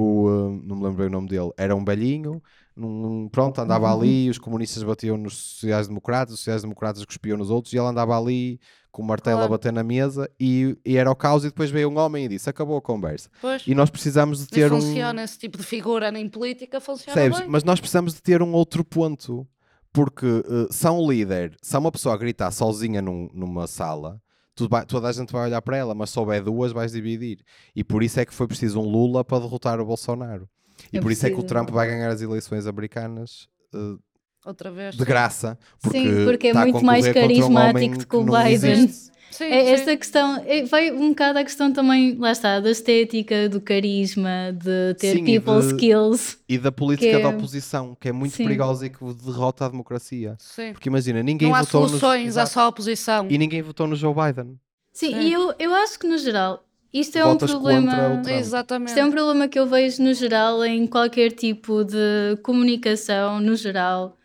[0.00, 2.42] o, eh, não me lembro bem o nome dele, era um velhinho,
[2.76, 4.00] num- pronto, andava Uhum.
[4.00, 8.60] ali, os comunistas batiam nos sociais-democratas, os sociais-democratas cuspiam nos outros, e ele andava ali
[8.92, 9.52] com o martelo Claro.
[9.52, 12.28] a bater na mesa, e, e era o caos, e depois veio um homem e
[12.28, 13.28] disse, acabou a conversa.
[13.40, 13.62] Pois.
[13.66, 14.80] E nós precisamos de E ter um...
[14.80, 17.40] funciona esse tipo de figura em política, funciona Percebes?
[17.40, 17.48] bem.
[17.48, 19.46] Mas nós precisamos de ter um outro ponto.
[19.92, 20.26] Porque
[20.70, 24.20] se há um líder, se há uma pessoa a gritar sozinha num- numa sala,
[24.58, 27.44] tu toda a gente vai olhar para ela, mas houver duas, vais dividir.
[27.74, 30.48] E por isso é que foi preciso um Lula para derrotar o Bolsonaro.
[30.92, 31.42] E É por isso é que o.
[31.42, 33.96] Trump vai ganhar as eleições americanas eh,
[34.44, 34.94] Outra vez.
[34.96, 35.58] de graça.
[35.82, 38.88] Porque, Sim, porque é está a muito mais um carismático do que o não Biden.
[38.88, 39.70] Sim, É sim.
[39.72, 44.52] esta questão, é- vai um bocado a questão também, lá está, da estética, do carisma,
[44.52, 46.38] de ter Sim, e people de- skills.
[46.48, 48.44] E da política Que é- da oposição, que é muito Sim.
[48.44, 50.34] perigosa e que derrota a democracia.
[50.40, 50.72] Sim.
[50.72, 53.26] Porque imagina, ninguém Não há votou nos- soluções, há só oposição.
[53.30, 54.58] E ninguém votou no Joe Biden.
[54.92, 55.20] Sim, Sim.
[55.20, 58.22] e eu, eu acho que no geral, isto é Votas um problema.
[58.28, 58.88] Exatamente.
[58.88, 63.54] Isto é um problema que eu vejo no geral em qualquer tipo de comunicação, no
[63.54, 64.16] geral,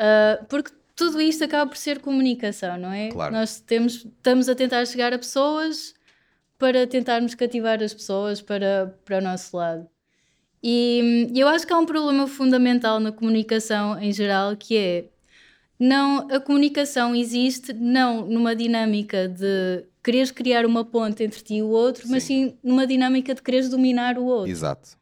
[0.00, 3.10] ah, porque tudo isto acaba por ser comunicação, não é?
[3.10, 3.34] Claro.
[3.34, 5.94] Nós temos, estamos a tentar chegar a pessoas
[6.58, 9.86] para tentarmos cativar as pessoas para, para o nosso lado.
[10.62, 15.04] E hum, eu acho que há um problema fundamental na comunicação em geral que é
[15.78, 21.62] não a comunicação existe não numa dinâmica de quereres criar uma ponte entre ti e
[21.62, 24.50] o outro, mas sim numa dinâmica de quereres dominar o outro.
[24.50, 24.99] Exato.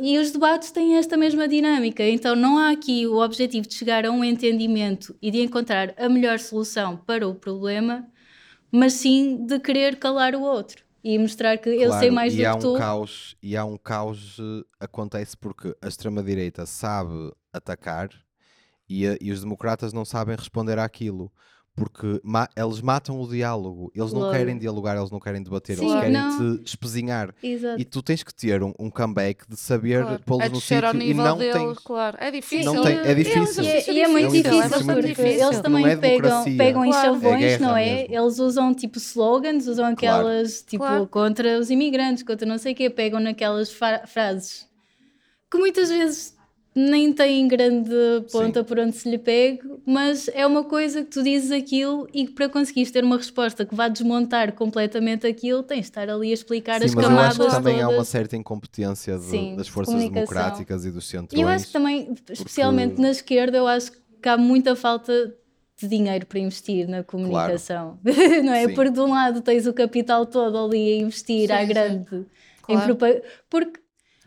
[0.00, 4.06] E os debates têm esta mesma dinâmica, então não há aqui o objetivo de chegar
[4.06, 8.06] a um entendimento e de encontrar a melhor solução para o problema,
[8.70, 12.36] mas sim de querer calar o outro e mostrar que eu sei Claro, mais e
[12.38, 12.74] do há que um tu.
[12.78, 18.08] caos E há um caos, eh, acontece porque a extrema-direita sabe atacar
[18.88, 21.32] e, a- e os democratas não sabem responder àquilo.
[21.74, 24.36] Porque ma- eles matam o diálogo, eles não Claro.
[24.36, 26.58] querem dialogar, eles não querem debater, Sim, eles querem não.
[26.58, 27.34] te espezinhar.
[27.42, 27.80] Exato.
[27.80, 30.22] E tu tens que ter um, um comeback de saber Claro.
[30.22, 31.78] pô-los É no sítio e não deles, tens.
[31.78, 32.18] claro.
[32.20, 32.74] É difícil.
[32.74, 33.64] Não tem- é difícil.
[33.64, 35.46] E é, é muito É um difícil, muito porque difícil.
[35.46, 37.06] eles também é pegam, pegam em Claro.
[37.14, 37.84] chavões, É guerra não é?
[38.08, 38.14] mesmo.
[38.16, 41.06] Eles usam tipo slogans, usam aquelas tipo Claro.
[41.06, 44.70] contra os imigrantes, contra não sei o quê, pegam naquelas fra- frases
[45.50, 46.31] que muitas vezes
[46.74, 47.90] nem têm grande
[48.30, 52.26] ponta por onde se lhe pegue, mas é uma coisa que tu dizes aquilo e
[52.26, 56.30] que para conseguires ter uma resposta que vá desmontar completamente aquilo, tens de estar ali
[56.30, 58.08] a explicar Sim, as mas eu camadas acho que também há uma todas.
[58.08, 61.38] certa incompetência de- Sim, das forças democráticas e dos centrões.
[61.38, 63.92] E eu acho que também, especialmente na esquerda, eu acho
[64.22, 65.34] que há muita falta
[65.78, 67.98] de dinheiro para investir na comunicação.
[68.44, 68.66] não é?
[68.68, 68.74] Sim.
[68.74, 71.66] Porque de um lado tens o capital todo ali a investir Sim, à sim.
[71.66, 72.16] grande
[72.68, 72.96] em Claro.
[72.96, 73.80] propa- Porque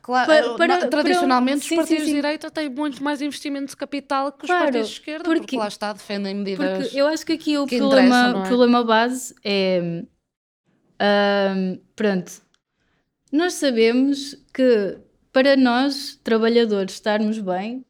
[0.05, 2.15] Claro, Pa- para- na- tradicionalmente para- sim, os partidos sim, sim.
[2.15, 5.39] de direita têm muito mais investimento de capital que os Claro, partidos de esquerda, porque,
[5.39, 6.83] porque- lá está, defendem medidas.
[6.83, 8.47] Porque eu acho que aqui o que problema, é?
[8.47, 10.03] problema base é.
[10.99, 12.33] ahm, pronto.
[13.31, 14.97] Nós sabemos que
[15.33, 17.83] para nós, trabalhadores, estarmos bem,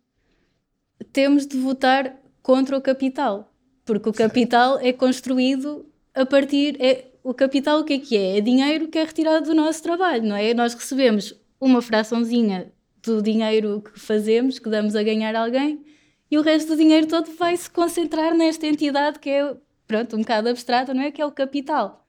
[1.12, 3.52] temos de votar contra o capital.
[3.84, 6.78] Porque o capital é construído a partir.
[6.82, 8.38] É, o capital o que é que é?
[8.38, 10.54] É dinheiro que é retirado do nosso trabalho, não é?
[10.54, 11.36] Nós recebemos
[11.66, 12.72] uma fraçãozinha
[13.04, 15.84] do dinheiro que fazemos, que damos a ganhar alguém,
[16.30, 20.20] e o resto do dinheiro todo vai se concentrar nesta entidade que é, pronto, um
[20.20, 21.12] bocado abstrata, não é?
[21.12, 22.05] Que é o capital.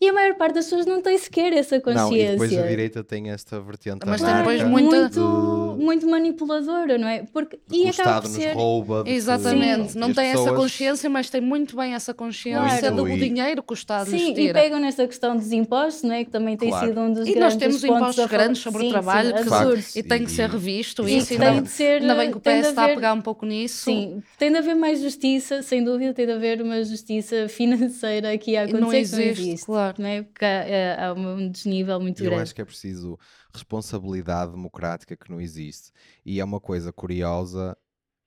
[0.00, 2.06] E a maior parte das pessoas não tem sequer essa consciência.
[2.06, 6.06] Não, e depois a direita tem esta vertente Mas anarca depois muito, muita- muito, muito
[6.08, 7.24] manipuladora, não é?
[7.32, 8.52] Porque, de que e o acaba Estado por nos ser...
[8.54, 9.02] rouba.
[9.04, 9.98] de Exatamente, Sim.
[9.98, 12.94] não E tem essa pessoas- consciência, mas tem muito bem essa consciência Claro.
[12.94, 14.54] do E- dinheiro que o Estado Sim, e tira.
[14.54, 16.24] pegam nesta questão dos impostos, não é?
[16.24, 16.86] Que também tem Claro.
[16.86, 19.34] sido um dos E grandes nós temos impostos a grandes sobre Sim, o trabalho sim,
[19.34, 19.96] que absurdos.
[19.96, 21.08] e tem que ser E- revisto.
[21.08, 22.94] e Isso tem de ser- ainda bem que o tem de PS está a haver-
[22.94, 23.84] pegar um pouco nisso.
[23.86, 28.56] Sim, tem de haver mais justiça, sem dúvida, tem de haver uma justiça financeira aqui
[28.56, 29.66] a E acontecer não existe, existe.
[29.94, 30.02] Claro.
[30.02, 30.22] Não é?
[30.22, 32.42] Porque há, há um desnível muito eu grande.
[32.42, 33.18] acho que é preciso
[33.52, 35.90] responsabilidade democrática que não existe.
[36.24, 37.76] E é uma coisa curiosa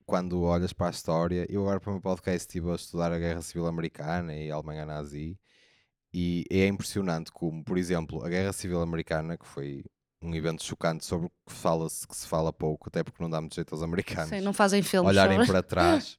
[0.05, 1.45] quando olhas para a história.
[1.49, 4.55] Eu agora para o meu podcast estive a estudar a Guerra Civil Americana e a
[4.55, 5.37] Alemanha Nazi.
[6.13, 9.85] E é impressionante como, por exemplo, a Guerra Civil Americana, que foi
[10.21, 13.39] um evento chocante sobre o que fala-se, que se fala pouco, até porque não dá
[13.41, 16.17] muito jeito aos americanos Sim, não fazem filmes olharem sobre- para trás.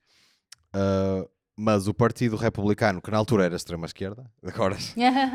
[0.74, 4.76] Uh, mas o Partido Republicano, que na altura era extrema-esquerda, agora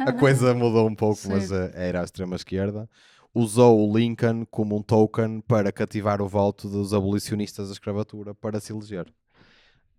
[0.06, 1.30] a coisa mudou um pouco, Sim.
[1.30, 2.90] mas uh, era a extrema-esquerda,
[3.34, 8.60] usou o Lincoln como um token para cativar o voto dos abolicionistas da escravatura para
[8.60, 9.08] se eleger.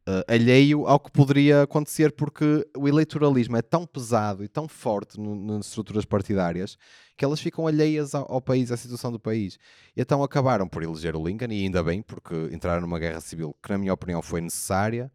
[0.09, 5.21] Uh, alheio ao que poderia acontecer, porque o eleitoralismo é tão pesado e tão forte
[5.21, 6.79] no- nas estruturas partidárias
[7.15, 9.59] que elas ficam alheias ao, ao país, à situação do país.
[9.95, 13.55] E então acabaram por eleger o Lincoln, e ainda bem, porque entraram numa guerra civil
[13.63, 15.13] que, na minha opinião, foi necessária,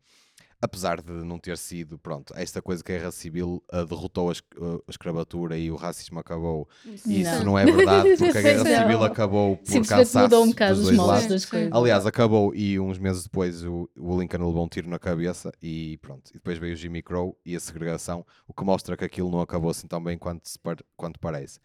[0.64, 4.32] apesar de não ter sido, pronto, esta coisa que a guerra civil uh, derrotou a,
[4.32, 6.68] es- uh, a escravatura e o racismo acabou.
[7.06, 7.44] E isso Não.
[7.46, 10.86] não é verdade, porque a guerra civil acabou por cansaço mudou um bocado dos os
[10.86, 11.28] dois moldes lados.
[11.30, 11.72] das coisas.
[11.74, 15.98] Aliás, acabou e uns meses depois o, o Lincoln levou um tiro na cabeça e
[16.02, 16.30] pronto.
[16.30, 19.42] E depois veio o Jimmy Crow e a segregação, o que mostra que aquilo não
[19.42, 21.60] acabou assim tão bem quanto, se par- quanto parece.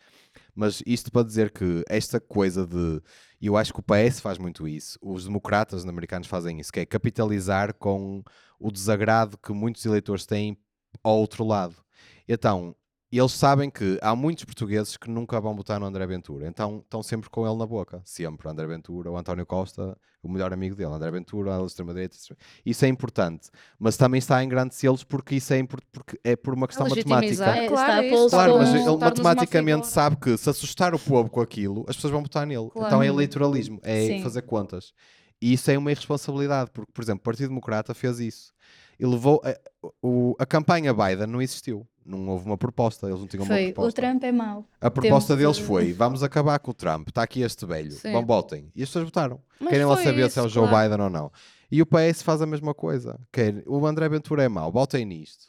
[0.54, 3.00] Mas isto para dizer que esta coisa de.
[3.40, 6.80] E eu acho que o PS faz muito isso, os democratas americanos fazem isso, que
[6.80, 8.22] é capitalizar com
[8.58, 10.58] o desagrado que muitos eleitores têm
[11.02, 11.76] ao outro lado.
[12.26, 12.74] Então,
[13.16, 17.02] eles sabem que há muitos portugueses que nunca vão votar no André Ventura, então estão
[17.02, 18.02] sempre com ele na boca.
[18.04, 22.14] Sempre André Ventura, o António Costa, o melhor amigo dele, André Ventura, a extrema-direita.
[22.16, 23.48] extrema- Isso é importante,
[23.78, 27.44] mas também está a engrandecê-los porque isso é, porque é por uma questão matemática.
[27.46, 31.86] É, claro, isso, Claro, mas ele matematicamente sabe que se assustar o povo com aquilo,
[31.88, 32.68] as pessoas vão votar nele.
[32.70, 32.86] Claro.
[32.88, 34.22] Então é eleitoralismo, é Sim.
[34.22, 34.92] fazer contas.
[35.40, 38.52] E isso é uma irresponsabilidade, porque, por exemplo, o Partido Democrata fez isso.
[38.98, 39.40] E levou.
[39.44, 41.86] A, o- a campanha Biden não existiu.
[42.04, 44.00] Não houve uma proposta, eles não tinham uma Foi, o proposta.
[44.00, 44.64] Trump é mau.
[44.80, 47.92] A proposta Temos deles de- foi: vamos acabar com o Trump, está aqui este velho,
[47.92, 48.12] Sim.
[48.12, 48.72] vão votem.
[48.74, 49.40] E as pessoas votaram.
[49.60, 50.90] Mas Querem lá saber se é o isso, Joe claro.
[50.90, 51.30] Biden ou não.
[51.70, 53.20] E o PS faz a mesma coisa.
[53.30, 55.48] Quer, o André Ventura é mau, votem nisto.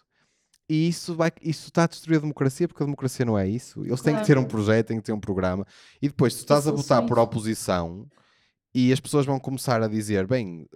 [0.68, 3.84] E isso, vai, isso está a destruir a democracia, porque a democracia não é isso.
[3.86, 5.66] Eles têm que ter um projeto, têm que ter um programa.
[6.02, 8.06] E depois, se tu estás a votar por oposição
[8.76, 10.68] e as pessoas vão começar a dizer: bem,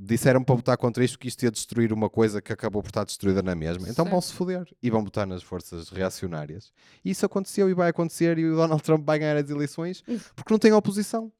[0.00, 3.04] disseram para votar contra isto que isto ia destruir uma coisa que acabou por estar
[3.04, 3.88] destruída na mesma.
[3.88, 4.10] Então Sim.
[4.12, 6.72] vão se foder e vão votar nas forças reacionárias.
[7.04, 8.38] E isso aconteceu e vai acontecer.
[8.38, 10.02] E o Donald Trump vai ganhar as eleições
[10.36, 11.32] porque não tem oposição.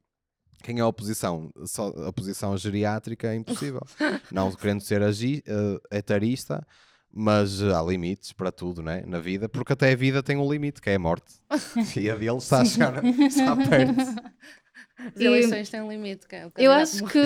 [0.63, 1.53] Quem é a oposição?
[1.67, 3.81] Só a oposição geriátrica é impossível.
[4.33, 6.67] não querendo ser agi, eh, etarista,
[7.13, 9.05] mas eh, há limites para tudo né?
[9.07, 11.35] na vida, porque até a vida tem um limite, que é a morte.
[11.97, 14.01] e a dele está a chegar, está perto.
[14.99, 16.27] As E- eleições têm um limite.
[16.27, 17.21] que é o Eu acho que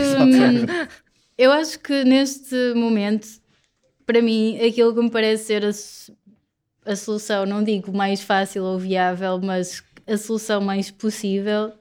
[1.42, 3.26] eu acho que neste momento,
[4.06, 8.78] para mim, aquilo que me parece ser a, a solução, não digo mais fácil ou
[8.78, 11.72] viável, mas a solução mais possível,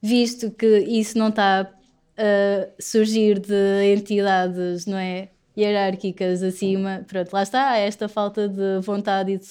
[0.00, 1.70] visto que isso não está
[2.16, 5.28] a surgir de entidades, não é?
[5.54, 9.46] Hierárquicas acima, pronto, lá está, esta falta de vontade e de,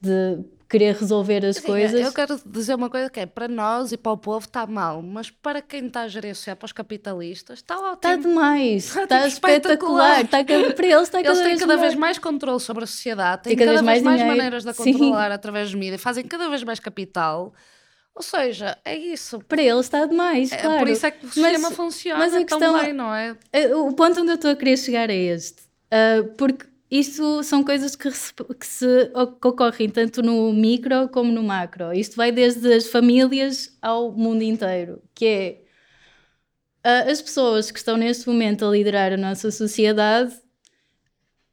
[0.00, 2.00] de querer resolver as Sim, coisas.
[2.00, 5.00] Eu quero dizer uma coisa que é para nós e para o povo está mal,
[5.02, 7.92] mas para quem está a sociedade, para os capitalistas, está ótimo.
[7.94, 10.54] Está demais, Está, está tipo, espetacular, está, para
[10.86, 13.72] eles está cada Eles têm vez cada vez mais controle sobre a sociedade, têm cada
[13.72, 14.92] cada, vez mais mais, maneiras de a Sim.
[14.92, 17.54] controlar através dos mídias, fazem cada vez mais capital.
[18.14, 19.38] Ou seja, é isso.
[19.48, 20.78] Para eles está demais, É, claro.
[20.80, 23.36] Por isso é que o sistema funciona mas a tão questão- bem, não é?
[23.52, 25.62] Eh, O ponto onde eu estou a querer chegar é este.
[25.88, 28.86] Ah, porque isto são coisas que se, que se
[29.40, 31.92] que ocorrem tanto no micro como no macro.
[31.92, 35.02] Isto vai desde as famílias ao mundo inteiro.
[35.14, 35.26] Que
[36.84, 40.34] é as pessoas que estão neste momento a liderar a nossa sociedade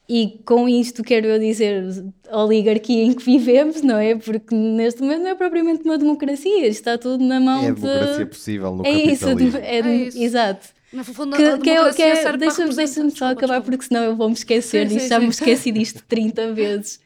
[0.07, 1.84] e com isto quero eu dizer
[2.30, 4.16] a oligarquia em que vivemos, não é?
[4.16, 7.82] Porque neste momento não é propriamente uma democracia, está tudo na mão É a de...
[7.82, 9.60] democracia possível no É isso, capitalismo.
[9.60, 10.18] é, É isso.
[10.22, 10.74] exato.
[11.03, 13.61] Fundo, Que, que é, que é- deixa-me deixa-me só acabar desculpa.
[13.61, 15.30] porque senão eu vou-me esquecer Sim, disto, sim, já me sim.
[15.31, 16.99] esqueci disto 30 vezes.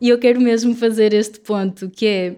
[0.00, 2.36] E eu quero mesmo fazer este ponto, que é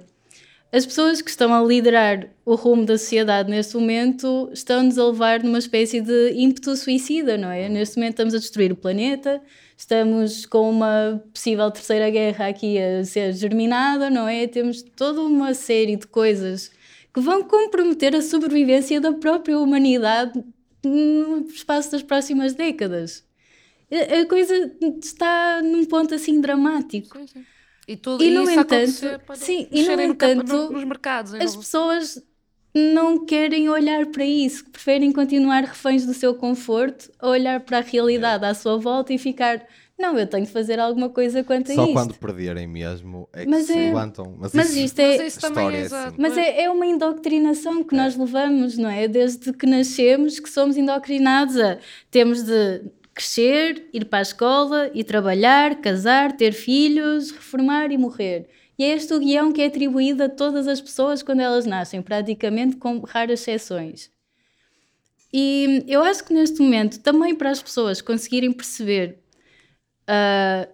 [0.71, 5.43] as pessoas que estão a liderar o rumo da sociedade neste momento estão-nos a levar
[5.43, 7.69] numa espécie de ímpeto suicida, não é?
[7.69, 9.41] Neste momento estamos a destruir o planeta,
[9.77, 14.47] estamos com uma possível terceira guerra aqui a ser germinada, não é?
[14.47, 16.71] Temos toda uma série de coisas
[17.15, 20.45] que vão comprometer a sobrevivência da própria humanidade
[20.85, 23.27] no espaço das próximas décadas.
[23.91, 24.55] A coisa
[25.03, 27.17] está num ponto assim dramático.
[27.19, 27.47] Sim, sim.
[27.87, 31.33] E, tudo, E, no isso entanto, acontecer para sim, e no entanto, no- nos mercados.
[31.35, 32.23] As pessoas
[32.75, 37.81] não querem olhar para isso, preferem continuar reféns do seu conforto a olhar para a
[37.81, 39.67] realidade à sua volta e ficar,
[39.99, 41.93] não, eu tenho de fazer alguma coisa quanto a Só isto.
[41.93, 44.35] quando perderem mesmo é que Mas se é- levantam.
[44.39, 46.15] Mas, mas isso, isto é- Mas isso também é é assim.
[46.17, 49.09] Mas é, é uma indoctrinação que nós levamos, não é?
[49.09, 51.79] Desde que nascemos que somos indoctrinados a
[52.11, 58.49] temos de crescer, ir para a escola, ir trabalhar, casar, ter filhos, reformar e morrer.
[58.79, 62.01] E é este o guião que é atribuído a todas as pessoas quando elas nascem,
[62.01, 64.09] praticamente com raras exceções.
[65.33, 69.19] E eu acho que neste momento, também para as pessoas conseguirem perceber
[70.09, 70.67] ah,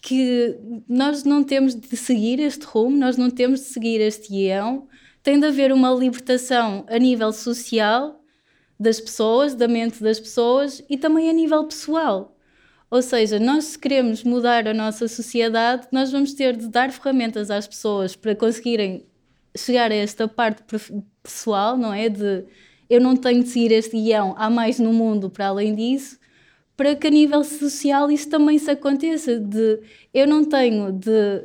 [0.00, 4.88] que nós não temos de seguir este rumo, nós não temos de seguir este guião,
[5.22, 8.20] tem de haver uma libertação a nível social
[8.78, 12.36] das pessoas, da mente das pessoas e também a nível pessoal.
[12.90, 17.50] Ou seja, nós se queremos mudar a nossa sociedade, nós vamos ter de dar ferramentas
[17.50, 19.06] às pessoas para conseguirem
[19.56, 20.62] chegar a esta parte
[21.22, 22.08] pessoal, não é?
[22.08, 22.44] De
[22.90, 26.18] eu não tenho de seguir este guião, há mais no mundo para além disso,
[26.76, 29.80] para que a nível social isso também se aconteça, de
[30.12, 31.44] eu não tenho de,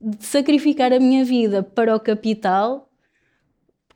[0.00, 2.88] de sacrificar a minha vida para o capital,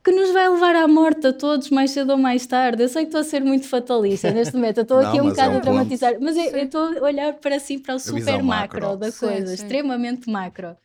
[0.03, 2.83] que nos vai levar à morte a todos mais cedo ou mais tarde.
[2.83, 5.53] Eu sei que estou a ser muito fatalista neste momento, estou aqui um é bocado
[5.55, 6.57] um a dramatizar, mas eu Sim.
[6.57, 8.97] eu estou a olhar para assim para o super macro, macro.
[8.97, 9.53] da Sim, coisa, sim.
[9.53, 10.75] extremamente macro.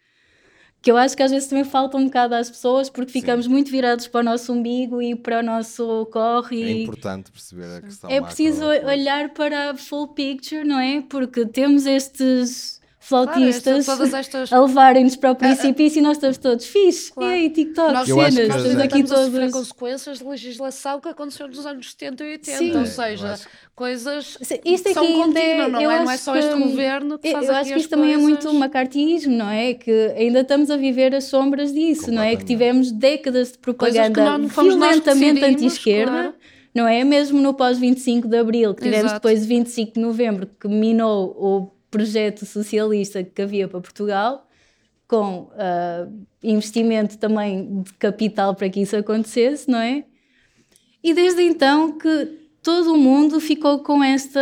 [0.89, 3.21] Que eu acho que às vezes também falta um bocado às pessoas porque Sim.
[3.21, 7.77] ficamos muito virados para o nosso umbigo e para o nosso corre É importante perceber
[7.77, 11.03] a questão é preciso olhar para a full picture, não é?
[11.03, 12.78] Porque temos estes
[13.09, 17.13] flautistas esta- todas estas a levarem-nos para o precipício e nós estamos todos fixe.
[17.13, 17.31] Claro.
[17.31, 19.53] E aí, TikTok, Nós, cenas, que- nós estamos aqui estamos a todos.
[19.53, 22.59] consequências de legislação que aconteceu nos anos 70 e 80.
[22.59, 22.73] Sim.
[22.77, 26.05] Ou É, seja, acho- coisas Se- Isto são ainda é- contínuas, não é?
[26.05, 28.17] Não é só este que- governo que faz eu aqui acho que isto também é
[28.17, 28.59] muito coisas.
[28.59, 29.75] macartismo, não é?
[29.75, 32.37] Que ainda estamos a viver as sombras disso, não é?
[32.37, 36.35] Que tivemos décadas de propaganda Coisas violentamente anti-esquerda, claro.
[36.75, 37.05] não é?
[37.05, 39.15] Mesmo no pós-25 de Abril, que tivemos Exato.
[39.21, 44.47] depois de 25 de Novembro, que minou o projeto socialista que havia para Portugal,
[45.07, 46.07] com ah,
[46.43, 50.05] investimento também de capital para que isso acontecesse, não é?
[51.03, 54.41] E desde então que todo o mundo ficou com esta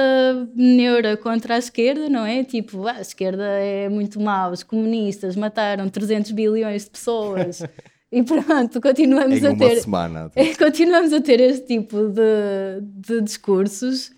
[0.54, 2.42] neura contra a esquerda, não é?
[2.42, 7.62] Tipo, ah, a esquerda é muito mau, os comunistas mataram 300 bilhões de pessoas.
[8.10, 10.30] e pronto, continuamos Em a uma ter semana.
[10.34, 14.10] é, continuamos a ter este tipo de, de discursos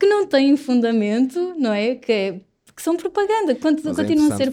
[0.00, 1.94] que não têm fundamento, não é?
[1.94, 2.40] Que, é-
[2.82, 4.50] que são propaganda, quant- Mas é continuam a ser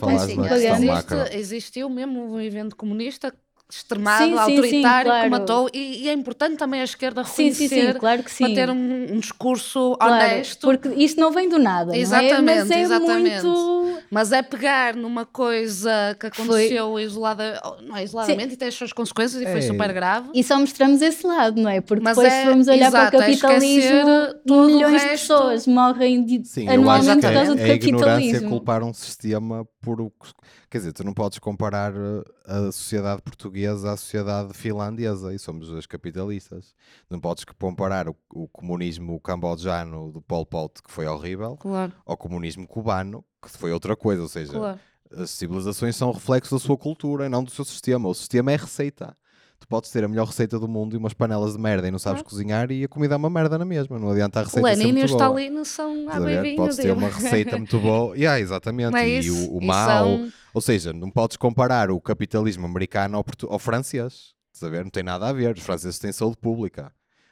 [0.85, 1.17] macro.
[1.17, 3.33] Existe, existiu mesmo um movimento comunista
[3.71, 5.23] extremado, Sim, sim, sim, autoritário, claro.
[5.25, 8.31] que matou, e, e é importante também a esquerda Sim, sim, reconhecer sim, claro que
[8.31, 8.45] sim.
[8.45, 11.99] para ter um, um discurso Claro, honesto, porque isto não vem do nada, não é?
[11.99, 13.45] Exatamente, Mas é exatamente.
[13.45, 13.97] muito...
[14.09, 18.91] mas é pegar numa coisa que aconteceu isolada, não é isoladamente, e tem as suas
[18.91, 19.61] consequências, e foi É.
[19.61, 20.29] super grave.
[20.33, 21.79] E só mostramos esse lado, não é?
[21.79, 24.75] Porque Mas depois é- se vamos olhar exato, para é o capitalismo, esquecer todo o
[24.75, 28.49] milhões de pessoas morrem de- anualmente por causa é, do é ignorância capitalismo.
[28.49, 30.31] culpar um sistema por o que-
[30.69, 35.67] Quer dizer, tu não podes comparar uh, a sociedade portuguesa à sociedade finlandesa e somos
[35.69, 36.73] dois capitalistas.
[37.09, 42.17] Não podes comparar o, o comunismo cambodjano do Pol Pot, que foi horrível, Claro, ao
[42.17, 44.21] comunismo cubano, que foi outra coisa.
[44.21, 44.79] Ou seja, claro.
[45.17, 48.07] as civilizações são reflexo da sua cultura e não do seu sistema.
[48.09, 49.15] O sistema é receita.
[49.59, 51.99] Tu podes ter a melhor receita do mundo e umas panelas de merda e não
[51.99, 53.99] sabes cozinhar e a comida é uma merda na mesma.
[53.99, 55.41] Não adianta a O receita ser Lenin e o muito boa.
[55.41, 56.41] Stalin são Estás a a ver?
[56.41, 58.15] beibinho Podes ter uma receita muito boa.
[58.17, 58.91] Yeah, exatamente.
[58.91, 59.87] Não é e o, o E mau.
[59.87, 64.33] são- Ou seja, não podes comparar o capitalismo americano ao, ao francês.
[64.53, 64.71] Estás?
[64.83, 65.55] Não tem nada a ver.
[65.57, 66.91] Os franceses têm saúde pública.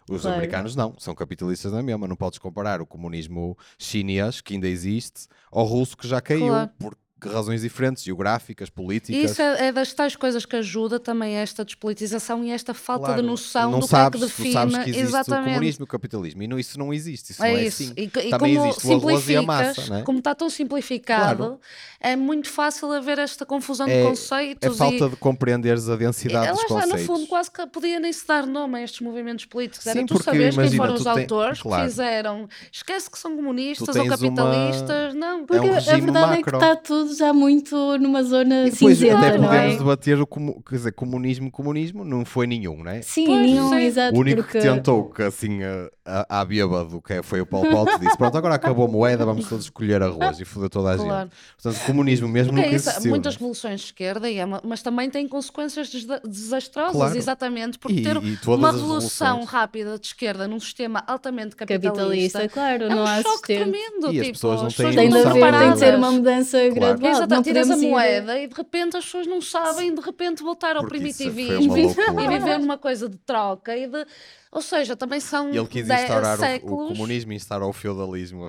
[0.09, 0.35] Os Claro.
[0.37, 2.07] americanos não, são capitalistas na mesma.
[2.07, 6.69] Não podes comparar o comunismo chinês, que ainda existe, ao russo, que já caiu, Claro.
[6.77, 9.31] por razões diferentes, geográficas, políticas.
[9.31, 13.21] isso é, é das tais coisas que ajuda também esta despolitização e esta falta Claro,
[13.21, 15.41] de noção não do sabes, que é que tu define sabes que existe exatamente.
[15.47, 16.43] o comunismo e o capitalismo.
[16.43, 17.83] E não, isso não existe, isso É não é isso.
[17.83, 17.93] assim.
[17.97, 20.01] E, e Também como existe o arroz e a massa, não é?
[20.03, 21.59] como está tão simplificado, Claro.
[21.99, 25.95] é muito fácil haver esta confusão É- de É conceitos falta e de compreenderes a
[25.95, 27.05] densidade ela dos está, no conceitos.
[27.07, 29.85] fundo, quase que podia nem se dar nome a estes movimentos políticos.
[29.87, 31.83] Era Sim, tu porque sabes quem foram os tu tem- autores claro.
[31.83, 32.47] que fizeram.
[32.71, 35.41] Esquece que são comunistas Tu ou tens uma- capitalistas, não.
[35.41, 38.97] É Porque a verdade é que está tudo tudo já muito numa zona E depois
[38.97, 39.77] cinzenta, até podemos é?
[39.77, 43.01] debater o comu- quer dizer, comunismo, comunismo, não foi nenhum, não é?
[43.01, 43.75] Sim, Pois, nenhum, sim.
[43.81, 44.15] exato.
[44.15, 44.59] O único porque...
[44.59, 45.89] que tentou, que assim, a,
[46.29, 49.47] à bêbado, que é- foi o Paulo Paulo, disse: Pronto, agora acabou a moeda, vamos
[49.47, 50.39] todos escolher arroz.
[50.39, 51.29] E fodeu toda a Claro.
[51.29, 51.35] gente.
[51.61, 53.09] Portanto, comunismo mesmo Porque é nunca isso, existiu.
[53.11, 53.39] muitas não é?
[53.39, 55.89] revoluções de esquerda, e é uma- mas também têm consequências
[56.23, 57.17] desastrosas, Claro.
[57.17, 62.39] exatamente, porque E- ter e uma as revolução rápida de esquerda num sistema altamente capitalista,
[62.39, 64.11] Capitalista, claro, é não um há choque tremendo.
[64.11, 67.11] E as tipo, pessoas não têm Tem noção haver, tem de ser uma mudança gradual.
[67.11, 70.01] Exato, não tiras a podemos ir- moeda e de repente as pessoas não sabem de
[70.01, 74.05] repente voltar ao Porque primitivismo e, e viver numa coisa de troca e de,
[74.51, 76.87] ou seja, também são ele quis dez instaurar o- o, séculos.
[76.89, 78.47] comunismo e instaurar o feudalismo.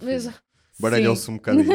[0.80, 1.66] Baralhou-se um bocadinho.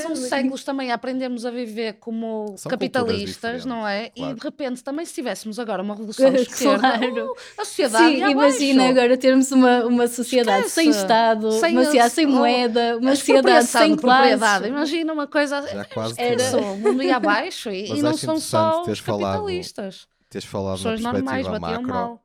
[0.00, 4.10] São séculos também a aprendermos a viver como São capitalistas, não é?
[4.10, 7.32] diferentes, E de repente também se tivéssemos agora uma revolução de esquerda, Claro.
[7.32, 8.98] uh, a sociedade Sim, imagina abaixo.
[9.00, 10.74] agora termos uma, uma sociedade Esquece.
[10.74, 14.68] sem Estado, Sem uma sociedade sem oh, moeda, uma A sociedade sem de propriedade.
[14.68, 15.66] Imagina uma coisa.
[15.66, 20.06] Já quase Era o mundo ia abaixo e, e não são só os falado- capitalistas.
[20.30, 21.88] Teres falado na Pessoas perspectiva batiam macro.
[21.88, 22.24] mal.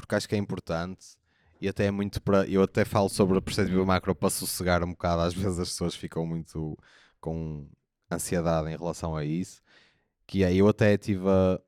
[0.00, 1.20] Porque acho que é importante
[1.60, 2.46] e até é muito para.
[2.46, 5.22] Eu até falo sobre a perspectiva macro para sossegar um bocado.
[5.22, 6.76] Às vezes as pessoas ficam muito
[7.20, 7.66] com
[8.10, 9.62] ansiedade em relação a isso.
[10.26, 11.60] Que é, eu até estive a,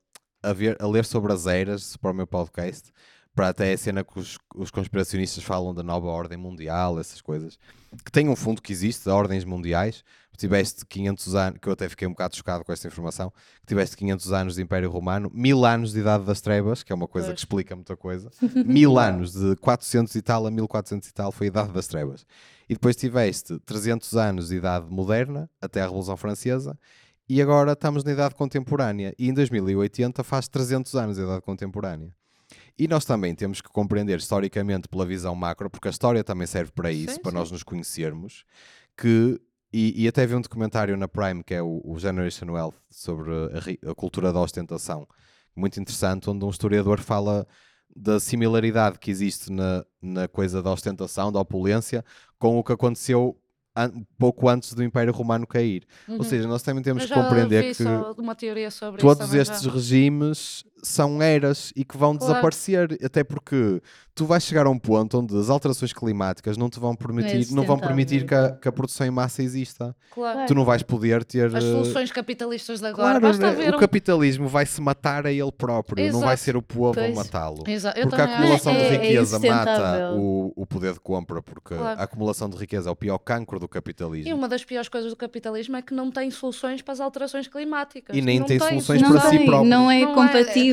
[0.49, 2.91] a, ver, a ler sobre as eras para o meu podcast,
[3.35, 7.59] para até a cena que os, os conspiracionistas falam da nova ordem mundial, essas coisas,
[8.03, 10.03] que tem um fundo que existe, de ordens mundiais.
[10.37, 13.31] Tiveste 500 anos, que eu até fiquei um bocado chocado com esta informação,
[13.61, 16.95] que tiveste 500 anos de Império Romano, mil anos de Idade das Trevas, que é
[16.95, 17.35] uma coisa Pois.
[17.35, 18.29] que explica muita coisa,
[18.65, 22.25] mil anos, de 400 e tal a 1400 e tal, foi a Idade das Trevas.
[22.67, 26.77] E depois tiveste 300 anos de Idade Moderna, até a Revolução Francesa,
[27.27, 29.13] e agora estamos na Idade Contemporânea.
[29.17, 32.11] E em 2080 faz 300 anos de Idade Contemporânea.
[32.77, 36.71] E nós também temos que compreender historicamente pela visão macro, porque a história também serve
[36.71, 37.37] para isso, Sim, para sim.
[37.37, 38.43] nós nos conhecermos,
[38.97, 39.39] que
[39.73, 43.31] e, e até vi um documentário na Prime que é o, o Generation Wealth sobre
[43.31, 45.07] a, a cultura da ostentação,
[45.55, 47.47] muito interessante, onde um historiador fala
[47.95, 52.03] da similaridade que existe na, na coisa da ostentação, da opulência,
[52.39, 53.37] com o que aconteceu
[53.75, 55.85] an- pouco antes do Império Romano cair.
[56.07, 57.21] Ou seja, nós também temos que Uhum.
[57.23, 59.71] compreender que só uma teoria sobre todos estes já.
[59.71, 62.33] regimes são eras e que vão Claro.
[62.33, 63.81] desaparecer, até porque
[64.13, 67.63] tu vais chegar a um ponto onde as alterações climáticas não te vão permitir, não,
[67.63, 67.87] vão sustentável.
[67.87, 69.95] permitir que a, que a produção em massa exista.
[70.11, 70.45] Claro.
[70.45, 73.19] Tu não vais poder ter As eh, soluções capitalistas de agora.
[73.19, 76.43] Claro, Basta ver o um- capitalismo vai se matar a ele próprio, não vai Exato.
[76.43, 77.15] ser o povo a Pois.
[77.15, 77.63] matá-lo.
[77.65, 78.81] Exa- eu Porque a acumulação acho.
[78.81, 81.99] de É- é riqueza mata o, o poder de compra, porque Claro.
[81.99, 84.29] a acumulação de riqueza é o pior cancro do capitalismo.
[84.29, 87.47] E uma das piores coisas do capitalismo é que não tem soluções para as alterações
[87.47, 88.15] climáticas.
[88.15, 89.69] E nem não tem soluções Não para si tem, próprio.
[89.69, 90.13] não é Não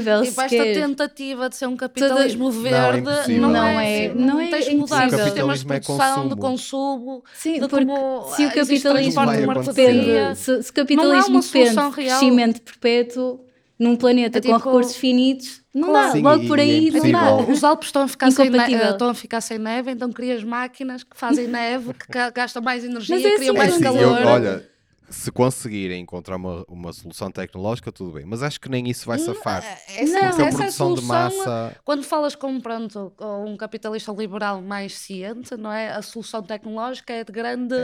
[0.05, 3.41] compatível tipo, esta tentativa de ser um capitalismo Não, é verde impossível.
[3.43, 5.19] não, Não é, é- não é tens de mudar impossível.
[5.19, 6.41] os sistemas de Capitalismo é produção, de consumo.
[6.41, 9.27] consumo, Sim, de porque como se o capitalismo
[9.63, 13.41] depende, se, se o capitalismo uma depende crescimento perpétuo
[13.79, 16.07] num planeta É com tipo- recursos finitos, não Claro.
[16.09, 16.13] dá.
[16.13, 17.21] Sim, Logo e- por e é aí não impossível.
[17.47, 17.53] dá.
[17.53, 21.03] Os Alpes estão a, ficar sem neve, estão a ficar sem neve, então crias máquinas
[21.03, 23.83] que fazem neve, que ga- gastam mais energia, Mas é criam assim, mais É assim,
[23.83, 24.21] calor.
[24.21, 24.69] eu- olha,
[25.11, 28.25] se conseguirem encontrar uma, uma solução tecnológica, tudo bem.
[28.25, 29.63] Mas acho que nem isso vai safar.
[29.89, 31.07] É Não, a essa é a produção de solução.
[31.39, 31.77] massa.
[31.85, 33.13] Quando falas com pronto,
[33.47, 35.91] um capitalista liberal mais ciente, não é?
[35.91, 37.75] A solução tecnológica é de grande.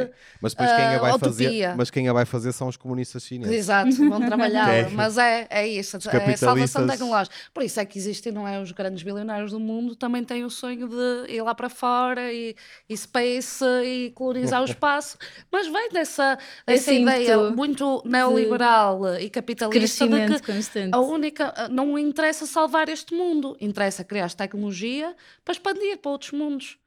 [0.41, 1.75] Mas depois quem a Ah, vai fazer, utopia.
[1.77, 3.55] mas quem a vai fazer são os comunistas chineses.
[3.57, 4.89] Exato, vão trabalhar, É.
[4.91, 7.37] mas é, é isso, Os é a salvação capitalistas- tecnológica.
[7.53, 8.61] Por isso é que existem, não é?
[8.61, 12.55] Os grandes bilionários do mundo também têm o sonho de ir lá para fora e,
[12.89, 15.19] e space e colonizar o espaço,
[15.51, 20.91] mas vem dessa, dessa Esse ideia muito neoliberal e capitalista de que constante.
[20.93, 25.15] a única, não interessa salvar este mundo, interessa criar tecnologia
[25.45, 26.79] para expandir para outros mundos.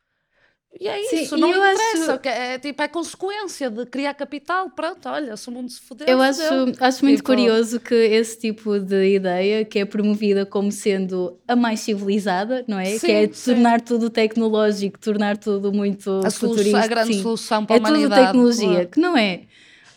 [0.80, 4.70] E é Sim, isso, não interessa, acho- que é, tipo, é consequência de criar capital,
[4.70, 6.42] pronto, olha, se o mundo se fodeu, Eu acho,
[6.80, 11.56] acho muito Tipo- curioso que esse tipo de ideia, que é promovida como sendo a
[11.56, 12.86] mais civilizada, não é?
[12.86, 13.52] Sim, que é sim.
[13.56, 16.82] tornar tudo tecnológico, tornar tudo muito a, futurista.
[16.82, 17.22] a grande sim.
[17.24, 18.26] solução para É a tudo humanidade.
[18.28, 18.88] tecnologia, claro.
[18.90, 19.42] que não é.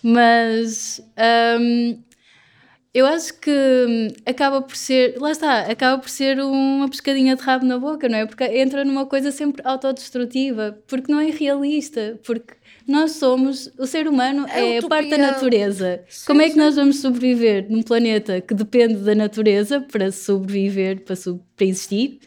[0.02, 1.00] Mas
[1.60, 1.98] hum,
[2.94, 7.64] eu acho que acaba por ser, lá está, acaba por ser uma pescadinha de rabo
[7.64, 8.26] na boca, não é?
[8.26, 12.54] Porque entra numa coisa sempre autodestrutiva, porque não é realista, porque
[12.86, 16.02] nós somos, o ser humano É é, parte da natureza.
[16.08, 21.00] Sim, Como é que nós vamos sobreviver num planeta que depende da natureza para sobreviver,
[21.02, 21.14] para,
[21.56, 22.20] para existir?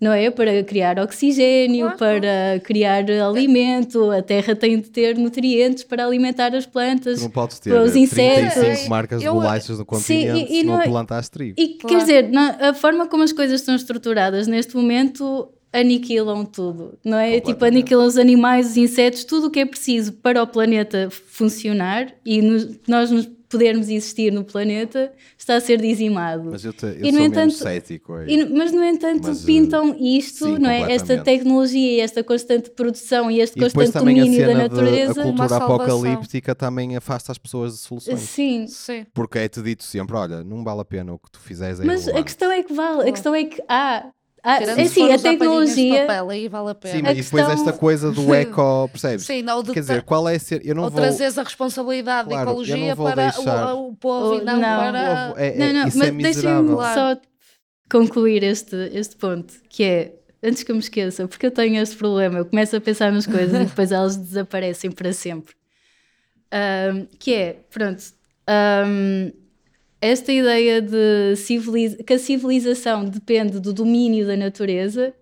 [0.00, 0.28] Não é?
[0.30, 6.54] Para criar oxigênio, Claro, para criar alimento, a terra tem de ter nutrientes para alimentar
[6.54, 7.22] as plantas.
[7.22, 8.88] Não podes ter para os 35 insetos.
[8.88, 11.54] marcas de bolachas no continente e- e se não não é- plantaste trigo.
[11.58, 11.96] E Claro.
[11.96, 17.18] quer dizer, na- a forma como as coisas estão estruturadas neste momento aniquilam tudo, não
[17.18, 17.40] é?
[17.40, 22.08] Tipo, aniquilam os animais, os insetos, tudo o que é preciso para o planeta funcionar
[22.24, 26.50] e nos- nós nos podermos existir no planeta está a ser dizimado.
[26.50, 28.14] Mas eu, te, eu E, sou entanto- cético.
[28.14, 28.26] aí.
[28.34, 30.92] E mas, no entanto, Mas, eh, pintam isto, sim, não é?
[30.92, 34.56] Esta tecnologia e esta constante produção e este E constante domínio da cena de a
[34.68, 35.22] natureza.
[35.22, 38.20] Cultura apocalíptica também afasta as pessoas de soluções.
[38.20, 39.06] Sim, Sim.
[39.14, 42.08] Porque é-te dito sempre, olha, não vale a pena o que tu fizeres é mas
[42.08, 44.06] a questão é que vale, a questão é que há.
[44.58, 46.00] Tirando é for a de tecnologia.
[46.02, 46.94] papel, aí vale a pena.
[46.94, 49.24] Sim, A mas e depois questão- esta coisa do eco, percebes?
[49.26, 50.60] Sim, não, de Quer dizer, qual é a ser.
[50.66, 51.00] Eu não ou vou.
[51.00, 54.60] trazeres a responsabilidade Claro, da ecologia para deixar- o, o povo Oh, e não, não.
[54.60, 55.26] para.
[55.28, 57.16] Povo, é- Não, é- não, isso mas é deixem-me só
[57.90, 61.96] concluir este, este ponto, que é, antes que eu me esqueça, porque eu tenho este
[61.96, 65.54] problema, eu começo a pensar nas coisas e depois elas desaparecem para sempre.
[66.52, 68.02] Ahm, que é, pronto,
[68.46, 69.30] ahm,
[70.06, 75.12] esta ideia de civiliz- que a civilização depende do domínio da natureza,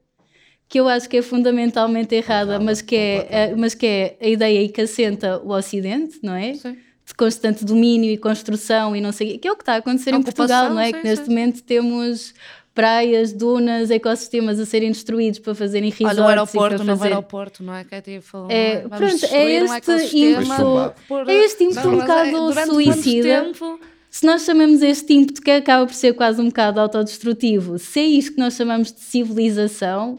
[0.69, 3.61] que eu acho que é fundamentalmente errada, mas, que é, completamente.
[3.61, 6.55] mas que é a ideia aí que assenta o Ocidente, não é?
[6.55, 6.77] Sim.
[7.05, 10.11] de constante domínio e construção e não sei que é o que está a acontecer
[10.11, 10.87] em Ocupação, Portugal, não é?
[10.87, 11.31] sim, que neste sim.
[11.31, 12.33] momento temos
[12.75, 16.99] praias, dunas, ecossistemas a serem destruídos para fazerem resorts Olha o e aeroporto, para novo
[16.99, 17.13] fazer...
[17.13, 17.85] aeroporto, não é?
[17.85, 18.47] Que é tipo.
[18.49, 19.77] É, pronto, é um este
[20.17, 23.43] ímpeto- por- é este ímpeto Não, um bocado suicida.
[23.43, 23.81] tempo-
[24.15, 28.05] Se nós chamamos este ímpeto que acaba por ser quase um bocado autodestrutivo, se é
[28.05, 30.19] isto que nós chamamos de civilização,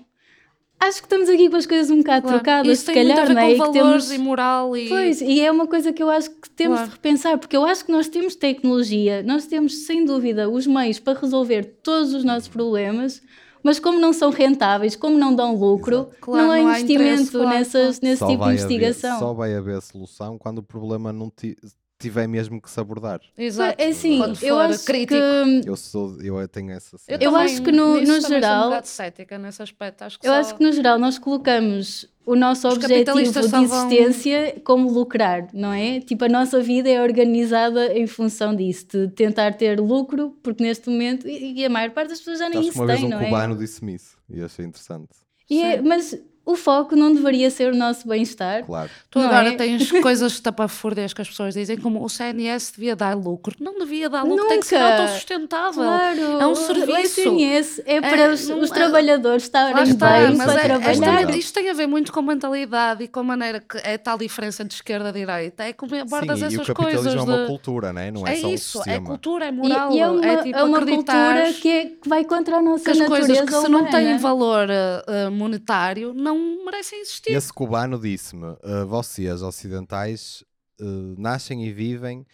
[0.80, 2.38] acho que estamos aqui com as coisas um bocado Claro.
[2.40, 3.45] trocadas, Isso se tem muito calhar, a ver não é?
[3.45, 4.90] com E valores temos- e moral e.
[4.90, 6.90] Pois, e é uma coisa que eu acho que temos Claro.
[6.90, 10.98] de repensar, porque eu acho que nós temos tecnologia, nós temos sem dúvida os meios
[10.98, 13.22] para resolver todos os nossos problemas,
[13.61, 16.10] mas como não são rentáveis, como não dão lucro.
[16.20, 19.20] Claro, não há não há investimento claro, nessas, nesse Só tipo de vai haver- investigação.
[19.20, 21.56] só vai haver solução quando o problema não ti-
[22.04, 23.20] tiver mesmo que se abordar.
[23.38, 23.76] Exato.
[23.82, 25.20] É assim, Quando eu acho crítico.
[25.20, 26.98] que Eu sou, eu tenho essa.
[27.08, 30.04] Eu também, acho que no- no também sou geral- um cética nesse aspecto.
[30.04, 33.34] Acho que eu só- acho que no geral nós colocamos o nosso Os objetivo de
[33.34, 36.00] só vão- existência como lucrar, não é?
[36.00, 40.90] Tipo, a nossa vida é organizada em função disso, de tentar ter lucro, porque neste
[40.90, 43.00] momento, e, e a maior parte das pessoas já nem Acho que isso uma vez
[43.00, 43.26] tem, um não é?
[43.26, 45.10] cubano disse-me isso e achei interessante.
[45.50, 48.65] E é- mas o foco não deveria ser o nosso bem-estar.
[48.65, 48.90] Claro.
[49.10, 49.56] Tu não agora é?
[49.56, 53.56] tens coisas tapafúrdias que as pessoas dizem, como o CNS devia dar lucro.
[53.60, 54.95] Não devia dar lucro, tem que ser Nunca.
[55.03, 55.84] autossustentável.
[55.84, 57.22] Claro, É um o serviço.
[57.22, 61.22] SNS é para os, não os é- trabalhadores estarem está, bem mas para é- trabalhar.
[61.22, 64.18] esta- isto tem a ver muito com mentalidade e com a maneira que é tal
[64.18, 65.64] diferença de esquerda a direita.
[65.64, 67.15] É como abordas Sim, e o essas capitalismo coisas.
[67.15, 68.11] é uma de- cultura, né?
[68.11, 69.07] não é, é só isso, um é sistema.
[69.07, 69.91] cultura, é E- moral.
[69.94, 72.84] e, é uma, é tipo é uma cultura que, é- que vai contra a nossa
[72.84, 76.33] que as natureza coisas que se não têm valor eh, monetário não
[76.66, 77.32] merecem existir.
[77.32, 80.44] Esse cubano disse-me: "Uh, vocês ocidentais
[80.82, 82.26] uh, nascem e vivem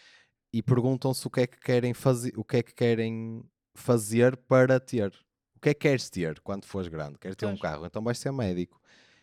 [0.54, 3.44] e perguntam-se o que é que querem fazer, o que é que querem
[3.76, 5.14] fazer para ter.
[5.56, 7.18] O que é que queres ter quando fores grande?
[7.20, 7.62] Queres ter um Pois.
[7.62, 7.86] carro?
[7.86, 8.80] Então vais ser médico.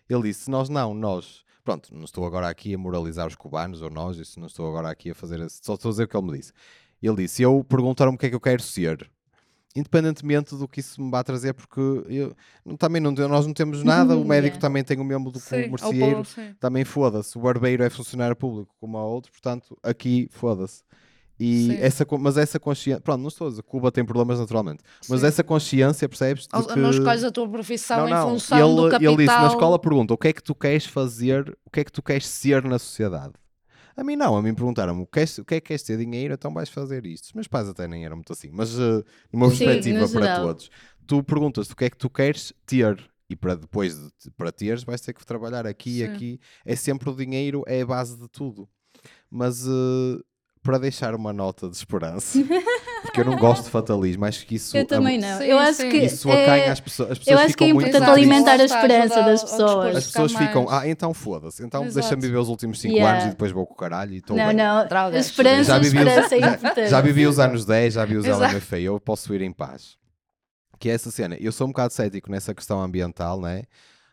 [0.08, 1.44] Ele disse: nós não, nós.
[1.64, 4.88] Pronto, não estou agora aqui a moralizar os cubanos ou nós, isso não estou agora
[4.90, 5.40] aqui a fazer.
[5.40, 6.52] esse- Só estou a dizer o que ele me disse.
[7.02, 9.10] Ele disse: eu perguntaram-me o que é que eu quero ser.
[9.76, 12.34] Independentemente do que isso me vai trazer, porque eu,
[12.64, 14.60] não- também não, nós não temos nada, o médico Yeah.
[14.60, 16.22] também tem o mesmo do que o merceeiro,
[16.58, 17.36] também foda-se.
[17.36, 20.82] O barbeiro é funcionário público como há outro, portanto, aqui foda-se.
[21.38, 21.76] E Sim.
[21.82, 25.26] essa, mas essa consciência, pronto, não estou a dizer, Cuba tem problemas naturalmente, mas Sim.
[25.26, 26.48] essa consciência, percebes?
[26.50, 28.28] Ao- que- Não escolhes a tua profissão não, em não.
[28.30, 29.12] função ele, do capital.
[29.14, 31.84] ele disse na escola pergunta o que é que tu queres fazer, o que é
[31.84, 33.34] que tu queres ser na sociedade.
[33.96, 35.96] A mim não, a mim perguntaram-me o que, és- o que é que queres ter
[35.96, 37.24] dinheiro, então vais fazer isto.
[37.26, 40.44] Os meus pais até nem eram muito assim, mas uh, numa Sim, perspectiva para geral.
[40.46, 40.70] todos,
[41.06, 44.84] tu perguntas o que é que tu queres ter e para depois de, para teres
[44.84, 46.40] vais ter que trabalhar aqui e aqui.
[46.64, 48.68] É sempre o dinheiro, é a base de tudo.
[49.30, 50.24] Mas uh,
[50.62, 52.38] para deixar uma nota de esperança,
[53.06, 55.38] porque eu não gosto de fatalismo, acho que isso Eu também não.
[55.38, 55.88] Sim, eu acho sim.
[55.88, 57.10] que isso acanha é, as pessoas.
[57.12, 59.96] As pessoas eu acho que é ficam muito importante alimentar a esperança das pessoas.
[59.96, 63.12] As pessoas ficam, ah, então foda-se, então deixa-me viver os últimos 5 Yeah.
[63.14, 64.56] anos e depois vou com o caralho e estou Não, bem.
[64.56, 64.86] não.
[64.90, 66.88] A esperança, Já a vivi, esperança é os, importante.
[66.88, 68.54] já vivi os anos 10, já vi os Exato.
[68.54, 69.96] LMFAO, posso ir em paz.
[70.78, 71.36] Que é essa cena.
[71.40, 73.62] Eu sou um bocado cético nessa questão ambiental, né?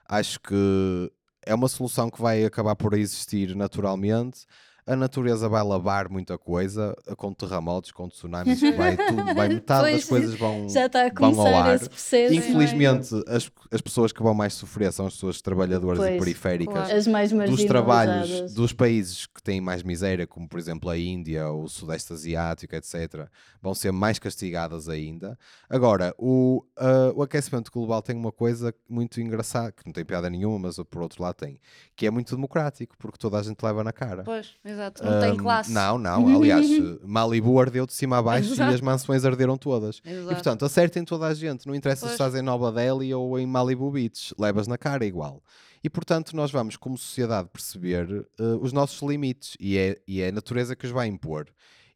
[0.08, 1.12] Acho que
[1.46, 4.46] é uma solução que vai acabar por existir naturalmente.
[4.86, 9.92] A natureza vai lavar muita coisa, com terremotos, com tsunamis, vai tudo, vai metade das
[9.92, 11.76] Pois, coisas vão, Já está a vão ao começar ar.
[11.76, 12.34] esse processo.
[12.34, 12.36] é?
[12.36, 16.74] Infelizmente, as, as pessoas que vão mais sofrer são as pessoas trabalhadoras e Pois, periféricas
[16.74, 16.96] claro.
[16.98, 21.50] As mais dos trabalhos dos países que têm mais miséria, como por exemplo a Índia,
[21.50, 23.28] o Sudeste Asiático, etc.,
[23.62, 25.38] vão ser mais castigadas ainda.
[25.70, 30.30] Agora, o, ah, o aquecimento global tem uma coisa muito engraçada, que não tem piada
[30.30, 31.60] nenhuma, mas por outro lado tem,
[31.96, 34.24] que é muito democrático, porque toda a gente leva na cara.
[34.24, 35.72] Pois, E Exato, não tem classe.
[35.72, 36.36] Não, não.
[36.38, 36.68] Aliás,
[37.04, 38.72] Malibu ardeu de cima a baixo Exato.
[38.72, 40.02] e as mansões arderam todas.
[40.06, 40.34] E Exato.
[40.34, 41.68] portanto, acertem toda a gente.
[41.68, 42.14] Não interessa se Pois.
[42.14, 44.34] estás em Nova Delhi ou em Malibu Beach.
[44.38, 45.42] Levas na cara igual.
[45.84, 49.58] E portanto, nós vamos, como sociedade, perceber eh, os nossos limites.
[49.60, 51.48] E é, e é a natureza que os vai impor.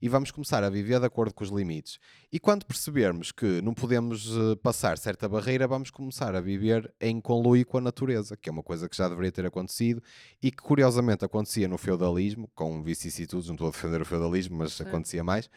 [0.02, 2.00] E vamos começar a viver de acordo com os limites.
[2.32, 7.20] E quando percebermos que não podemos eh, passar certa barreira, vamos começar a viver em
[7.20, 10.02] conluio com a natureza, que é uma coisa que já deveria ter acontecido
[10.42, 14.80] e que curiosamente acontecia no feudalismo, com vicissitudes, não estou a defender o feudalismo, mas
[14.80, 15.50] acontecia mais,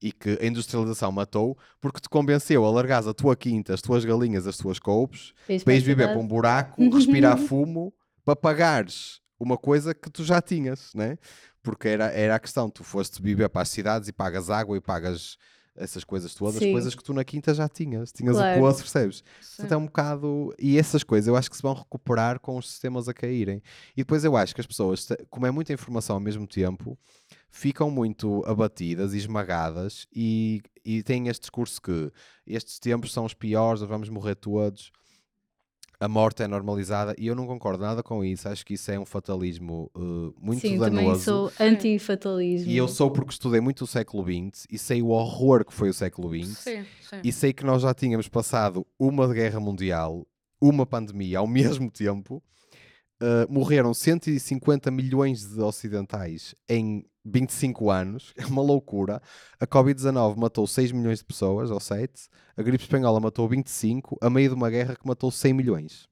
[0.00, 4.04] e que a industrialização matou porque te convenceu a largares a tua quinta, as tuas
[4.04, 5.32] galinhas, as tuas coupes,
[5.64, 7.92] para ires viver para um buraco, respirar fumo,
[8.24, 11.18] para pagares uma coisa que tu já tinhas, né?
[11.62, 14.80] Porque era, era a questão, tu foste viver para as cidades e pagas água e
[14.80, 15.36] pagas
[15.74, 16.72] essas coisas todas, Sim.
[16.72, 18.58] coisas que tu na quinta já tinhas, tinhas Claro.
[18.60, 19.16] o poço, percebes?
[19.40, 19.56] Sim.
[19.56, 20.54] Portanto, é um bocado.
[20.58, 23.62] E essas coisas eu acho que se vão recuperar com os sistemas a caírem.
[23.96, 26.98] E depois eu acho que as pessoas, como é muita informação ao mesmo tempo,
[27.50, 32.12] ficam muito abatidas e esmagadas e, e têm este discurso que
[32.46, 34.90] estes tempos são os piores, nós vamos morrer todos.
[36.02, 38.48] A morte é normalizada e eu não concordo nada com isso.
[38.48, 41.22] Acho que isso é um fatalismo uh, muito Sim, também danoso.
[41.22, 42.68] sou anti-fatalismo.
[42.68, 45.90] E eu sou porque estudei muito o século XX e sei o horror que foi
[45.90, 46.58] o século XX.
[46.58, 47.20] Sim, sim.
[47.22, 50.26] E sei que nós já tínhamos passado uma guerra mundial,
[50.60, 52.42] uma pandemia ao mesmo tempo.
[53.22, 58.32] Uh, morreram 150 milhões de ocidentais em 25 anos.
[58.42, 59.22] É uma loucura.
[59.60, 62.28] A Covid-19 matou 6 milhões de pessoas, ou 7.
[62.56, 66.11] A gripe espanhola matou 25, a meio de uma guerra que matou 100 milhões.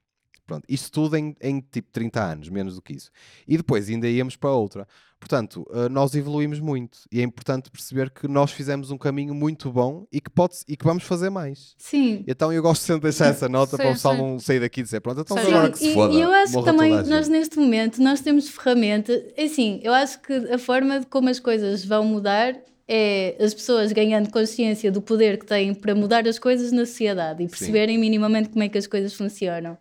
[0.51, 3.09] Pronto, isto tudo em, em tipo 30 anos, menos do que isso.
[3.47, 4.85] E depois ainda íamos para outra.
[5.21, 9.71] Portanto, uh, nós evoluímos muito e é importante perceber que nós fizemos um caminho muito
[9.71, 11.77] bom e que, pode, e que vamos fazer mais.
[11.79, 12.25] Sim.
[12.27, 14.21] Então eu gosto sempre de deixar essa nota para o Sim, pessoal sim.
[14.23, 16.15] não sair daqui e dizer pronto, então Sim, agora que se foda.
[16.15, 19.23] e eu acho que também nós neste momento nós temos ferramentas.
[19.39, 22.57] Assim, eu acho que a forma de como as coisas vão mudar
[22.89, 27.45] é as pessoas ganhando consciência do poder que têm para mudar as coisas na sociedade
[27.45, 29.79] e perceberem minimamente como é que as coisas funcionam.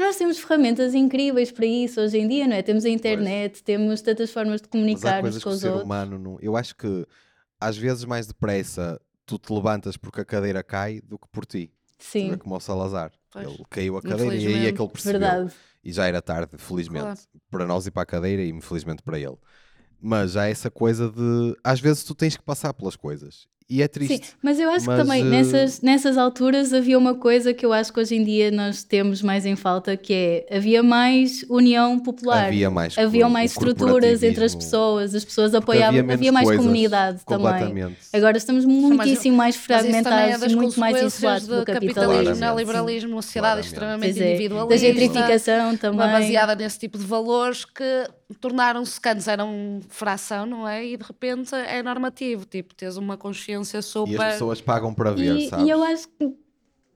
[0.00, 2.62] Nós temos ferramentas incríveis para isso hoje em dia, não é?
[2.62, 5.52] Temos a internet, temos tantas formas de Mas há comunicar coisas uns que com o
[5.52, 5.84] os ser outros.
[5.84, 6.38] humano não...
[6.40, 7.06] Eu acho que
[7.60, 11.70] às vezes mais depressa tu te levantas porque a cadeira cai do que por ti.
[11.98, 13.12] Sim, É como o Salazar.
[13.30, 13.46] Pois.
[13.46, 15.20] Ele caiu a cadeira e aí é que ele percebeu.
[15.20, 15.52] verdade.
[15.84, 17.04] E já era tarde, felizmente.
[17.04, 17.20] Claro.
[17.50, 19.36] Para nós e para a cadeira e infelizmente para ele.
[20.00, 23.46] Mas já há essa coisa de às vezes tu tens que passar pelas coisas.
[23.70, 24.26] E é triste.
[24.26, 27.64] Sim, mas eu acho Mas, que também eh, nessas, nessas alturas havia uma coisa que
[27.64, 31.44] eu acho que hoje em dia nós temos mais em falta, que é havia mais
[31.48, 32.46] união popular.
[32.48, 36.46] Havia mais Havia co- mais estruturas entre as pessoas, as pessoas apoiavam, menos havia mais
[36.48, 37.94] coisas, comunidade também.
[38.12, 41.94] Agora estamos muitíssimo mais é fragmentados, das muito mais isolados do do capitalismo.
[42.12, 42.40] Claramente.
[42.40, 44.08] neoliberalismo, uma sociedade Claramente.
[44.08, 44.68] extremamente é, individualista.
[44.68, 46.00] da gentrificação também.
[46.00, 47.84] Uma baseada nesse tipo de valores que
[48.34, 50.84] tornaram-se, antes eram fração, não é?
[50.86, 54.12] E de repente é normativo, tipo, tens uma consciência super...
[54.12, 55.66] E as pessoas pagam para ver, E, sabes?
[55.66, 56.34] e eu acho que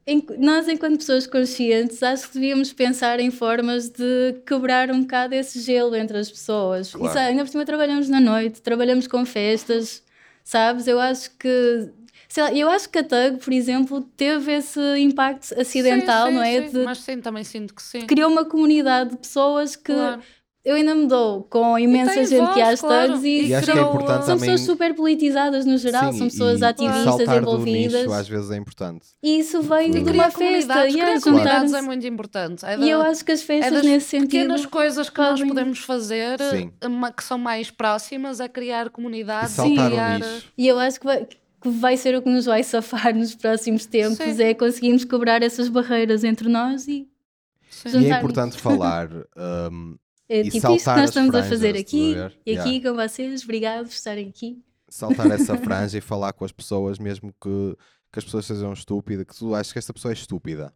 [0.06, 5.34] em- nós, enquanto pessoas conscientes, acho que devíamos pensar em formas de quebrar um bocado
[5.34, 6.92] esse gelo entre as pessoas.
[6.92, 7.06] Claro.
[7.06, 10.02] E sabe, ainda por cima trabalhamos na noite, trabalhamos com festas,
[10.44, 10.86] sabes?
[10.86, 11.90] Eu acho que.
[12.28, 16.36] Sei lá, eu acho que a TUG, por exemplo, teve esse impacto acidental, Sim, sim,
[16.36, 16.62] não é?
[16.62, 18.06] sim, De- Mas sim, também sinto que sim.
[18.06, 20.22] criou uma comunidade de pessoas que Claro.
[20.64, 23.26] Eu ainda me dou com a imensa gente que há voz, claro.
[23.26, 26.28] E, E acho que é importante são também- pessoas super politizadas no geral, Sim, são
[26.28, 28.02] pessoas e- ativistas e envolvidas.
[28.02, 29.06] Nicho, às vezes é importante.
[29.22, 30.88] E isso vem E de criar uma festa.
[30.88, 32.64] e criar a comunidades é muito importante.
[32.64, 34.30] É E eu da- acho que as é festas das nesse sentido.
[34.30, 36.70] pequenas coisas que nós podem- podemos fazer Sim.
[37.16, 40.20] que são mais próximas a criar E comunidades saltar criar...
[40.20, 40.48] o nicho.
[40.56, 43.84] E eu acho que vai, que vai ser o que nos vai safar nos próximos
[43.86, 44.42] tempos Sim.
[44.42, 47.06] é conseguirmos quebrar essas barreiras entre nós e
[47.70, 48.00] Sim.
[48.00, 49.08] E é importante falar.
[49.70, 49.96] um,
[50.28, 52.58] é E tipo isto que saltar nós estamos a franjas, fazer estás aqui a e
[52.58, 52.90] aqui Yeah.
[52.90, 53.42] com vocês.
[53.44, 54.62] Obrigado por estarem aqui.
[54.88, 57.76] saltar essa franja e falar com as pessoas, mesmo que,
[58.12, 60.72] que as pessoas sejam estúpidas, que tu achas que esta pessoa é estúpida.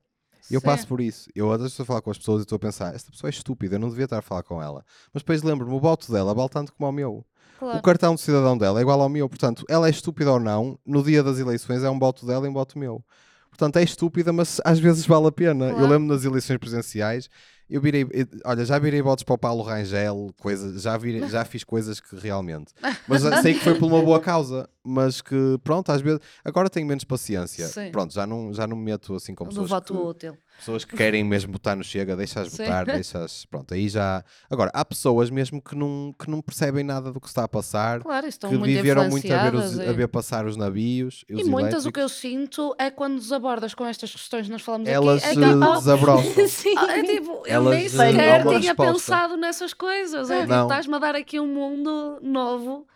[0.50, 1.28] E eu passo por isso.
[1.34, 3.28] Eu às vezes estou a falar com as pessoas e estou a pensar, esta pessoa
[3.28, 4.82] é estúpida, eu não devia estar a falar com ela.
[5.12, 7.24] Mas depois lembro-me, o voto dela vale tanto como ao meu.
[7.58, 7.78] Claro.
[7.78, 9.28] O cartão de cidadão dela é igual ao meu.
[9.28, 12.48] Portanto, ela é estúpida ou não, no dia das eleições é um voto dela e
[12.48, 13.04] um voto meu.
[13.50, 15.66] Portanto, é estúpida, mas às vezes vale a pena.
[15.66, 15.88] Eu Claro.
[15.92, 17.28] lembro nas eleições presidenciais,
[17.70, 21.44] eu virei, eu- olha, já virei votos para o Paulo Rangel, coisas, já, virei- já
[21.44, 22.72] fiz coisas que realmente.
[23.06, 26.20] Mas sei que foi por uma boa causa, mas que pronto, às vezes.
[26.44, 27.66] Agora tenho menos paciência.
[27.66, 27.90] Sim.
[27.90, 30.36] Pronto, já não, já não me meto assim com Do pessoas voto que, útil.
[30.58, 32.64] pessoas que querem mesmo votar no Chega, deixas Sim.
[32.64, 33.44] votar, deixas.
[33.46, 34.24] Pronto, aí já.
[34.50, 38.00] Agora, há pessoas mesmo que não, que não percebem nada do que está a passar,
[38.00, 41.34] Claro, estão que muito viveram muito a ver, os- a ver passar os navios e,
[41.34, 44.62] E os muitas o que eu sinto é quando desabordas com estas questões que nós
[44.62, 45.30] falamos Elas aqui.
[45.30, 46.48] É se que, oh.
[46.48, 46.74] Sim.
[46.78, 50.30] ah, é tipo, elas nem eh, sequer uma tinha pensado nessas coisas.
[50.30, 50.62] É tipo, Não.
[50.62, 52.86] estás-me a dar aqui um mundo novo.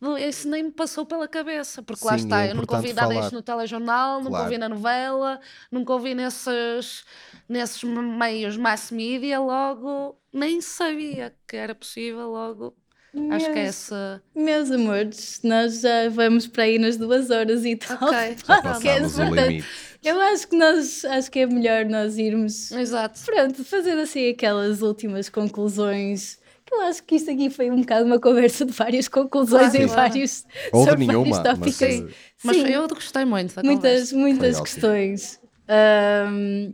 [0.00, 2.92] Não, Isso nem me passou pela cabeça, porque lá Sim, está, é eu nunca ouvi
[2.92, 4.44] nada disto no telejornal, nunca Claro.
[4.44, 5.40] ouvi na novela,
[5.72, 7.04] nunca ouvi nesses,
[7.48, 12.76] nesses meios mass media, logo nem sabia que era possível, logo.
[13.30, 14.22] Acho que é Meus- essa.
[14.34, 17.96] Meus amores, nós já vamos para aí nas duas horas e tal.
[18.08, 18.36] Ok.
[18.46, 19.66] Já passámos o portanto, limite.
[20.04, 23.18] Eu acho que nós acho que é melhor nós irmos Exato.
[23.24, 26.38] pronto, fazer assim aquelas últimas conclusões.
[26.64, 29.76] Que eu acho que isto aqui foi um bocado uma conversa de várias conclusões Claro,
[29.84, 30.02] em claro.
[30.10, 31.82] vários, Ou de sobre vários nenhuma, mas tópicos.
[31.82, 32.14] eh,
[32.44, 32.66] Mas Sim.
[32.68, 34.16] eu gostei muito da muitas, conversa.
[34.16, 35.40] muitas Foi questões.
[35.66, 36.72] Ahm,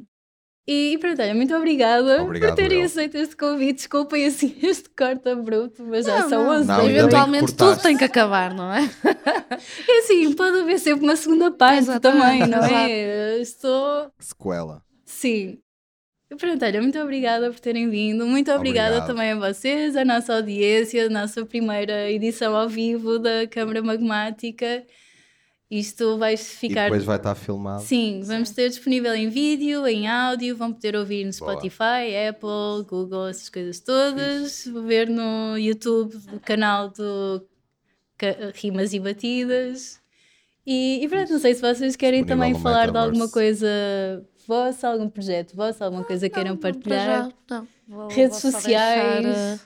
[0.66, 3.74] e pronto, olha, muito obrigada Obrigado, por terem aceito este convite.
[3.74, 6.58] Desculpem assim este corte bruto, mas já Não, são não.
[6.60, 6.88] 11 Não.
[6.90, 8.80] Eventualmente tudo tem que acabar, não é?
[9.88, 12.74] É assim, pode haver sempre uma segunda parte Exatamente, também, não exato.
[12.74, 13.38] é?
[13.40, 14.10] Estou.
[14.18, 14.82] sequela.
[15.04, 15.58] Sim.
[16.30, 18.26] E Pronto, olha, muito obrigada por terem vindo.
[18.26, 19.06] Muito obrigada Obrigado.
[19.06, 24.84] também a vocês, a nossa audiência, a nossa primeira edição ao vivo da Câmara Magmática.
[25.78, 26.84] Isto vai E ficar.
[26.84, 27.82] depois vai estar filmado.
[27.82, 31.52] Sim, vamos ter disponível em vídeo, em áudio, vão poder ouvir no Boa.
[31.52, 34.64] Spotify, Apple, Google, essas coisas todas.
[34.86, 37.44] Ver no YouTube, no canal do
[38.54, 40.00] Rimas e Batidas.
[40.66, 43.68] E, e pronto, não sei se vocês querem Disponível também falar de alguma coisa
[44.46, 47.28] vossa, algum projeto vosso, alguma coisa queiram Não, para partilhar.
[47.28, 47.68] já, não.
[47.86, 49.22] Vou- Redes vou sociais.
[49.24, 49.60] deixar, uh,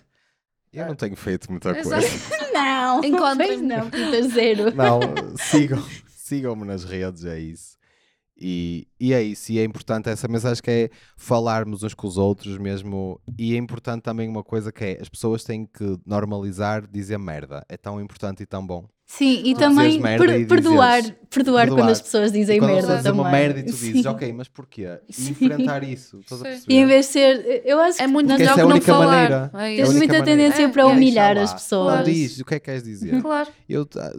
[0.79, 1.99] Eu não tenho feito muita coisa.
[2.53, 3.57] Não, Encontrem-me.
[3.57, 4.75] pois não, Peter Zero.
[4.75, 5.01] Não,
[5.37, 7.79] sigam, sigam-me nas redes, é isso.
[8.41, 12.17] E, e é isso, e é importante essa mensagem que é falarmos uns com os
[12.17, 13.21] outros mesmo.
[13.39, 17.65] E é importante também uma coisa que é as pessoas têm que normalizar dizer merda.
[17.69, 18.89] É tão importante e tão bom.
[19.11, 21.93] Sim, e Tu também per- e perdoar, dizes- perdoar, quando perdoar.
[21.93, 23.21] as pessoas dizem quando merda também.
[23.23, 23.93] uma merda e tu Sim.
[23.93, 24.99] dizes, ok, mas porquê?
[25.09, 25.31] E Sim.
[25.31, 26.19] enfrentar isso.
[26.21, 26.51] Estás a Sim.
[26.51, 26.75] perceber?
[26.75, 28.55] E em vez de ser, eu acho É que muito nós Porque melhor é a
[28.55, 29.07] que não única falar.
[29.07, 29.51] maneira.
[29.55, 30.25] É É a tens única muita maneira.
[30.27, 31.97] tendência É, para é, humilhar as pessoas.
[31.97, 33.23] Não diz, o que é que queres dizer?
[33.23, 33.49] Claro.
[33.67, 34.13] Eu ah,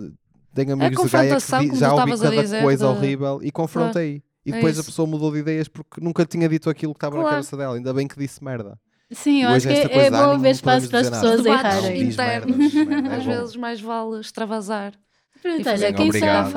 [0.56, 4.24] tenho amigos de Gaia que já ouvi a cada coisa de- horrível e confrontei.
[4.44, 4.90] E É depois a isso.
[4.90, 7.76] pessoa mudou de ideias porque nunca tinha dito aquilo que estava na cabeça dela.
[7.76, 8.80] Ainda bem que disse merda.
[9.12, 12.02] Sim, eu acho que é, é de bom haver espaço para as pessoas errarem.
[12.04, 12.74] Internos.
[12.76, 14.94] é Às vezes mais vale extravasar.
[15.42, 16.52] Pronto, olha, quem sabe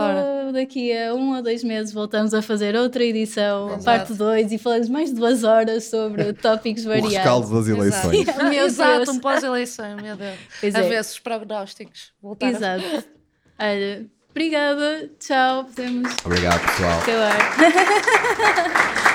[0.53, 4.17] daqui a um ou dois meses voltamos a fazer outra edição, Vamos parte lá.
[4.19, 7.13] 2, e falamos mais de duas horas sobre tópicos O variados.
[7.15, 8.27] rescaldo das eleições.
[8.29, 10.37] Exato, Meu Exato um pós-eleição, meu Deus.
[10.61, 10.89] Pois a é.
[10.89, 12.57] ver se os prognósticos voltaram.
[12.57, 13.05] Exato.
[13.59, 16.99] Olha, obrigada, tchau, podemos Obrigado, pessoal.
[17.01, 19.03] acabar.